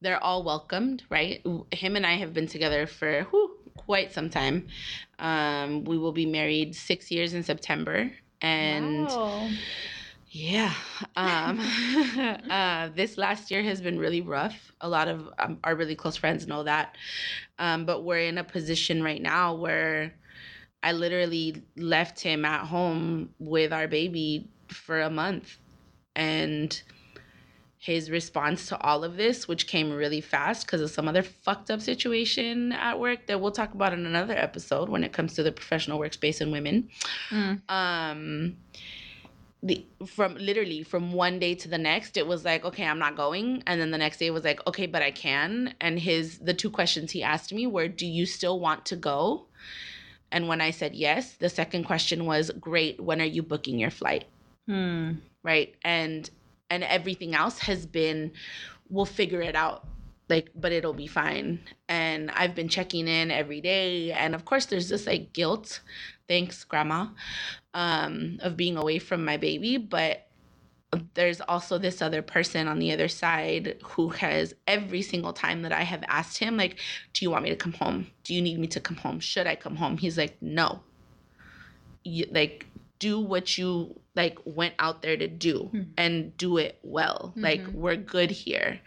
they're 0.00 0.22
all 0.22 0.42
welcomed, 0.44 1.02
right? 1.10 1.44
Him 1.72 1.96
and 1.96 2.06
I 2.06 2.14
have 2.14 2.32
been 2.34 2.46
together 2.46 2.86
for 2.86 3.24
whew, 3.24 3.56
quite 3.76 4.12
some 4.12 4.30
time. 4.30 4.68
Um, 5.18 5.84
we 5.84 5.98
will 5.98 6.12
be 6.12 6.26
married 6.26 6.74
six 6.74 7.10
years 7.10 7.34
in 7.34 7.42
September. 7.42 8.10
And 8.42 9.08
Wow. 9.08 9.48
yeah. 10.28 10.74
Um, 11.16 11.60
uh, 12.50 12.90
this 12.94 13.16
last 13.16 13.50
year 13.50 13.62
has 13.62 13.80
been 13.80 13.98
really 13.98 14.20
rough. 14.20 14.72
A 14.80 14.88
lot 14.88 15.08
of 15.08 15.28
um, 15.38 15.58
our 15.64 15.74
really 15.74 15.96
close 15.96 16.16
friends 16.16 16.46
know 16.46 16.62
that. 16.64 16.96
Um, 17.58 17.86
but 17.86 18.04
we're 18.04 18.18
in 18.18 18.38
a 18.38 18.44
position 18.44 19.02
right 19.02 19.22
now 19.22 19.54
where 19.54 20.14
I 20.82 20.92
literally 20.92 21.62
left 21.76 22.20
him 22.20 22.44
at 22.44 22.66
home 22.66 23.30
with 23.38 23.72
our 23.72 23.88
baby 23.88 24.48
for 24.68 25.00
a 25.00 25.10
month. 25.10 25.58
And 26.14 26.80
his 27.78 28.10
response 28.10 28.66
to 28.68 28.80
all 28.80 29.04
of 29.04 29.16
this, 29.16 29.46
which 29.46 29.66
came 29.66 29.92
really 29.92 30.20
fast 30.20 30.66
because 30.66 30.80
of 30.80 30.90
some 30.90 31.06
other 31.06 31.22
fucked 31.22 31.70
up 31.70 31.80
situation 31.80 32.72
at 32.72 32.98
work 32.98 33.26
that 33.26 33.40
we'll 33.40 33.52
talk 33.52 33.74
about 33.74 33.92
in 33.92 34.06
another 34.06 34.34
episode 34.34 34.88
when 34.88 35.04
it 35.04 35.12
comes 35.12 35.34
to 35.34 35.42
the 35.42 35.52
professional 35.52 35.98
workspace 36.00 36.40
and 36.40 36.50
women 36.52 36.88
Mm. 37.30 37.60
um 37.70 38.56
the 39.62 39.84
from 40.06 40.34
literally 40.36 40.82
from 40.82 41.12
one 41.12 41.38
day 41.38 41.54
to 41.54 41.68
the 41.68 41.78
next 41.78 42.16
it 42.16 42.26
was 42.26 42.44
like 42.44 42.64
okay 42.64 42.84
i'm 42.86 42.98
not 42.98 43.16
going 43.16 43.62
and 43.66 43.80
then 43.80 43.90
the 43.90 43.98
next 43.98 44.18
day 44.18 44.26
it 44.26 44.30
was 44.32 44.44
like 44.44 44.64
okay 44.66 44.86
but 44.86 45.02
i 45.02 45.10
can 45.10 45.74
and 45.80 45.98
his 45.98 46.38
the 46.38 46.52
two 46.54 46.70
questions 46.70 47.10
he 47.12 47.22
asked 47.22 47.52
me 47.52 47.66
were 47.66 47.88
do 47.88 48.06
you 48.06 48.26
still 48.26 48.60
want 48.60 48.84
to 48.84 48.96
go 48.96 49.45
and 50.36 50.48
when 50.48 50.60
i 50.60 50.70
said 50.70 50.94
yes 50.94 51.34
the 51.38 51.48
second 51.48 51.84
question 51.84 52.26
was 52.26 52.50
great 52.60 53.00
when 53.00 53.22
are 53.22 53.32
you 53.36 53.42
booking 53.42 53.78
your 53.78 53.90
flight? 53.90 54.26
Hmm. 54.66 55.12
right? 55.42 55.74
And 55.84 56.28
and 56.68 56.82
everything 56.84 57.34
else 57.34 57.58
has 57.60 57.86
been 57.86 58.32
we'll 58.90 59.06
figure 59.06 59.40
it 59.40 59.54
out 59.54 59.86
like 60.28 60.50
but 60.54 60.72
it'll 60.72 60.92
be 60.92 61.06
fine. 61.06 61.60
And 61.88 62.30
i've 62.32 62.54
been 62.54 62.68
checking 62.68 63.08
in 63.08 63.30
every 63.30 63.60
day. 63.60 64.12
And 64.12 64.34
of 64.34 64.44
course 64.44 64.66
there's 64.66 64.88
this 64.90 65.06
like 65.06 65.32
guilt 65.32 65.80
thanks 66.28 66.64
grandma 66.64 67.06
um 67.72 68.38
of 68.42 68.56
being 68.56 68.76
away 68.76 68.98
from 68.98 69.24
my 69.24 69.36
baby. 69.38 69.78
But 69.78 70.25
there's 71.14 71.40
also 71.40 71.78
this 71.78 72.02
other 72.02 72.22
person 72.22 72.68
on 72.68 72.78
the 72.78 72.92
other 72.92 73.08
side 73.08 73.76
who 73.82 74.08
has 74.10 74.54
every 74.66 75.02
single 75.02 75.32
time 75.32 75.62
that 75.62 75.72
I 75.72 75.82
have 75.82 76.04
asked 76.08 76.38
him, 76.38 76.56
like, 76.56 76.78
do 77.12 77.24
you 77.24 77.30
want 77.30 77.44
me 77.44 77.50
to 77.50 77.56
come 77.56 77.72
home? 77.72 78.08
Do 78.24 78.34
you 78.34 78.42
need 78.42 78.58
me 78.58 78.66
to 78.68 78.80
come 78.80 78.96
home? 78.96 79.20
Should 79.20 79.46
I 79.46 79.56
come 79.56 79.76
home? 79.76 79.96
He's 79.98 80.18
like, 80.18 80.36
no. 80.40 80.80
You, 82.04 82.26
like, 82.30 82.66
do 82.98 83.20
what 83.20 83.58
you 83.58 83.98
like 84.14 84.38
went 84.44 84.74
out 84.78 85.02
there 85.02 85.16
to 85.16 85.28
do 85.28 85.70
Mhm. 85.72 85.86
and 85.98 86.36
do 86.36 86.56
it 86.56 86.78
well. 86.82 87.32
Like, 87.36 87.62
Mhm. 87.62 87.74
we're 87.74 87.96
good 87.96 88.30
here. 88.30 88.80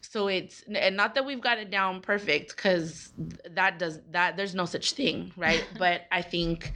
So 0.00 0.28
it's 0.28 0.62
and 0.72 0.96
not 0.96 1.14
that 1.16 1.26
we've 1.26 1.40
got 1.40 1.58
it 1.58 1.70
down 1.70 2.00
perfect 2.00 2.56
because 2.56 3.12
that 3.50 3.78
does 3.78 4.00
that 4.12 4.36
there's 4.36 4.54
no 4.54 4.64
such 4.64 4.92
thing, 4.92 5.32
right? 5.36 5.62
but 5.78 6.02
I 6.10 6.22
think 6.22 6.72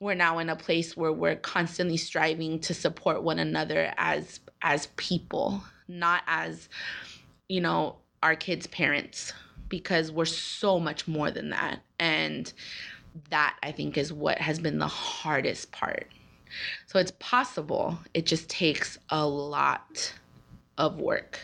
we're 0.00 0.14
now 0.14 0.38
in 0.38 0.48
a 0.48 0.56
place 0.56 0.96
where 0.96 1.12
we're 1.12 1.36
constantly 1.36 1.96
striving 1.96 2.58
to 2.60 2.74
support 2.74 3.22
one 3.22 3.38
another 3.38 3.92
as 3.96 4.40
as 4.62 4.88
people 4.96 5.62
not 5.88 6.22
as 6.26 6.68
you 7.48 7.60
know 7.60 7.96
our 8.22 8.34
kids 8.34 8.66
parents 8.66 9.32
because 9.68 10.12
we're 10.12 10.24
so 10.24 10.78
much 10.78 11.08
more 11.08 11.30
than 11.30 11.50
that. 11.50 11.80
And 11.98 12.52
that 13.30 13.56
i 13.62 13.72
think 13.72 13.96
is 13.96 14.12
what 14.12 14.36
has 14.38 14.58
been 14.58 14.78
the 14.78 14.86
hardest 14.86 15.72
part. 15.72 16.08
So 16.86 16.98
it's 16.98 17.12
possible 17.18 17.98
it 18.12 18.26
just 18.26 18.48
takes 18.48 18.98
a 19.10 19.26
lot 19.26 20.12
of 20.76 20.98
work 20.98 21.40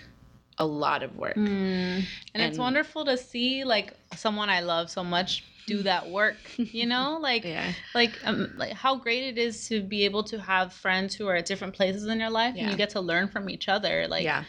a 0.58 0.66
lot 0.66 1.02
of 1.02 1.16
work. 1.16 1.34
Mm. 1.34 2.04
And, 2.34 2.42
it's 2.42 2.58
wonderful 2.58 3.06
to 3.06 3.16
see 3.16 3.64
like 3.64 3.94
someone 4.14 4.50
I 4.50 4.60
love 4.60 4.90
so 4.90 5.02
much 5.02 5.44
do 5.66 5.82
that 5.82 6.08
work. 6.10 6.36
You 6.56 6.86
know, 6.86 7.18
like 7.22 7.44
yeah. 7.44 7.72
like 7.94 8.12
um, 8.24 8.52
like 8.56 8.72
how 8.72 8.96
great 8.96 9.24
it 9.24 9.38
is 9.38 9.68
to 9.68 9.82
be 9.82 10.04
able 10.04 10.22
to 10.24 10.40
have 10.40 10.72
friends 10.72 11.14
who 11.14 11.26
are 11.28 11.36
at 11.36 11.46
different 11.46 11.74
places 11.74 12.04
in 12.06 12.20
your 12.20 12.30
life 12.30 12.54
Yeah. 12.54 12.62
and 12.62 12.70
you 12.72 12.76
get 12.76 12.90
to 12.90 13.00
learn 13.00 13.28
from 13.28 13.48
each 13.50 13.68
other. 13.68 14.06
Like 14.08 14.24
yeah. 14.24 14.44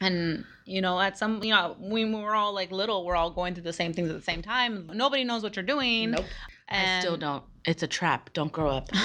and 0.00 0.44
you 0.64 0.80
know 0.80 1.00
at 1.00 1.18
some 1.18 1.42
you 1.42 1.52
know 1.54 1.76
when 1.78 2.12
we're 2.12 2.34
all 2.34 2.52
like 2.54 2.70
little 2.70 3.04
we're 3.04 3.16
all 3.16 3.30
going 3.30 3.54
through 3.54 3.64
the 3.64 3.72
same 3.72 3.92
things 3.92 4.10
at 4.10 4.16
the 4.16 4.22
same 4.22 4.42
time. 4.42 4.90
Nobody 4.92 5.24
knows 5.24 5.42
what 5.42 5.56
you're 5.56 5.64
doing. 5.64 6.12
Nope. 6.12 6.24
I 6.70 7.00
still 7.00 7.16
don't. 7.16 7.42
It's 7.64 7.82
a 7.82 7.86
trap. 7.86 8.30
Don't 8.34 8.52
grow 8.52 8.70
up. 8.70 8.88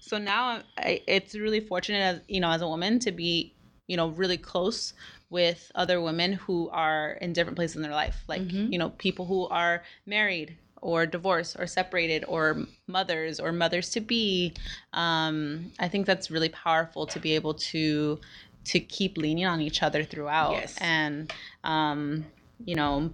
So 0.00 0.18
now 0.18 0.62
I, 0.76 1.02
it's 1.06 1.36
really 1.36 1.60
fortunate 1.60 2.00
as 2.00 2.20
you 2.26 2.40
know 2.40 2.50
as 2.50 2.62
a 2.62 2.66
woman 2.66 2.98
to 3.00 3.12
be 3.12 3.54
you 3.86 3.96
know 3.96 4.08
really 4.08 4.36
close 4.36 4.92
with 5.30 5.70
other 5.74 6.00
women 6.00 6.32
who 6.32 6.68
are 6.70 7.12
in 7.20 7.32
different 7.32 7.56
places 7.56 7.76
in 7.76 7.82
their 7.82 7.92
life 7.92 8.24
like 8.28 8.42
Mhm. 8.42 8.72
you 8.72 8.78
know 8.78 8.90
people 8.90 9.26
who 9.26 9.46
are 9.48 9.82
married 10.06 10.56
or 10.82 11.06
divorced 11.06 11.56
or 11.58 11.66
separated 11.66 12.24
or 12.26 12.66
mothers 12.86 13.38
or 13.38 13.52
mothers 13.52 13.90
to 13.90 14.00
be 14.00 14.52
um, 14.92 15.70
i 15.78 15.88
think 15.88 16.06
that's 16.06 16.30
really 16.30 16.48
powerful 16.48 17.06
to 17.06 17.18
be 17.20 17.34
able 17.34 17.54
to 17.54 18.18
to 18.64 18.80
keep 18.80 19.16
leaning 19.16 19.46
on 19.46 19.60
each 19.60 19.82
other 19.82 20.02
throughout 20.04 20.52
Yes. 20.52 20.76
and 20.80 21.32
um, 21.64 22.26
you 22.64 22.74
know 22.74 23.10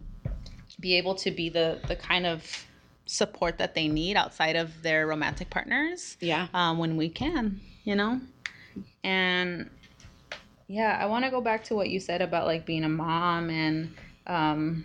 be 0.81 0.97
able 0.97 1.14
to 1.14 1.31
be 1.31 1.49
the 1.49 1.79
the 1.89 1.97
kind 1.97 2.27
of 2.27 2.67
support 3.07 3.59
that 3.59 3.75
they 3.75 3.87
need 3.89 4.17
outside 4.17 4.57
of 4.57 4.83
their 4.83 5.07
romantic 5.07 5.49
partners 5.51 6.17
yeah 6.21 6.49
um, 6.55 6.79
when 6.79 6.97
we 6.97 7.09
can, 7.09 7.61
you 7.85 7.95
know? 7.95 8.21
And 9.05 9.71
yeah, 10.69 10.99
I 11.01 11.07
want 11.07 11.25
to 11.25 11.31
go 11.31 11.41
back 11.41 11.64
to 11.64 11.75
what 11.75 11.89
you 11.91 12.01
said 12.01 12.23
about 12.23 12.47
like 12.47 12.67
being 12.67 12.85
a 12.85 12.89
mom 12.89 13.51
and 13.51 13.95
um, 14.27 14.85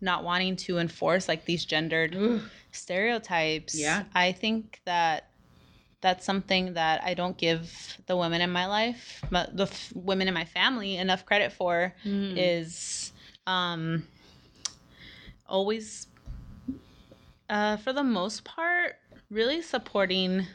not 0.00 0.24
wanting 0.24 0.56
to 0.56 0.78
enforce 0.78 1.28
like 1.28 1.44
these 1.44 1.64
gendered 1.64 2.16
stereotypes. 2.72 3.74
Yeah. 3.74 4.04
I 4.14 4.32
think 4.32 4.80
that 4.84 5.28
that's 6.00 6.24
something 6.24 6.74
that 6.74 7.02
I 7.02 7.14
don't 7.14 7.36
give 7.36 7.96
the 8.06 8.16
women 8.16 8.40
in 8.40 8.50
my 8.50 8.66
life, 8.66 9.22
but 9.30 9.56
the 9.56 9.64
f- 9.64 9.92
women 9.94 10.28
in 10.28 10.34
my 10.34 10.44
family 10.44 10.96
enough 10.96 11.26
credit 11.26 11.52
for 11.52 11.94
Mm. 12.04 12.34
is 12.36 13.12
um, 13.46 14.06
always, 15.46 16.06
uh, 17.50 17.76
for 17.78 17.92
the 17.92 18.04
most 18.04 18.44
part, 18.44 18.96
really 19.30 19.60
supporting 19.60 20.46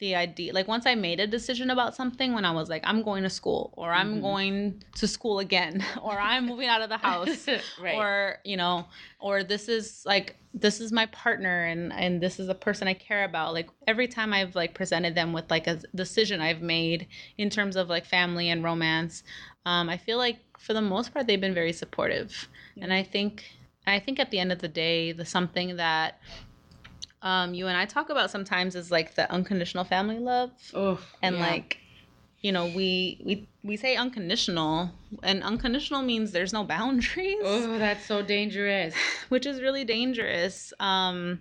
the 0.00 0.14
idea. 0.16 0.52
Like 0.52 0.66
once 0.66 0.86
I 0.86 0.94
made 0.94 1.20
a 1.20 1.26
decision 1.26 1.70
about 1.70 1.94
something, 1.94 2.32
when 2.32 2.44
I 2.44 2.50
was 2.50 2.68
like, 2.68 2.82
I'm 2.84 3.02
going 3.02 3.22
to 3.22 3.30
school, 3.30 3.72
or 3.76 3.92
I'm 3.92 4.16
Mhm. 4.16 4.20
going 4.22 4.84
to 4.96 5.06
school 5.06 5.38
again, 5.38 5.84
or 6.02 6.18
I'm 6.18 6.46
moving 6.46 6.68
out 6.68 6.82
of 6.82 6.88
the 6.88 6.96
house, 6.96 7.46
right 7.78 7.94
or 7.94 8.38
you 8.44 8.56
know, 8.56 8.86
or 9.20 9.44
this 9.44 9.68
is 9.68 10.02
like 10.04 10.36
this 10.52 10.80
is 10.80 10.90
my 10.90 11.06
partner 11.06 11.64
and 11.66 11.92
and 11.92 12.20
this 12.20 12.40
is 12.40 12.48
a 12.48 12.54
person 12.54 12.88
I 12.88 12.94
care 12.94 13.24
about. 13.24 13.52
Like 13.52 13.68
every 13.86 14.08
time 14.08 14.32
I've 14.32 14.56
like 14.56 14.74
presented 14.74 15.14
them 15.14 15.32
with 15.32 15.50
like 15.50 15.66
a 15.66 15.76
decision 15.94 16.40
I've 16.40 16.62
made 16.62 17.06
in 17.38 17.50
terms 17.50 17.76
of 17.76 17.88
like 17.88 18.04
family 18.06 18.48
and 18.48 18.64
romance, 18.64 19.22
um, 19.66 19.88
I 19.88 19.98
feel 19.98 20.18
like 20.18 20.38
for 20.58 20.72
the 20.72 20.82
most 20.82 21.12
part 21.12 21.26
they've 21.26 21.40
been 21.40 21.54
very 21.54 21.72
supportive. 21.74 22.48
Yeah. 22.74 22.84
And 22.84 22.92
I 22.92 23.02
think 23.02 23.44
I 23.86 23.98
think 24.00 24.18
at 24.18 24.30
the 24.30 24.38
end 24.38 24.50
of 24.50 24.60
the 24.60 24.68
day, 24.68 25.12
the 25.12 25.24
something 25.26 25.76
that 25.76 26.18
um, 27.22 27.54
you 27.54 27.66
and 27.66 27.76
I 27.76 27.84
talk 27.84 28.10
about 28.10 28.30
sometimes 28.30 28.74
is 28.74 28.90
like 28.90 29.14
the 29.14 29.30
unconditional 29.30 29.84
family 29.84 30.18
love. 30.18 30.50
Oh, 30.74 31.00
and 31.22 31.36
yeah. 31.36 31.46
like 31.46 31.80
you 32.40 32.52
know 32.52 32.66
we 32.66 33.20
we 33.24 33.46
we 33.62 33.76
say 33.76 33.96
unconditional 33.96 34.90
and 35.22 35.42
unconditional 35.42 36.02
means 36.02 36.32
there's 36.32 36.52
no 36.52 36.64
boundaries 36.64 37.36
oh 37.42 37.78
that's 37.78 38.06
so 38.06 38.22
dangerous 38.22 38.94
which 39.28 39.46
is 39.46 39.60
really 39.60 39.84
dangerous 39.84 40.72
um 40.80 41.40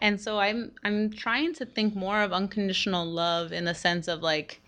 and 0.00 0.20
so 0.20 0.38
i'm 0.38 0.72
i'm 0.84 1.10
trying 1.10 1.52
to 1.52 1.66
think 1.66 1.94
more 1.94 2.22
of 2.22 2.32
unconditional 2.32 3.04
love 3.04 3.52
in 3.52 3.64
the 3.64 3.74
sense 3.74 4.08
of 4.08 4.22
like 4.22 4.60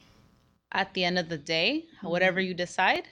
at 0.72 0.92
the 0.94 1.04
end 1.04 1.18
of 1.18 1.28
the 1.28 1.38
day 1.38 1.84
mm-hmm. 1.96 2.08
whatever 2.08 2.40
you 2.40 2.54
decide 2.54 3.04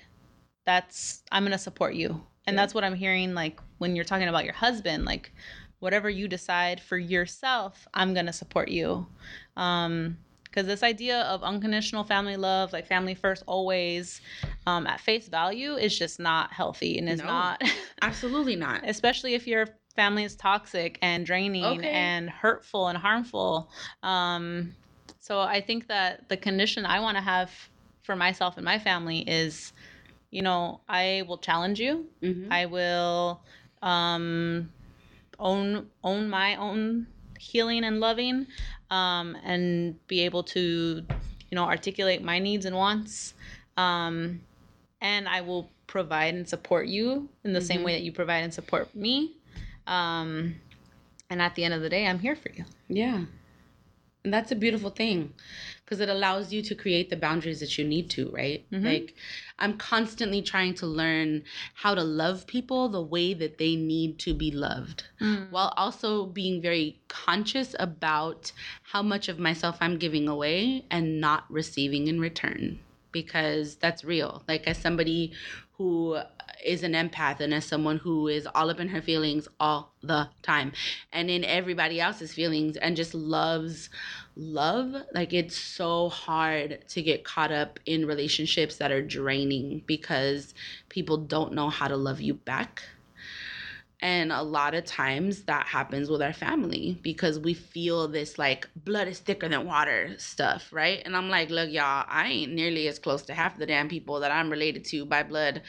that's 0.67 1.23
i'm 1.31 1.45
going 1.45 1.53
to 1.53 1.59
support 1.59 1.95
you 1.95 2.21
and 2.47 2.55
yeah. 2.55 2.63
that's 2.63 2.75
what 2.75 2.85
i'm 2.85 2.95
hearing 2.95 3.35
like 3.35 3.61
when 3.79 3.95
you're 3.95 4.05
talking 4.05 4.29
about 4.29 4.45
your 4.45 4.55
husband 4.55 5.05
like 5.05 5.33
whatever 5.81 6.09
you 6.09 6.29
decide 6.29 6.81
for 6.81 6.97
yourself 6.97 7.89
i'm 7.95 8.15
going 8.15 8.27
to 8.27 8.33
support 8.33 8.69
you. 8.69 9.07
Um 9.57 10.19
because 10.45 10.67
this 10.67 10.83
idea 10.83 11.21
of 11.21 11.45
unconditional 11.45 12.03
family 12.03 12.37
love 12.37 12.73
like 12.73 12.87
family 12.87 13.15
first 13.15 13.45
always 13.47 14.21
um, 14.67 14.85
at 14.85 15.01
face 15.01 15.29
value 15.29 15.75
is 15.75 15.97
just 15.97 16.19
not 16.19 16.53
healthy 16.53 16.99
and 16.99 17.09
is 17.09 17.21
no, 17.21 17.27
not 17.27 17.63
absolutely 18.03 18.57
not. 18.57 18.83
especially 18.85 19.35
if 19.35 19.47
your 19.47 19.69
family 19.95 20.25
is 20.25 20.35
toxic 20.35 20.99
and 21.03 21.25
draining 21.25 21.65
okay. 21.65 21.89
and 21.89 22.29
hurtful 22.29 22.89
and 22.89 22.99
harmful. 22.99 23.71
Um, 24.03 24.75
so 25.21 25.41
i 25.41 25.61
think 25.61 25.87
that 25.87 26.29
the 26.29 26.37
condition 26.37 26.85
i 26.85 26.99
want 26.99 27.17
to 27.17 27.23
have 27.23 27.51
for 28.03 28.17
myself 28.17 28.57
and 28.57 28.65
my 28.65 28.79
family 28.79 29.21
is 29.21 29.73
you 30.31 30.43
know 30.43 30.81
i 30.89 31.23
will 31.29 31.39
challenge 31.39 31.79
you. 31.79 32.07
Mm-hmm. 32.23 32.53
i 32.53 32.67
will 32.67 33.41
um, 33.83 34.71
own 35.41 35.89
own 36.05 36.29
my 36.29 36.57
own 36.57 37.07
healing 37.39 37.85
and 37.85 38.01
loving 38.01 38.47
um, 38.91 39.37
and 39.45 40.07
be 40.07 40.21
able 40.21 40.43
to 40.43 41.05
you 41.51 41.55
know 41.55 41.65
articulate 41.65 42.23
my 42.23 42.39
needs 42.39 42.67
and 42.67 42.77
wants. 42.77 43.35
Um, 43.77 44.43
and 45.03 45.27
i 45.27 45.41
will 45.41 45.71
provide 45.87 46.35
and 46.35 46.47
support 46.47 46.87
you 46.87 47.29
in 47.43 47.53
the 47.53 47.59
mm-hmm. 47.59 47.67
same 47.67 47.83
way 47.83 47.93
that 47.93 48.03
you 48.03 48.13
provide 48.13 48.45
and 48.45 48.53
support 48.53 48.95
me. 48.95 49.37
Um, 49.87 50.57
and 51.31 51.41
at 51.41 51.55
the 51.55 51.65
end 51.65 51.75
of 51.75 51.81
the 51.81 51.89
day 51.89 52.07
i'm 52.07 52.19
here 52.19 52.37
for 52.37 52.51
you. 52.53 52.65
Yeah. 52.89 53.25
And 54.23 54.35
that's 54.35 54.53
a 54.53 54.57
beautiful 54.57 54.91
thing 54.91 55.33
because 55.91 56.01
it 56.01 56.09
allows 56.09 56.53
you 56.53 56.63
to 56.63 56.75
create 56.77 57.11
the 57.11 57.17
boundaries 57.17 57.59
that 57.59 57.77
you 57.77 57.85
need 57.85 58.09
to, 58.09 58.31
right? 58.31 58.65
Mm-hmm. 58.71 58.87
Like, 58.87 59.15
I'm 59.59 59.77
constantly 59.77 60.41
trying 60.41 60.75
to 60.75 60.87
learn 60.87 61.43
how 61.75 61.97
to 61.97 62.05
love 62.05 62.47
people 62.47 62.89
the 62.89 63.03
way 63.03 63.35
that 63.35 63.59
they 63.59 63.75
need 63.75 64.21
to 64.21 64.33
be 64.33 64.53
loved, 64.53 65.03
mm. 65.21 65.51
while 65.51 65.75
also 65.77 66.27
being 66.27 66.63
very 66.63 67.01
conscious 67.09 67.75
about 67.81 68.53
how 68.85 69.03
much 69.03 69.29
of 69.29 69.41
myself 69.41 69.79
I'm 69.81 69.99
giving 69.99 70.29
away 70.29 70.85
and 70.93 71.21
not 71.21 71.43
receiving 71.51 72.07
in 72.07 72.21
return. 72.21 72.79
Because 73.11 73.75
that's 73.75 74.05
real. 74.05 74.45
Like, 74.47 74.69
as 74.69 74.79
somebody 74.79 75.33
who 75.77 76.21
is 76.65 76.83
an 76.83 76.93
empath 76.93 77.41
and 77.41 77.55
as 77.55 77.65
someone 77.65 77.97
who 77.97 78.29
is 78.29 78.47
all 78.55 78.71
up 78.71 78.79
in 78.79 78.89
her 78.89 79.01
feelings 79.01 79.49
all 79.59 79.93
the 80.03 80.29
time 80.43 80.73
and 81.13 81.31
in 81.31 81.45
everybody 81.45 82.01
else's 82.01 82.35
feelings 82.35 82.77
and 82.77 82.97
just 82.97 83.15
loves 83.15 83.89
love 84.37 84.95
like 85.13 85.33
it's 85.33 85.57
so 85.57 86.09
hard 86.09 86.79
to 86.89 87.03
get 87.03 87.25
caught 87.25 87.53
up 87.53 87.79
in 87.85 88.07
relationships 88.07 88.77
that 88.77 88.93
are 88.93 89.03
draining 89.03 89.83
because 89.87 90.55
people 90.89 91.17
don't 91.17 91.53
know 91.53 91.69
how 91.69 91.89
to 91.89 91.97
love 91.97 92.21
you 92.21 92.35
back 92.35 92.83
and 94.03 94.33
a 94.33 94.43
lot 94.43 94.75
of 94.75 94.85
times 94.87 95.43
that 95.43 95.67
happens 95.67 96.09
with 96.09 96.23
our 96.23 96.33
family 96.33 96.99
because 97.03 97.39
we 97.39 97.53
feel 97.53 98.09
this 98.09 98.39
like 98.39 98.69
blood 98.75 99.09
is 99.09 99.19
thicker 99.19 99.49
than 99.49 99.67
water 99.67 100.15
stuff, 100.17 100.73
right? 100.73 101.03
And 101.05 101.15
I'm 101.15 101.29
like, 101.29 101.51
look, 101.51 101.71
y'all, 101.71 102.07
I 102.09 102.29
ain't 102.29 102.53
nearly 102.53 102.89
as 102.89 102.99
close 102.99 103.23
to 103.25 103.35
half 103.35 103.59
the 103.59 103.67
damn 103.67 103.89
people 103.89 104.21
that 104.21 104.33
I'm 104.33 104.49
related 104.49 104.85
to 104.87 105.05
by 105.05 105.23
blood 105.23 105.63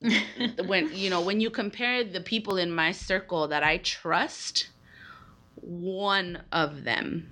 when 0.66 0.94
you 0.94 1.10
know 1.10 1.20
when 1.20 1.40
you 1.40 1.50
compare 1.50 2.04
the 2.04 2.20
people 2.20 2.56
in 2.56 2.70
my 2.70 2.92
circle 2.92 3.48
that 3.48 3.64
I 3.64 3.78
trust, 3.78 4.68
one 5.56 6.44
of 6.52 6.84
them 6.84 7.28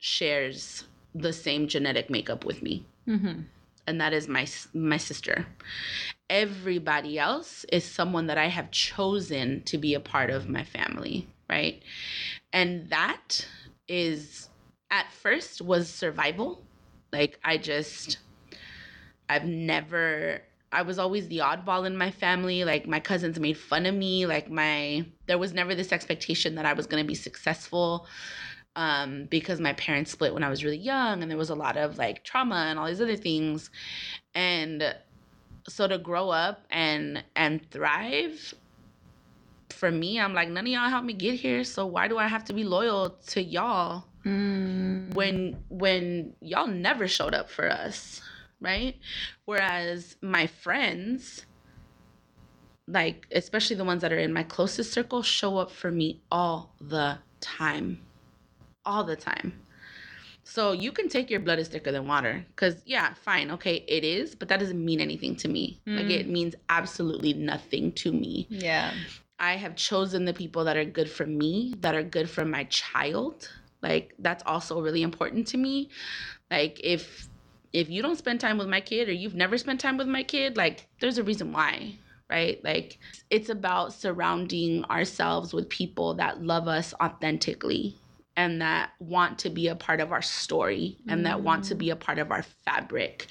shares 0.00 0.84
the 1.14 1.32
same 1.32 1.68
genetic 1.68 2.10
makeup 2.10 2.44
with 2.44 2.62
me, 2.62 2.84
mm-hmm. 3.06 3.42
and 3.86 4.00
that 4.00 4.12
is 4.12 4.26
my 4.26 4.46
my 4.74 4.96
sister. 4.96 5.46
Everybody 6.28 7.18
else 7.18 7.64
is 7.70 7.84
someone 7.84 8.26
that 8.26 8.38
I 8.38 8.46
have 8.46 8.70
chosen 8.70 9.62
to 9.64 9.78
be 9.78 9.94
a 9.94 10.00
part 10.00 10.30
of 10.30 10.48
my 10.48 10.64
family, 10.64 11.28
right? 11.48 11.82
And 12.52 12.88
that 12.90 13.46
is 13.86 14.48
at 14.90 15.12
first 15.12 15.60
was 15.60 15.88
survival. 15.88 16.62
Like 17.12 17.38
I 17.44 17.58
just 17.58 18.18
I've 19.28 19.44
never 19.44 20.42
I 20.72 20.82
was 20.82 20.98
always 21.00 21.26
the 21.28 21.38
oddball 21.38 21.84
in 21.84 21.96
my 21.96 22.10
family. 22.10 22.64
Like 22.64 22.86
my 22.86 23.00
cousins 23.00 23.38
made 23.38 23.58
fun 23.58 23.86
of 23.86 23.94
me. 23.94 24.26
Like 24.26 24.50
my 24.50 25.04
there 25.26 25.38
was 25.38 25.52
never 25.52 25.74
this 25.74 25.92
expectation 25.92 26.54
that 26.54 26.64
I 26.64 26.72
was 26.72 26.86
going 26.86 27.02
to 27.02 27.08
be 27.08 27.14
successful 27.14 28.06
um, 28.76 29.26
because 29.30 29.60
my 29.60 29.72
parents 29.74 30.10
split 30.10 30.32
when 30.32 30.42
I 30.42 30.48
was 30.48 30.64
really 30.64 30.78
young 30.78 31.22
and 31.22 31.30
there 31.30 31.38
was 31.38 31.50
a 31.50 31.54
lot 31.54 31.76
of 31.76 31.98
like 31.98 32.24
trauma 32.24 32.66
and 32.68 32.78
all 32.78 32.86
these 32.86 33.00
other 33.00 33.16
things. 33.16 33.70
And 34.34 34.94
so 35.68 35.86
to 35.86 35.98
grow 35.98 36.30
up 36.30 36.64
and 36.70 37.22
and 37.36 37.68
thrive 37.70 38.54
for 39.70 39.90
me, 39.90 40.20
I'm 40.20 40.34
like 40.34 40.48
none 40.48 40.64
of 40.64 40.72
y'all 40.72 40.88
helped 40.88 41.06
me 41.06 41.12
get 41.12 41.34
here, 41.34 41.64
so 41.64 41.86
why 41.86 42.08
do 42.08 42.18
I 42.18 42.28
have 42.28 42.44
to 42.44 42.52
be 42.52 42.64
loyal 42.64 43.10
to 43.28 43.42
y'all? 43.42 44.04
Mm. 44.24 45.14
When 45.14 45.62
when 45.68 46.34
y'all 46.40 46.66
never 46.66 47.08
showed 47.08 47.34
up 47.34 47.48
for 47.50 47.70
us 47.70 48.20
right? 48.60 48.96
Whereas 49.44 50.16
my 50.20 50.46
friends, 50.46 51.46
like 52.86 53.26
especially 53.32 53.76
the 53.76 53.84
ones 53.84 54.02
that 54.02 54.12
are 54.12 54.18
in 54.18 54.32
my 54.32 54.42
closest 54.42 54.92
circle, 54.92 55.22
show 55.22 55.58
up 55.58 55.70
for 55.70 55.90
me 55.90 56.22
all 56.30 56.74
the 56.80 57.18
time. 57.40 58.02
All 58.84 59.04
the 59.04 59.16
time. 59.16 59.60
So 60.44 60.72
you 60.72 60.90
can 60.90 61.08
take 61.08 61.30
your 61.30 61.40
blood 61.40 61.58
is 61.58 61.68
thicker 61.68 61.92
than 61.92 62.06
water. 62.06 62.44
Cause 62.56 62.82
yeah, 62.84 63.14
fine, 63.14 63.50
okay, 63.52 63.84
it 63.86 64.04
is, 64.04 64.34
but 64.34 64.48
that 64.48 64.58
doesn't 64.58 64.84
mean 64.84 65.00
anything 65.00 65.36
to 65.36 65.48
me. 65.48 65.80
Mm. 65.86 65.96
Like 65.96 66.10
it 66.10 66.28
means 66.28 66.54
absolutely 66.68 67.34
nothing 67.34 67.92
to 67.92 68.12
me. 68.12 68.46
Yeah. 68.50 68.92
I 69.38 69.56
have 69.56 69.76
chosen 69.76 70.24
the 70.24 70.34
people 70.34 70.64
that 70.64 70.76
are 70.76 70.84
good 70.84 71.10
for 71.10 71.26
me, 71.26 71.74
that 71.80 71.94
are 71.94 72.02
good 72.02 72.28
for 72.28 72.44
my 72.44 72.64
child. 72.64 73.48
Like 73.82 74.14
that's 74.18 74.42
also 74.44 74.80
really 74.80 75.02
important 75.02 75.46
to 75.48 75.56
me. 75.56 75.90
Like 76.50 76.80
if 76.82 77.28
if 77.72 77.88
you 77.88 78.02
don't 78.02 78.18
spend 78.18 78.40
time 78.40 78.58
with 78.58 78.68
my 78.68 78.80
kid 78.80 79.08
or 79.08 79.12
you've 79.12 79.36
never 79.36 79.56
spent 79.56 79.80
time 79.80 79.96
with 79.96 80.08
my 80.08 80.22
kid, 80.22 80.56
like 80.56 80.88
there's 81.00 81.18
a 81.18 81.22
reason 81.22 81.52
why, 81.52 81.94
right? 82.28 82.62
Like 82.64 82.98
it's 83.30 83.48
about 83.48 83.92
surrounding 83.92 84.84
ourselves 84.86 85.54
with 85.54 85.68
people 85.68 86.14
that 86.14 86.42
love 86.42 86.66
us 86.66 86.92
authentically 87.00 87.96
and 88.36 88.62
that 88.62 88.90
want 88.98 89.38
to 89.40 89.50
be 89.50 89.68
a 89.68 89.74
part 89.74 90.00
of 90.00 90.12
our 90.12 90.22
story 90.22 90.98
and 91.08 91.20
mm. 91.20 91.24
that 91.24 91.42
want 91.42 91.64
to 91.64 91.74
be 91.74 91.90
a 91.90 91.96
part 91.96 92.18
of 92.18 92.30
our 92.30 92.42
fabric, 92.42 93.26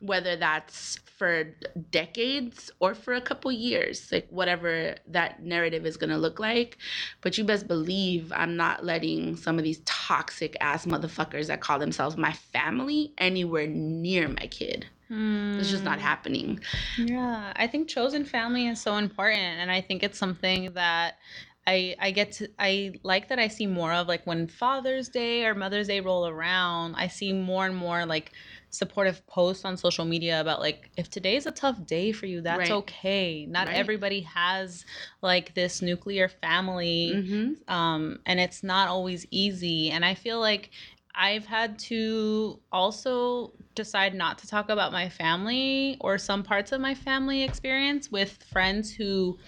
whether 0.00 0.36
that's 0.36 0.98
for 1.16 1.54
decades 1.90 2.70
or 2.80 2.94
for 2.94 3.14
a 3.14 3.20
couple 3.20 3.52
years, 3.52 4.10
like 4.10 4.26
whatever 4.30 4.96
that 5.06 5.42
narrative 5.42 5.86
is 5.86 5.96
gonna 5.96 6.18
look 6.18 6.40
like. 6.40 6.78
But 7.20 7.38
you 7.38 7.44
best 7.44 7.68
believe 7.68 8.32
I'm 8.34 8.56
not 8.56 8.84
letting 8.84 9.36
some 9.36 9.58
of 9.58 9.64
these 9.64 9.80
toxic 9.84 10.56
ass 10.60 10.86
motherfuckers 10.86 11.46
that 11.46 11.60
call 11.60 11.78
themselves 11.78 12.16
my 12.16 12.32
family 12.32 13.12
anywhere 13.18 13.66
near 13.66 14.28
my 14.28 14.46
kid. 14.50 14.86
Mm. 15.10 15.60
It's 15.60 15.70
just 15.70 15.84
not 15.84 16.00
happening. 16.00 16.60
Yeah, 16.98 17.52
I 17.54 17.66
think 17.66 17.88
chosen 17.88 18.24
family 18.24 18.66
is 18.66 18.80
so 18.80 18.96
important, 18.96 19.60
and 19.60 19.70
I 19.70 19.80
think 19.80 20.02
it's 20.02 20.18
something 20.18 20.72
that 20.72 21.18
I 21.66 21.96
I 21.98 22.10
get 22.10 22.32
to 22.32 22.48
I 22.58 22.94
like 23.02 23.28
that 23.28 23.38
I 23.38 23.48
see 23.48 23.66
more 23.66 23.92
of 23.92 24.08
like 24.08 24.26
when 24.26 24.46
Father's 24.46 25.08
Day 25.08 25.44
or 25.44 25.54
Mother's 25.54 25.88
Day 25.88 26.00
roll 26.00 26.26
around, 26.26 26.94
I 26.94 27.08
see 27.08 27.32
more 27.32 27.66
and 27.66 27.76
more 27.76 28.04
like 28.06 28.32
supportive 28.74 29.24
posts 29.28 29.64
on 29.64 29.76
social 29.76 30.04
media 30.04 30.40
about 30.40 30.60
like 30.60 30.90
if 30.96 31.08
today's 31.08 31.46
a 31.46 31.52
tough 31.52 31.86
day 31.86 32.10
for 32.10 32.26
you 32.26 32.40
that's 32.40 32.58
right. 32.58 32.70
okay 32.72 33.46
not 33.46 33.68
right. 33.68 33.76
everybody 33.76 34.20
has 34.22 34.84
like 35.22 35.54
this 35.54 35.80
nuclear 35.80 36.28
family 36.28 37.12
mm-hmm. 37.14 37.72
um 37.72 38.18
and 38.26 38.40
it's 38.40 38.64
not 38.64 38.88
always 38.88 39.26
easy 39.30 39.90
and 39.90 40.04
i 40.04 40.12
feel 40.12 40.40
like 40.40 40.70
i've 41.14 41.46
had 41.46 41.78
to 41.78 42.58
also 42.72 43.52
decide 43.76 44.12
not 44.12 44.38
to 44.38 44.48
talk 44.48 44.68
about 44.68 44.90
my 44.90 45.08
family 45.08 45.96
or 46.00 46.18
some 46.18 46.42
parts 46.42 46.72
of 46.72 46.80
my 46.80 46.94
family 46.94 47.44
experience 47.44 48.10
with 48.10 48.42
friends 48.52 48.92
who 48.92 49.38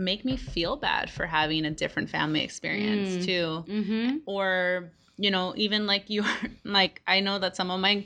make 0.00 0.24
me 0.24 0.36
feel 0.36 0.76
bad 0.76 1.10
for 1.10 1.26
having 1.26 1.64
a 1.64 1.70
different 1.70 2.08
family 2.10 2.42
experience 2.42 3.16
Mm. 3.16 3.24
too 3.24 3.64
Mm-hmm. 3.68 4.16
or 4.26 4.90
you 5.18 5.30
know 5.30 5.52
even 5.56 5.86
like 5.86 6.08
you 6.10 6.24
like 6.64 7.02
i 7.06 7.20
know 7.20 7.38
that 7.38 7.54
some 7.56 7.70
of 7.70 7.78
my 7.80 8.04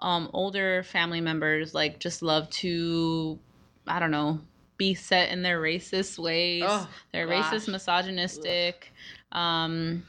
um 0.00 0.28
older 0.32 0.82
family 0.82 1.20
members 1.20 1.74
like 1.74 1.98
just 2.00 2.20
love 2.22 2.50
to 2.50 3.38
i 3.86 3.98
don't 4.00 4.10
know 4.10 4.40
be 4.76 4.94
set 4.94 5.30
in 5.30 5.42
their 5.42 5.60
racist 5.60 6.18
ways 6.18 6.64
Oh, 6.66 6.88
they're 7.12 7.26
gosh. 7.26 7.52
racist 7.52 7.68
misogynistic 7.68 8.92
um 9.32 10.02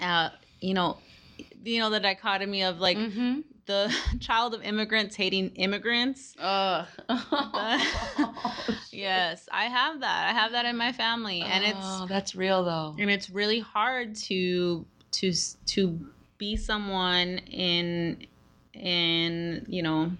uh 0.00 0.30
you 0.60 0.74
know 0.74 0.98
you 1.64 1.78
know 1.80 1.90
the 1.90 2.00
dichotomy 2.00 2.62
of 2.62 2.78
like 2.80 2.96
mm-hmm. 2.98 3.40
The 3.66 3.94
child 4.20 4.54
of 4.54 4.62
immigrants 4.62 5.14
hating 5.16 5.50
immigrants 5.56 6.34
Uh, 6.38 6.86
yes 8.92 9.48
i 9.52 9.64
have 9.64 10.00
that 10.00 10.28
i 10.28 10.32
have 10.32 10.52
that 10.52 10.64
in 10.66 10.76
my 10.76 10.92
family 10.92 11.42
and 11.42 11.64
it's 11.64 11.86
Oh, 12.00 12.06
that's 12.06 12.34
real 12.34 12.64
though. 12.64 12.94
and 12.98 13.10
it's 13.10 13.28
really 13.30 13.60
hard 13.60 14.14
to 14.16 14.86
to 15.12 15.32
to 15.66 16.06
be 16.38 16.56
someone 16.56 17.38
in 17.38 18.26
in 18.74 19.64
you 19.68 19.82
know 19.82 20.12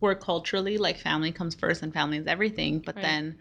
where 0.00 0.14
culturally 0.14 0.78
like 0.78 0.98
family 0.98 1.32
comes 1.32 1.54
first 1.54 1.82
and 1.82 1.92
family 1.92 2.18
is 2.18 2.26
everything 2.26 2.78
but 2.78 2.96
Right. 2.96 3.02
then 3.02 3.36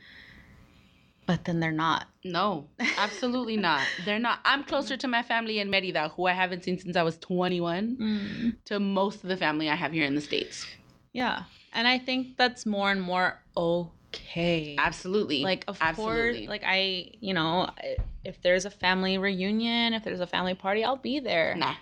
but 1.28 1.45
then 1.45 1.59
they're 1.59 1.71
not 1.71 2.07
No, 2.23 2.67
absolutely 2.97 3.57
not. 3.57 3.86
They're 4.05 4.17
not. 4.19 4.39
I'm 4.43 4.63
closer 4.63 4.97
to 4.97 5.07
my 5.07 5.21
family 5.21 5.59
in 5.59 5.69
Merida, 5.69 6.09
who 6.15 6.25
I 6.25 6.34
haven't 6.34 6.63
seen 6.63 6.80
since 6.80 6.97
I 6.97 7.03
was 7.03 7.17
21, 7.19 7.97
mm. 7.97 8.55
to 8.65 8.80
most 8.80 9.23
of 9.23 9.30
the 9.30 9.38
family 9.38 9.69
I 9.69 9.75
have 9.75 9.91
here 9.91 10.05
in 10.05 10.15
the 10.15 10.21
States. 10.21 10.65
yeah 11.13 11.43
and 11.73 11.88
i 11.88 11.97
think 11.97 12.38
that's 12.38 12.65
more 12.65 12.91
and 12.91 13.01
more 13.01 13.39
okay 13.55 14.75
Absolutely. 14.78 15.41
like 15.43 15.63
of 15.67 15.78
Absolutely. 15.82 16.39
course 16.39 16.49
like 16.49 16.63
i 16.65 17.11
you 17.19 17.34
know 17.34 17.69
if 18.23 18.41
there's 18.41 18.65
a 18.65 18.69
family 18.69 19.17
reunion 19.17 19.93
if 19.93 20.03
there's 20.03 20.19
a 20.19 20.28
family 20.28 20.53
party 20.55 20.84
i'll 20.84 20.95
be 20.97 21.19
there 21.19 21.55
nah. 21.55 21.75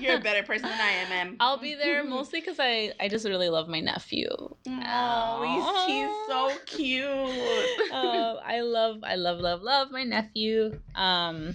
You're 0.00 0.16
a 0.16 0.20
better 0.20 0.42
person 0.42 0.68
than 0.68 0.80
I 0.80 0.90
am, 0.92 1.08
ma'am. 1.08 1.36
I'll 1.40 1.58
be 1.58 1.74
there 1.74 2.04
mostly 2.08 2.40
because 2.40 2.58
I, 2.58 2.92
I 3.00 3.08
just 3.08 3.26
really 3.26 3.48
love 3.48 3.68
my 3.68 3.80
nephew. 3.80 4.28
Oh, 4.66 5.42
he's, 5.42 5.84
he's 5.86 6.26
so 6.26 6.58
cute. 6.66 7.70
uh, 7.92 8.34
I 8.44 8.60
love, 8.60 9.00
I 9.02 9.16
love, 9.16 9.38
love, 9.38 9.62
love 9.62 9.90
my 9.90 10.04
nephew. 10.04 10.78
Um, 10.94 11.54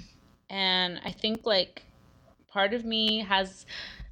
and 0.49 0.99
I 1.03 1.11
think 1.11 1.45
like 1.45 1.83
part 2.47 2.73
of 2.73 2.85
me 2.85 3.19
has, 3.19 3.65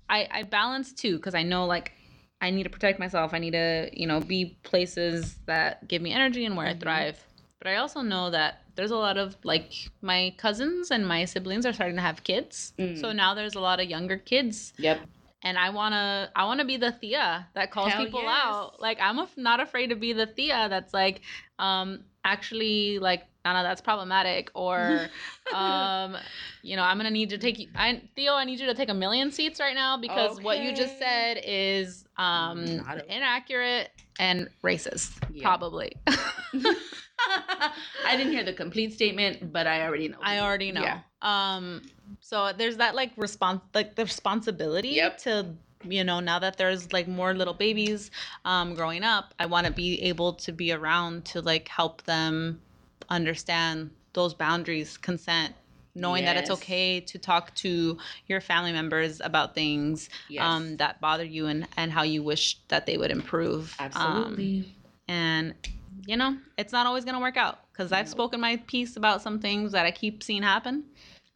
I, 0.09 0.27
I 0.31 0.43
balance 0.43 0.93
too 0.93 1.17
because 1.17 1.35
I 1.35 1.43
know 1.43 1.65
like 1.65 1.93
I 2.41 2.49
need 2.49 2.63
to 2.63 2.69
protect 2.69 2.99
myself. 2.99 3.33
I 3.33 3.39
need 3.39 3.51
to, 3.51 3.89
you 3.93 4.05
know, 4.07 4.19
be 4.19 4.57
places 4.63 5.37
that 5.45 5.87
give 5.87 6.01
me 6.01 6.11
energy 6.11 6.45
and 6.45 6.57
where 6.57 6.67
I 6.67 6.73
Mhm. 6.73 6.81
thrive. 6.81 7.25
But 7.63 7.69
I 7.71 7.77
also 7.77 8.01
know 8.01 8.29
that 8.29 8.61
there's 8.75 8.91
a 8.91 8.97
lot 8.97 9.17
of 9.17 9.37
like 9.45 9.71
my 10.01 10.33
cousins 10.37 10.91
and 10.91 11.07
my 11.07 11.23
siblings 11.23 11.65
are 11.65 11.71
starting 11.71 11.95
to 11.95 12.01
have 12.01 12.21
kids. 12.25 12.73
Mm. 12.77 12.99
So 12.99 13.13
now 13.13 13.33
there's 13.33 13.55
a 13.55 13.61
lot 13.61 13.79
of 13.79 13.87
younger 13.89 14.17
kids 14.17 14.73
Yep. 14.77 14.99
and 15.43 15.57
I 15.57 15.69
wanna 15.69 16.29
I 16.35 16.43
wanna 16.43 16.65
be 16.65 16.75
the 16.75 16.91
Tia 16.91 17.47
that 17.53 17.71
calls 17.71 17.93
Hell 17.93 18.03
people 18.03 18.21
yes. 18.23 18.35
out. 18.43 18.81
Like 18.81 18.97
I'm 18.99 19.17
af- 19.17 19.37
not 19.37 19.61
afraid 19.61 19.87
to 19.91 19.95
be 19.95 20.11
the 20.11 20.25
Tia 20.25 20.67
that's 20.69 20.93
like, 20.93 21.21
um, 21.57 22.03
actually 22.25 22.99
like 22.99 23.23
Anna, 23.45 23.63
that's 23.63 23.81
problematic, 23.81 24.51
or 24.53 25.09
um, 25.53 26.17
you 26.61 26.75
know, 26.75 26.83
I'm 26.83 26.97
gonna 26.97 27.11
need 27.11 27.29
to 27.31 27.37
take 27.37 27.59
you. 27.59 27.67
I 27.75 28.01
Theo, 28.15 28.33
I 28.33 28.45
need 28.45 28.59
you 28.59 28.67
to 28.67 28.73
take 28.73 28.89
a 28.89 28.93
million 28.93 29.31
seats 29.31 29.59
right 29.59 29.75
now 29.75 29.97
because 29.97 30.41
what 30.41 30.59
you 30.59 30.73
just 30.73 30.97
said 30.97 31.41
is 31.45 32.05
um 32.17 32.65
inaccurate 33.09 33.89
and 34.19 34.49
racist, 34.63 35.11
Yeah. 35.33 35.43
probably. 35.43 35.95
I 36.07 38.17
didn't 38.17 38.31
hear 38.31 38.43
the 38.43 38.53
complete 38.53 38.93
statement, 38.93 39.51
but 39.51 39.67
I 39.67 39.85
already 39.85 40.07
know. 40.07 40.17
I 40.21 40.39
already 40.39 40.71
know. 40.71 40.83
Yeah. 40.83 40.99
Um, 41.21 41.81
so 42.19 42.51
there's 42.57 42.77
that 42.77 42.95
like 42.95 43.11
response, 43.17 43.61
like 43.73 43.95
the 43.95 44.03
responsibility 44.03 44.89
Yep. 44.89 45.17
to 45.19 45.45
you 45.85 46.03
know 46.03 46.19
now 46.21 46.39
that 46.39 46.57
there's 46.57 46.93
like 46.93 47.09
more 47.09 47.33
little 47.33 47.53
babies 47.53 48.09
um 48.45 48.73
growing 48.73 49.03
up 49.03 49.33
i 49.37 49.45
want 49.45 49.67
to 49.67 49.73
be 49.73 50.01
able 50.01 50.31
to 50.31 50.53
be 50.53 50.71
around 50.71 51.25
to 51.25 51.41
like 51.41 51.67
help 51.67 52.01
them 52.03 52.61
understand 53.09 53.91
those 54.13 54.33
boundaries 54.33 54.97
consent 54.97 55.53
knowing 55.95 56.25
that 56.25 56.35
it's 56.37 56.49
okay 56.49 56.99
to 56.99 57.19
talk 57.19 57.53
to 57.53 57.97
your 58.25 58.41
family 58.41 58.71
members 58.71 59.21
about 59.23 59.53
things 59.53 60.09
Yes. 60.29 60.41
um 60.43 60.77
that 60.77 60.99
bother 60.99 61.23
you 61.23 61.45
and 61.47 61.67
and 61.77 61.91
how 61.91 62.01
you 62.03 62.23
wish 62.23 62.59
that 62.69 62.85
they 62.85 62.97
would 62.97 63.11
improve 63.11 63.75
Um, 63.79 63.85
Absolutely. 63.85 64.75
and 65.07 65.53
you 66.07 66.17
know 66.17 66.35
it's 66.57 66.73
not 66.73 66.85
always 66.87 67.05
going 67.05 67.15
to 67.15 67.21
work 67.21 67.37
out 67.37 67.59
because 67.71 67.91
i've 67.91 68.07
No. 68.07 68.11
spoken 68.11 68.39
my 68.41 68.57
piece 68.67 68.97
about 68.97 69.21
some 69.21 69.39
things 69.39 69.71
that 69.73 69.85
i 69.85 69.91
keep 69.91 70.23
seeing 70.23 70.43
happen 70.43 70.83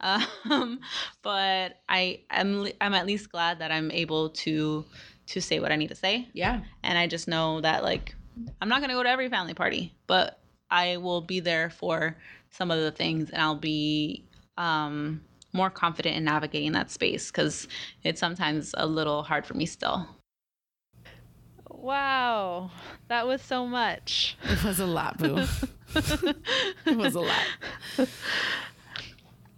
um, 0.00 0.80
but 1.22 1.76
i 1.88 2.20
am 2.30 2.68
i'm 2.80 2.94
at 2.94 3.06
least 3.06 3.30
glad 3.32 3.58
that 3.60 3.70
i'm 3.72 3.90
able 3.90 4.30
to 4.30 4.84
to 5.26 5.40
say 5.40 5.58
what 5.60 5.72
i 5.72 5.76
need 5.76 5.88
to 5.88 5.94
say 5.94 6.28
yeah. 6.32 6.60
and 6.84 6.96
i 6.98 7.06
just 7.06 7.26
know 7.28 7.60
that 7.60 7.82
like 7.82 8.14
i'm 8.60 8.68
not 8.68 8.78
going 8.80 8.90
to 8.90 8.94
go 8.94 9.02
to 9.02 9.08
every 9.08 9.28
family 9.28 9.54
party 9.54 9.92
but 10.06 10.40
i 10.70 10.96
will 10.96 11.20
be 11.20 11.40
there 11.40 11.70
for 11.70 12.16
some 12.50 12.70
of 12.70 12.78
the 12.80 12.90
things 12.90 13.30
and 13.30 13.40
i'll 13.42 13.54
be 13.54 14.24
um 14.56 15.20
more 15.52 15.70
confident 15.70 16.16
in 16.16 16.24
navigating 16.24 16.72
that 16.72 16.90
space 16.90 17.30
because 17.30 17.68
it's 18.04 18.20
sometimes 18.20 18.74
a 18.76 18.86
little 18.86 19.22
hard 19.22 19.46
for 19.46 19.54
me 19.54 19.64
still 19.66 20.06
wow 21.70 22.70
that 23.08 23.26
was 23.26 23.40
so 23.40 23.66
much 23.66 24.36
It 24.44 24.64
was 24.64 24.80
a 24.80 24.86
lot, 24.86 25.18
boo. 25.18 25.44
it 25.94 26.96
was 26.96 27.14
a 27.14 27.20
lot. 27.20 27.46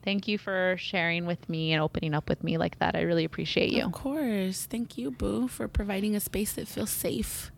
Thank 0.03 0.29
you 0.29 0.39
for 0.39 0.77
sharing 0.79 1.27
with 1.27 1.49
me 1.49 1.73
and 1.73 1.83
opening 1.83 2.15
up 2.15 2.29
with 2.29 2.43
me 2.43 2.57
like 2.57 2.79
that. 2.79 2.97
I 2.97 3.03
really 3.03 3.25
appreciate 3.25 3.71
you. 3.73 3.85
Of 3.85 3.93
course. 3.93 4.67
Thank 4.67 4.97
you, 4.97 5.11
Boo, 5.11 5.47
for 5.49 5.69
providing 5.69 6.17
a 6.17 6.21
space 6.21 6.55
that 6.55 6.69
feels 6.69 6.91
safe. 6.91 7.51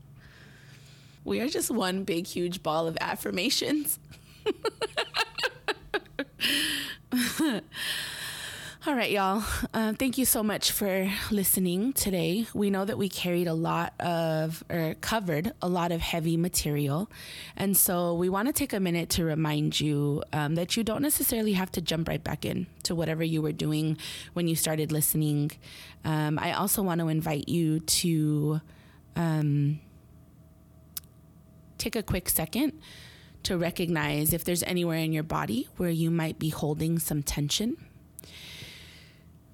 We 1.25 1.41
are 1.41 1.49
just 1.49 1.71
one 1.71 2.05
big, 2.05 2.27
huge 2.27 2.63
ball 2.63 2.87
of 2.87 2.99
affirmations. 3.01 3.99
All 8.85 8.97
right, 8.97 9.13
y'all. 9.13 9.45
Uh, 9.73 9.93
thank 9.93 10.19
you 10.19 10.25
so 10.25 10.43
much 10.43 10.73
for 10.73 11.09
listening 11.31 11.93
today. 11.93 12.49
We 12.53 12.69
know 12.69 12.85
that 12.85 12.99
we 12.99 13.09
carried 13.09 13.47
a 13.47 13.55
lot 13.55 13.93
of, 14.01 14.65
or 14.69 14.97
covered 15.01 15.53
a 15.63 15.69
lot 15.69 15.93
of 15.93 16.01
heavy 16.01 16.37
material. 16.37 17.09
And 17.57 17.77
so 17.77 18.15
we 18.15 18.29
want 18.29 18.49
to 18.49 18.53
take 18.53 18.73
a 18.73 18.81
minute 18.81 19.09
to 19.11 19.25
remind 19.25 19.81
you 19.81 20.25
um, 20.33 20.57
that 20.57 20.77
you 20.77 20.83
don't 20.83 21.03
necessarily 21.03 21.53
have 21.53 21.71
to 21.73 21.81
jump 21.81 22.09
right 22.09 22.25
back 22.25 22.45
in 22.45 22.67
to 22.83 22.97
whatever 22.97 23.23
you 23.23 23.41
were 23.41 23.53
doing 23.53 23.99
when 24.33 24.49
you 24.49 24.57
started 24.57 24.91
listening. 24.91 25.53
Um, 26.05 26.41
I 26.41 26.55
also 26.55 26.83
want 26.83 27.01
to 27.01 27.07
invite 27.07 27.49
you 27.49 27.79
to 27.79 28.61
um, 29.15 29.79
take 31.83 31.97
a 31.97 32.03
quick 32.03 32.29
second 32.29 32.73
to 33.43 33.59
recognize 33.59 34.33
if 34.33 34.45
there's 34.45 34.63
anywhere 34.63 34.99
in 34.99 35.13
your 35.13 35.25
body 35.25 35.69
where 35.77 35.91
you 35.91 36.11
might 36.11 36.39
be 36.39 36.49
holding 36.49 36.99
some 36.99 37.23
tension. 37.23 37.77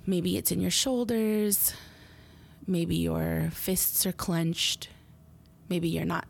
Maybe 0.06 0.36
it's 0.36 0.52
in 0.52 0.60
your 0.60 0.70
shoulders. 0.70 1.72
Maybe 2.66 2.96
your 2.96 3.50
fists 3.54 4.04
are 4.04 4.12
clenched. 4.12 4.90
Maybe 5.70 5.88
you're 5.88 6.04
not 6.04 6.26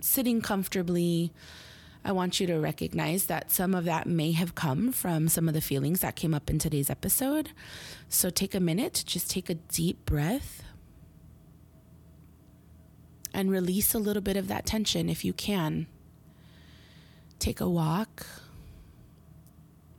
sitting 0.00 0.40
comfortably. 0.40 1.32
I 2.04 2.12
want 2.12 2.40
you 2.40 2.46
to 2.48 2.58
recognize 2.58 3.26
that 3.26 3.52
some 3.52 3.74
of 3.74 3.84
that 3.84 4.06
may 4.06 4.32
have 4.32 4.56
come 4.56 4.90
from 4.92 5.28
some 5.28 5.46
of 5.46 5.54
the 5.54 5.60
feelings 5.60 6.00
that 6.00 6.16
came 6.16 6.34
up 6.34 6.50
in 6.50 6.58
today's 6.58 6.90
episode. 6.90 7.50
So 8.08 8.30
take 8.30 8.54
a 8.54 8.60
minute 8.60 9.04
just 9.06 9.30
take 9.30 9.48
a 9.48 9.54
deep 9.54 10.04
breath 10.04 10.62
and 13.38 13.50
release 13.50 13.94
a 13.94 13.98
little 13.98 14.20
bit 14.22 14.36
of 14.36 14.48
that 14.48 14.66
tension 14.66 15.08
if 15.08 15.24
you 15.24 15.32
can. 15.32 15.86
Take 17.38 17.60
a 17.60 17.68
walk 17.68 18.26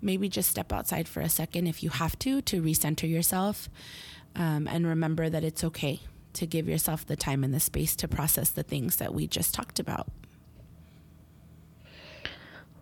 maybe 0.02 0.30
just 0.30 0.50
step 0.50 0.72
outside 0.72 1.08
for 1.08 1.22
a 1.22 1.30
second 1.30 1.68
if 1.68 1.84
you 1.84 1.90
have 1.90 2.18
to 2.20 2.42
to 2.42 2.62
recenter 2.62 3.10
yourself 3.10 3.70
um, 4.36 4.68
and 4.68 4.88
remember 4.88 5.30
that 5.30 5.44
it's 5.44 5.64
okay 5.64 6.00
to 6.32 6.46
give 6.46 6.70
yourself 6.70 7.06
the 7.06 7.16
time 7.16 7.44
and 7.44 7.54
the 7.54 7.60
space 7.60 7.96
to 7.96 8.08
process 8.08 8.50
the 8.50 8.64
things 8.64 8.98
that 8.98 9.14
we 9.14 9.28
just 9.28 9.54
talked 9.54 9.80
about 9.80 10.08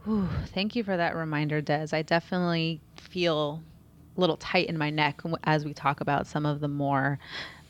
Ooh, 0.08 0.30
thank 0.54 0.74
you 0.74 0.86
for 0.86 0.96
that 0.96 1.18
reminder, 1.18 1.60
Des. 1.60 1.88
I 1.92 2.02
definitely 2.02 2.80
feel 2.96 3.62
a 4.16 4.22
little 4.22 4.38
tight 4.38 4.68
in 4.68 4.78
my 4.78 4.90
neck 4.90 5.20
as 5.44 5.66
we 5.66 5.74
talk 5.74 6.00
about 6.00 6.28
some 6.28 6.46
of 6.46 6.62
the 6.62 6.70
more 6.70 7.20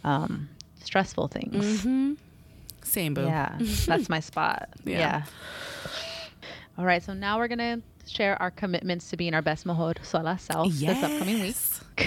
um, 0.04 0.48
stressful 0.80 1.30
things. 1.30 1.82
mm-hmm. 1.82 2.14
Same 2.88 3.14
boo 3.14 3.26
Yeah, 3.26 3.58
that's 3.86 4.10
my 4.10 4.20
spot. 4.20 4.70
Yeah. 4.86 5.00
Yeah. 5.00 5.24
All 6.78 6.86
right, 6.86 7.02
so 7.04 7.14
now 7.14 7.38
we're 7.40 7.48
gonna 7.48 7.82
share 8.08 8.40
our 8.42 8.52
commitments 8.52 9.10
to 9.10 9.18
being 9.18 9.34
our 9.34 9.42
best 9.42 9.66
mejor 9.66 9.94
sola 10.04 10.38
self 10.40 10.72
this 10.74 11.04
upcoming 11.04 11.42
week. 11.42 11.56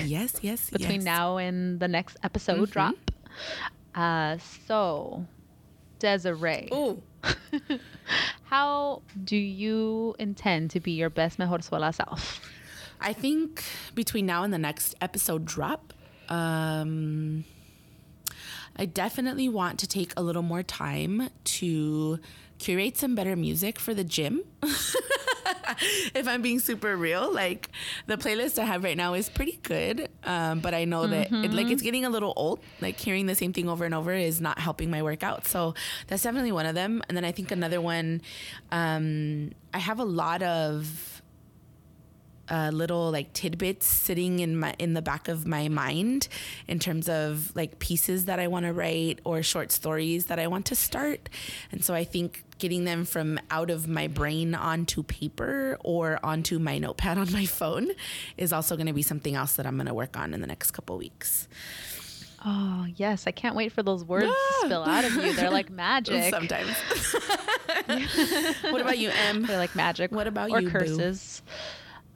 yes 0.04 0.38
yes 0.42 0.70
between 0.70 1.00
yes. 1.02 1.04
now 1.04 1.36
and 1.36 1.78
the 1.80 1.88
next 1.88 2.16
episode 2.22 2.68
Mhm. 2.68 2.72
drop. 2.72 2.94
Uh, 3.94 4.38
so, 4.66 5.26
Desiree, 5.98 6.68
Ooh. 6.72 7.02
how 8.44 9.02
do 9.24 9.36
you 9.36 10.14
intend 10.18 10.70
to 10.70 10.80
be 10.80 10.92
your 10.92 11.10
best 11.10 11.38
mejor 11.38 11.60
sola 11.60 11.92
self? 11.92 12.40
I 13.00 13.12
think 13.12 13.64
between 13.94 14.26
now 14.26 14.42
and 14.42 14.52
the 14.52 14.58
next 14.58 14.94
episode 15.00 15.44
drop, 15.44 15.92
um, 16.28 17.44
I 18.76 18.86
definitely 18.86 19.48
want 19.48 19.78
to 19.80 19.86
take 19.86 20.12
a 20.16 20.22
little 20.22 20.42
more 20.42 20.62
time 20.62 21.30
to 21.44 22.18
curate 22.58 22.96
some 22.96 23.14
better 23.14 23.36
music 23.36 23.78
for 23.78 23.94
the 23.94 24.04
gym. 24.04 24.42
if 26.14 26.28
I'm 26.28 26.42
being 26.42 26.60
super 26.60 26.96
real, 26.96 27.32
like 27.32 27.70
the 28.06 28.16
playlist 28.16 28.58
I 28.58 28.64
have 28.64 28.84
right 28.84 28.96
now 28.96 29.14
is 29.14 29.28
pretty 29.28 29.58
good, 29.62 30.08
um, 30.24 30.60
but 30.60 30.74
I 30.74 30.84
know 30.84 31.06
that 31.06 31.32
it, 31.32 31.52
like 31.52 31.68
it's 31.68 31.82
getting 31.82 32.04
a 32.04 32.10
little 32.10 32.32
old. 32.36 32.60
Like 32.80 32.98
hearing 32.98 33.26
the 33.26 33.34
same 33.34 33.52
thing 33.52 33.68
over 33.68 33.84
and 33.84 33.94
over 33.94 34.12
is 34.12 34.40
not 34.40 34.58
helping 34.58 34.90
my 34.90 35.02
workout. 35.02 35.46
So 35.46 35.74
that's 36.06 36.22
definitely 36.22 36.52
one 36.52 36.66
of 36.66 36.74
them. 36.74 37.02
And 37.08 37.16
then 37.16 37.24
I 37.24 37.32
think 37.32 37.50
another 37.50 37.80
one, 37.80 38.20
um, 38.70 39.52
I 39.72 39.78
have 39.78 39.98
a 39.98 40.04
lot 40.04 40.42
of 40.42 41.09
uh, 42.50 42.70
little 42.72 43.10
like 43.10 43.32
tidbits 43.32 43.86
sitting 43.86 44.40
in 44.40 44.58
my 44.58 44.74
in 44.78 44.94
the 44.94 45.02
back 45.02 45.28
of 45.28 45.46
my 45.46 45.68
mind 45.68 46.28
in 46.66 46.78
terms 46.78 47.08
of 47.08 47.54
like 47.54 47.78
pieces 47.78 48.24
that 48.26 48.38
I 48.38 48.48
want 48.48 48.66
to 48.66 48.72
write 48.72 49.20
or 49.24 49.42
short 49.42 49.72
stories 49.72 50.26
that 50.26 50.38
I 50.38 50.46
want 50.46 50.66
to 50.66 50.74
start. 50.74 51.28
And 51.70 51.84
so 51.84 51.94
I 51.94 52.04
think 52.04 52.44
getting 52.58 52.84
them 52.84 53.04
from 53.04 53.38
out 53.50 53.70
of 53.70 53.88
my 53.88 54.06
brain 54.06 54.54
onto 54.54 55.02
paper 55.02 55.78
or 55.82 56.18
onto 56.22 56.58
my 56.58 56.78
notepad 56.78 57.18
on 57.18 57.32
my 57.32 57.46
phone 57.46 57.90
is 58.36 58.52
also 58.52 58.76
going 58.76 58.86
to 58.86 58.92
be 58.92 59.02
something 59.02 59.34
else 59.34 59.54
that 59.56 59.66
I'm 59.66 59.76
going 59.76 59.86
to 59.86 59.94
work 59.94 60.16
on 60.16 60.34
in 60.34 60.40
the 60.40 60.46
next 60.46 60.72
couple 60.72 60.98
weeks. 60.98 61.48
Oh, 62.44 62.86
yes. 62.96 63.26
I 63.26 63.32
can't 63.32 63.54
wait 63.54 63.72
for 63.72 63.82
those 63.82 64.04
words 64.04 64.26
to 64.26 64.66
spill 64.66 64.82
out 64.84 65.04
of 65.04 65.14
you. 65.14 65.34
They're 65.34 65.50
like 65.50 65.70
magic. 65.70 66.30
Sometimes. 66.30 66.74
what 68.70 68.80
about 68.80 68.98
you, 68.98 69.10
Em? 69.10 69.42
They're 69.42 69.58
like 69.58 69.74
magic. 69.74 70.10
What 70.10 70.26
about 70.26 70.50
or 70.50 70.60
you, 70.60 70.70
Boo? 70.70 70.78
curses. 70.78 71.42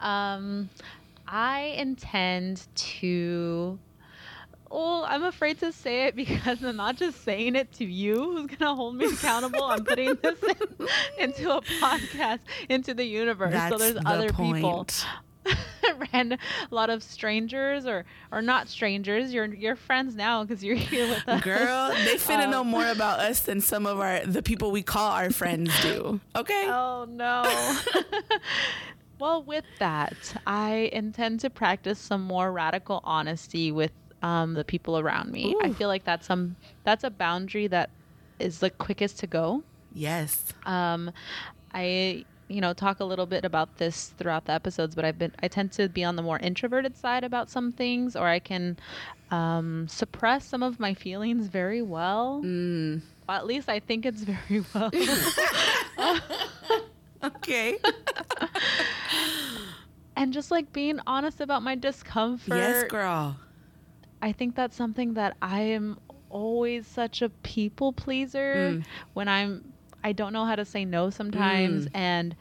Um, 0.05 0.69
I 1.27 1.73
intend 1.77 2.67
to. 2.75 3.79
Well, 4.69 5.05
I'm 5.07 5.23
afraid 5.23 5.59
to 5.59 5.71
say 5.71 6.05
it 6.05 6.15
because 6.23 6.63
I'm 6.63 6.75
not 6.75 6.97
just 6.97 7.23
saying 7.23 7.55
it 7.55 7.71
to 7.73 7.85
you 7.85 8.15
who's 8.15 8.47
going 8.47 8.57
to 8.59 8.75
hold 8.75 8.95
me 8.97 9.05
accountable. 9.05 9.63
I'm 9.63 9.83
putting 9.83 10.15
this 10.21 10.39
in, 10.43 10.87
into 11.17 11.51
a 11.55 11.61
podcast, 11.61 12.39
into 12.69 12.93
the 12.93 13.05
universe. 13.05 13.53
so 13.69 13.77
there's 13.77 13.95
the 13.95 14.07
other 14.07 14.31
people. 14.31 14.85
and 16.11 16.33
a 16.33 16.37
lot 16.71 16.89
of 16.89 17.03
strangers 17.03 17.85
or 17.85 18.03
or 18.31 18.41
not 18.41 18.67
strangers 18.67 19.31
you're 19.31 19.45
you're 19.45 19.75
friends 19.75 20.15
now 20.15 20.43
because 20.43 20.63
you're 20.63 20.75
here 20.75 21.07
with 21.07 21.27
us 21.27 21.43
Girl, 21.43 21.89
they 21.89 22.15
finna 22.15 22.45
Um, 22.45 22.49
know 22.51 22.63
more 22.63 22.87
about 22.87 23.19
us 23.19 23.41
than 23.41 23.61
some 23.61 23.85
of 23.85 23.99
our 23.99 24.25
the 24.25 24.41
people 24.41 24.71
we 24.71 24.81
call 24.81 25.11
our 25.11 25.29
friends 25.29 25.71
do. 25.83 26.19
Okay? 26.35 26.65
Oh 26.67 27.05
no. 27.07 27.43
Well, 29.19 29.43
with 29.43 29.65
that, 29.79 30.41
I 30.45 30.89
intend 30.91 31.39
to 31.41 31.49
practice 31.49 31.99
some 31.99 32.21
more 32.21 32.51
radical 32.51 33.01
honesty 33.03 33.71
with 33.71 33.91
um, 34.21 34.53
the 34.53 34.63
people 34.63 34.97
around 34.97 35.31
me. 35.31 35.55
I 35.61 35.71
feel 35.71 35.87
like 35.87 36.03
that's 36.03 36.25
some 36.25 36.55
that's 36.83 37.03
a 37.03 37.09
boundary 37.09 37.67
that 37.67 37.89
is 38.39 38.59
the 38.59 38.69
quickest 38.69 39.19
to 39.19 39.27
go. 39.27 39.63
Yes. 39.93 40.53
Um, 40.65 41.11
I 41.73 42.25
you 42.47 42.61
know 42.61 42.73
talk 42.73 42.99
a 42.99 43.05
little 43.05 43.25
bit 43.25 43.45
about 43.45 43.77
this 43.77 44.13
throughout 44.17 44.45
the 44.45 44.53
episodes, 44.53 44.95
but 44.95 45.05
I've 45.05 45.19
been 45.19 45.31
I 45.41 45.47
tend 45.47 45.71
to 45.73 45.87
be 45.87 46.03
on 46.03 46.15
the 46.15 46.21
more 46.21 46.39
introverted 46.39 46.97
side 46.97 47.23
about 47.23 47.49
some 47.49 47.71
things, 47.71 48.15
or 48.15 48.27
I 48.27 48.39
can 48.39 48.77
um, 49.31 49.87
suppress 49.87 50.45
some 50.45 50.63
of 50.63 50.79
my 50.79 50.93
feelings 50.93 51.47
very 51.47 51.81
well. 51.81 52.41
Mm. 52.43 53.01
Well, 53.27 53.37
at 53.37 53.45
least 53.45 53.69
I 53.69 53.79
think 53.79 54.05
it's 54.05 54.23
very 54.23 54.65
well. 54.73 54.91
Okay. 57.25 57.77
and 60.15 60.33
just 60.33 60.51
like 60.51 60.71
being 60.73 60.99
honest 61.07 61.41
about 61.41 61.63
my 61.63 61.75
discomfort. 61.75 62.49
yes, 62.55 62.83
girl. 62.83 63.37
I 64.21 64.31
think 64.31 64.55
that's 64.55 64.75
something 64.75 65.13
that 65.15 65.35
I 65.41 65.61
am 65.61 65.99
always 66.29 66.87
such 66.87 67.21
a 67.21 67.29
people 67.29 67.93
pleaser 67.93 68.55
Mm. 68.55 68.83
when 69.13 69.27
I'm 69.27 69.73
I 70.03 70.11
don't 70.11 70.33
know 70.33 70.45
how 70.45 70.55
to 70.55 70.65
say 70.65 70.85
no 70.85 71.09
sometimes 71.09 71.85
Mm. 71.85 71.89
and 71.93 72.35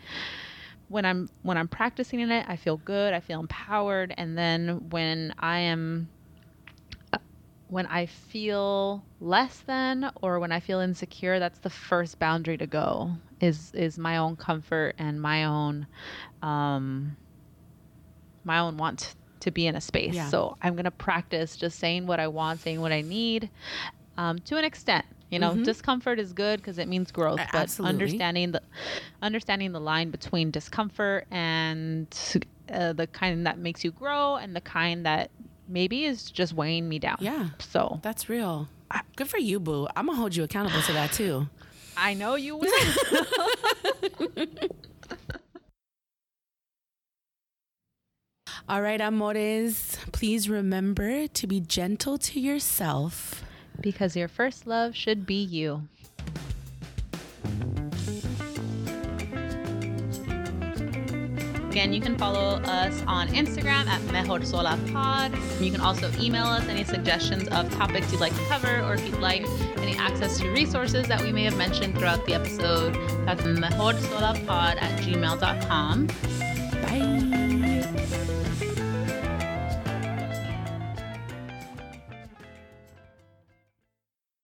when 0.88 1.04
I'm 1.04 1.28
when 1.42 1.56
I'm 1.56 1.68
practicing 1.68 2.20
in 2.20 2.30
it, 2.30 2.44
I 2.48 2.56
feel 2.56 2.76
good, 2.76 3.14
I 3.14 3.20
feel 3.20 3.40
empowered 3.40 4.14
and 4.16 4.36
then 4.36 4.88
when 4.90 5.34
I 5.38 5.58
am 5.60 6.08
uh, 7.12 7.18
when 7.68 7.86
I 7.86 8.06
feel 8.06 9.04
less 9.20 9.60
than 9.60 10.10
or 10.22 10.38
when 10.38 10.52
I 10.52 10.60
feel 10.60 10.80
insecure, 10.80 11.38
that's 11.38 11.58
the 11.58 11.70
first 11.70 12.18
boundary 12.18 12.56
to 12.58 12.66
go 12.66 13.12
is 13.40 13.72
is 13.74 13.98
my 13.98 14.16
own 14.16 14.36
comfort 14.36 14.94
and 14.98 15.20
my 15.20 15.44
own 15.44 15.86
um 16.42 17.16
my 18.44 18.58
own 18.58 18.76
want 18.76 19.14
to 19.40 19.50
be 19.50 19.66
in 19.66 19.74
a 19.76 19.80
space. 19.80 20.14
Yeah. 20.14 20.28
So 20.28 20.56
I'm 20.62 20.74
gonna 20.76 20.90
practice 20.90 21.56
just 21.56 21.78
saying 21.78 22.06
what 22.06 22.20
I 22.20 22.28
want, 22.28 22.60
saying 22.60 22.80
what 22.80 22.92
I 22.92 23.02
need, 23.02 23.50
um, 24.16 24.38
to 24.40 24.56
an 24.56 24.64
extent. 24.64 25.04
You 25.30 25.38
know, 25.40 25.54
Mhm. 25.54 25.64
discomfort 25.64 26.18
is 26.20 26.32
good 26.32 26.60
because 26.60 26.78
it 26.78 26.86
means 26.86 27.10
growth, 27.10 27.40
but 27.52 27.62
absolutely. 27.62 27.92
understanding 27.94 28.52
the 28.52 28.62
understanding 29.20 29.72
the 29.72 29.80
line 29.80 30.10
between 30.10 30.50
discomfort 30.50 31.26
and 31.30 32.06
uh, 32.72 32.92
the 32.92 33.06
kind 33.08 33.46
that 33.46 33.58
makes 33.58 33.82
you 33.84 33.90
grow 33.90 34.36
and 34.36 34.54
the 34.54 34.60
kind 34.60 35.04
that 35.04 35.30
maybe 35.66 36.04
is 36.04 36.30
just 36.30 36.52
weighing 36.52 36.88
me 36.88 36.98
down. 36.98 37.16
Yeah. 37.20 37.48
So 37.58 37.98
That's 38.02 38.28
real. 38.28 38.68
Good 39.16 39.28
for 39.28 39.38
you, 39.38 39.58
boo. 39.58 39.88
I'm 39.96 40.06
gonna 40.06 40.16
hold 40.18 40.36
you 40.36 40.44
accountable 40.44 40.80
to 40.82 40.92
that 40.92 41.12
too. 41.12 41.48
I 41.96 42.14
know 42.14 42.36
you 42.36 42.56
will. 42.56 42.70
All 48.68 48.80
right, 48.80 49.00
amores. 49.00 49.98
Please 50.12 50.48
remember 50.48 51.26
to 51.28 51.46
be 51.46 51.60
gentle 51.60 52.18
to 52.18 52.40
yourself. 52.40 53.42
because 53.80 54.14
your 54.14 54.28
first 54.28 54.66
love 54.68 54.94
should 54.94 55.26
be 55.26 55.34
you. 55.42 55.82
Again, 61.70 61.92
you 61.92 62.00
can 62.00 62.16
follow 62.16 62.60
us 62.62 63.02
on 63.08 63.26
Instagram 63.28 63.86
at 63.88 64.00
Mejor 64.12 64.44
Sola 64.44 64.78
Pod. 64.92 65.36
You 65.60 65.72
can 65.72 65.80
also 65.80 66.08
email 66.20 66.44
us 66.44 66.64
any 66.68 66.84
suggestions 66.84 67.48
of 67.48 67.68
topics 67.74 68.12
you'd 68.12 68.20
like 68.20 68.34
to 68.36 68.44
cover, 68.46 68.80
or 68.82 68.94
if 68.94 69.04
you'd 69.04 69.18
like 69.18 69.42
any 69.78 69.96
access 69.96 70.38
to 70.38 70.48
resources 70.50 71.08
that 71.08 71.20
we 71.20 71.32
may 71.32 71.42
have 71.42 71.56
mentioned 71.56 71.98
throughout 71.98 72.24
the 72.26 72.34
episode. 72.34 72.94
That's 73.26 73.42
mejorsolapod 73.42 74.80
at 74.80 75.00
gmail.com. 75.02 76.06
Bye. 76.82 78.33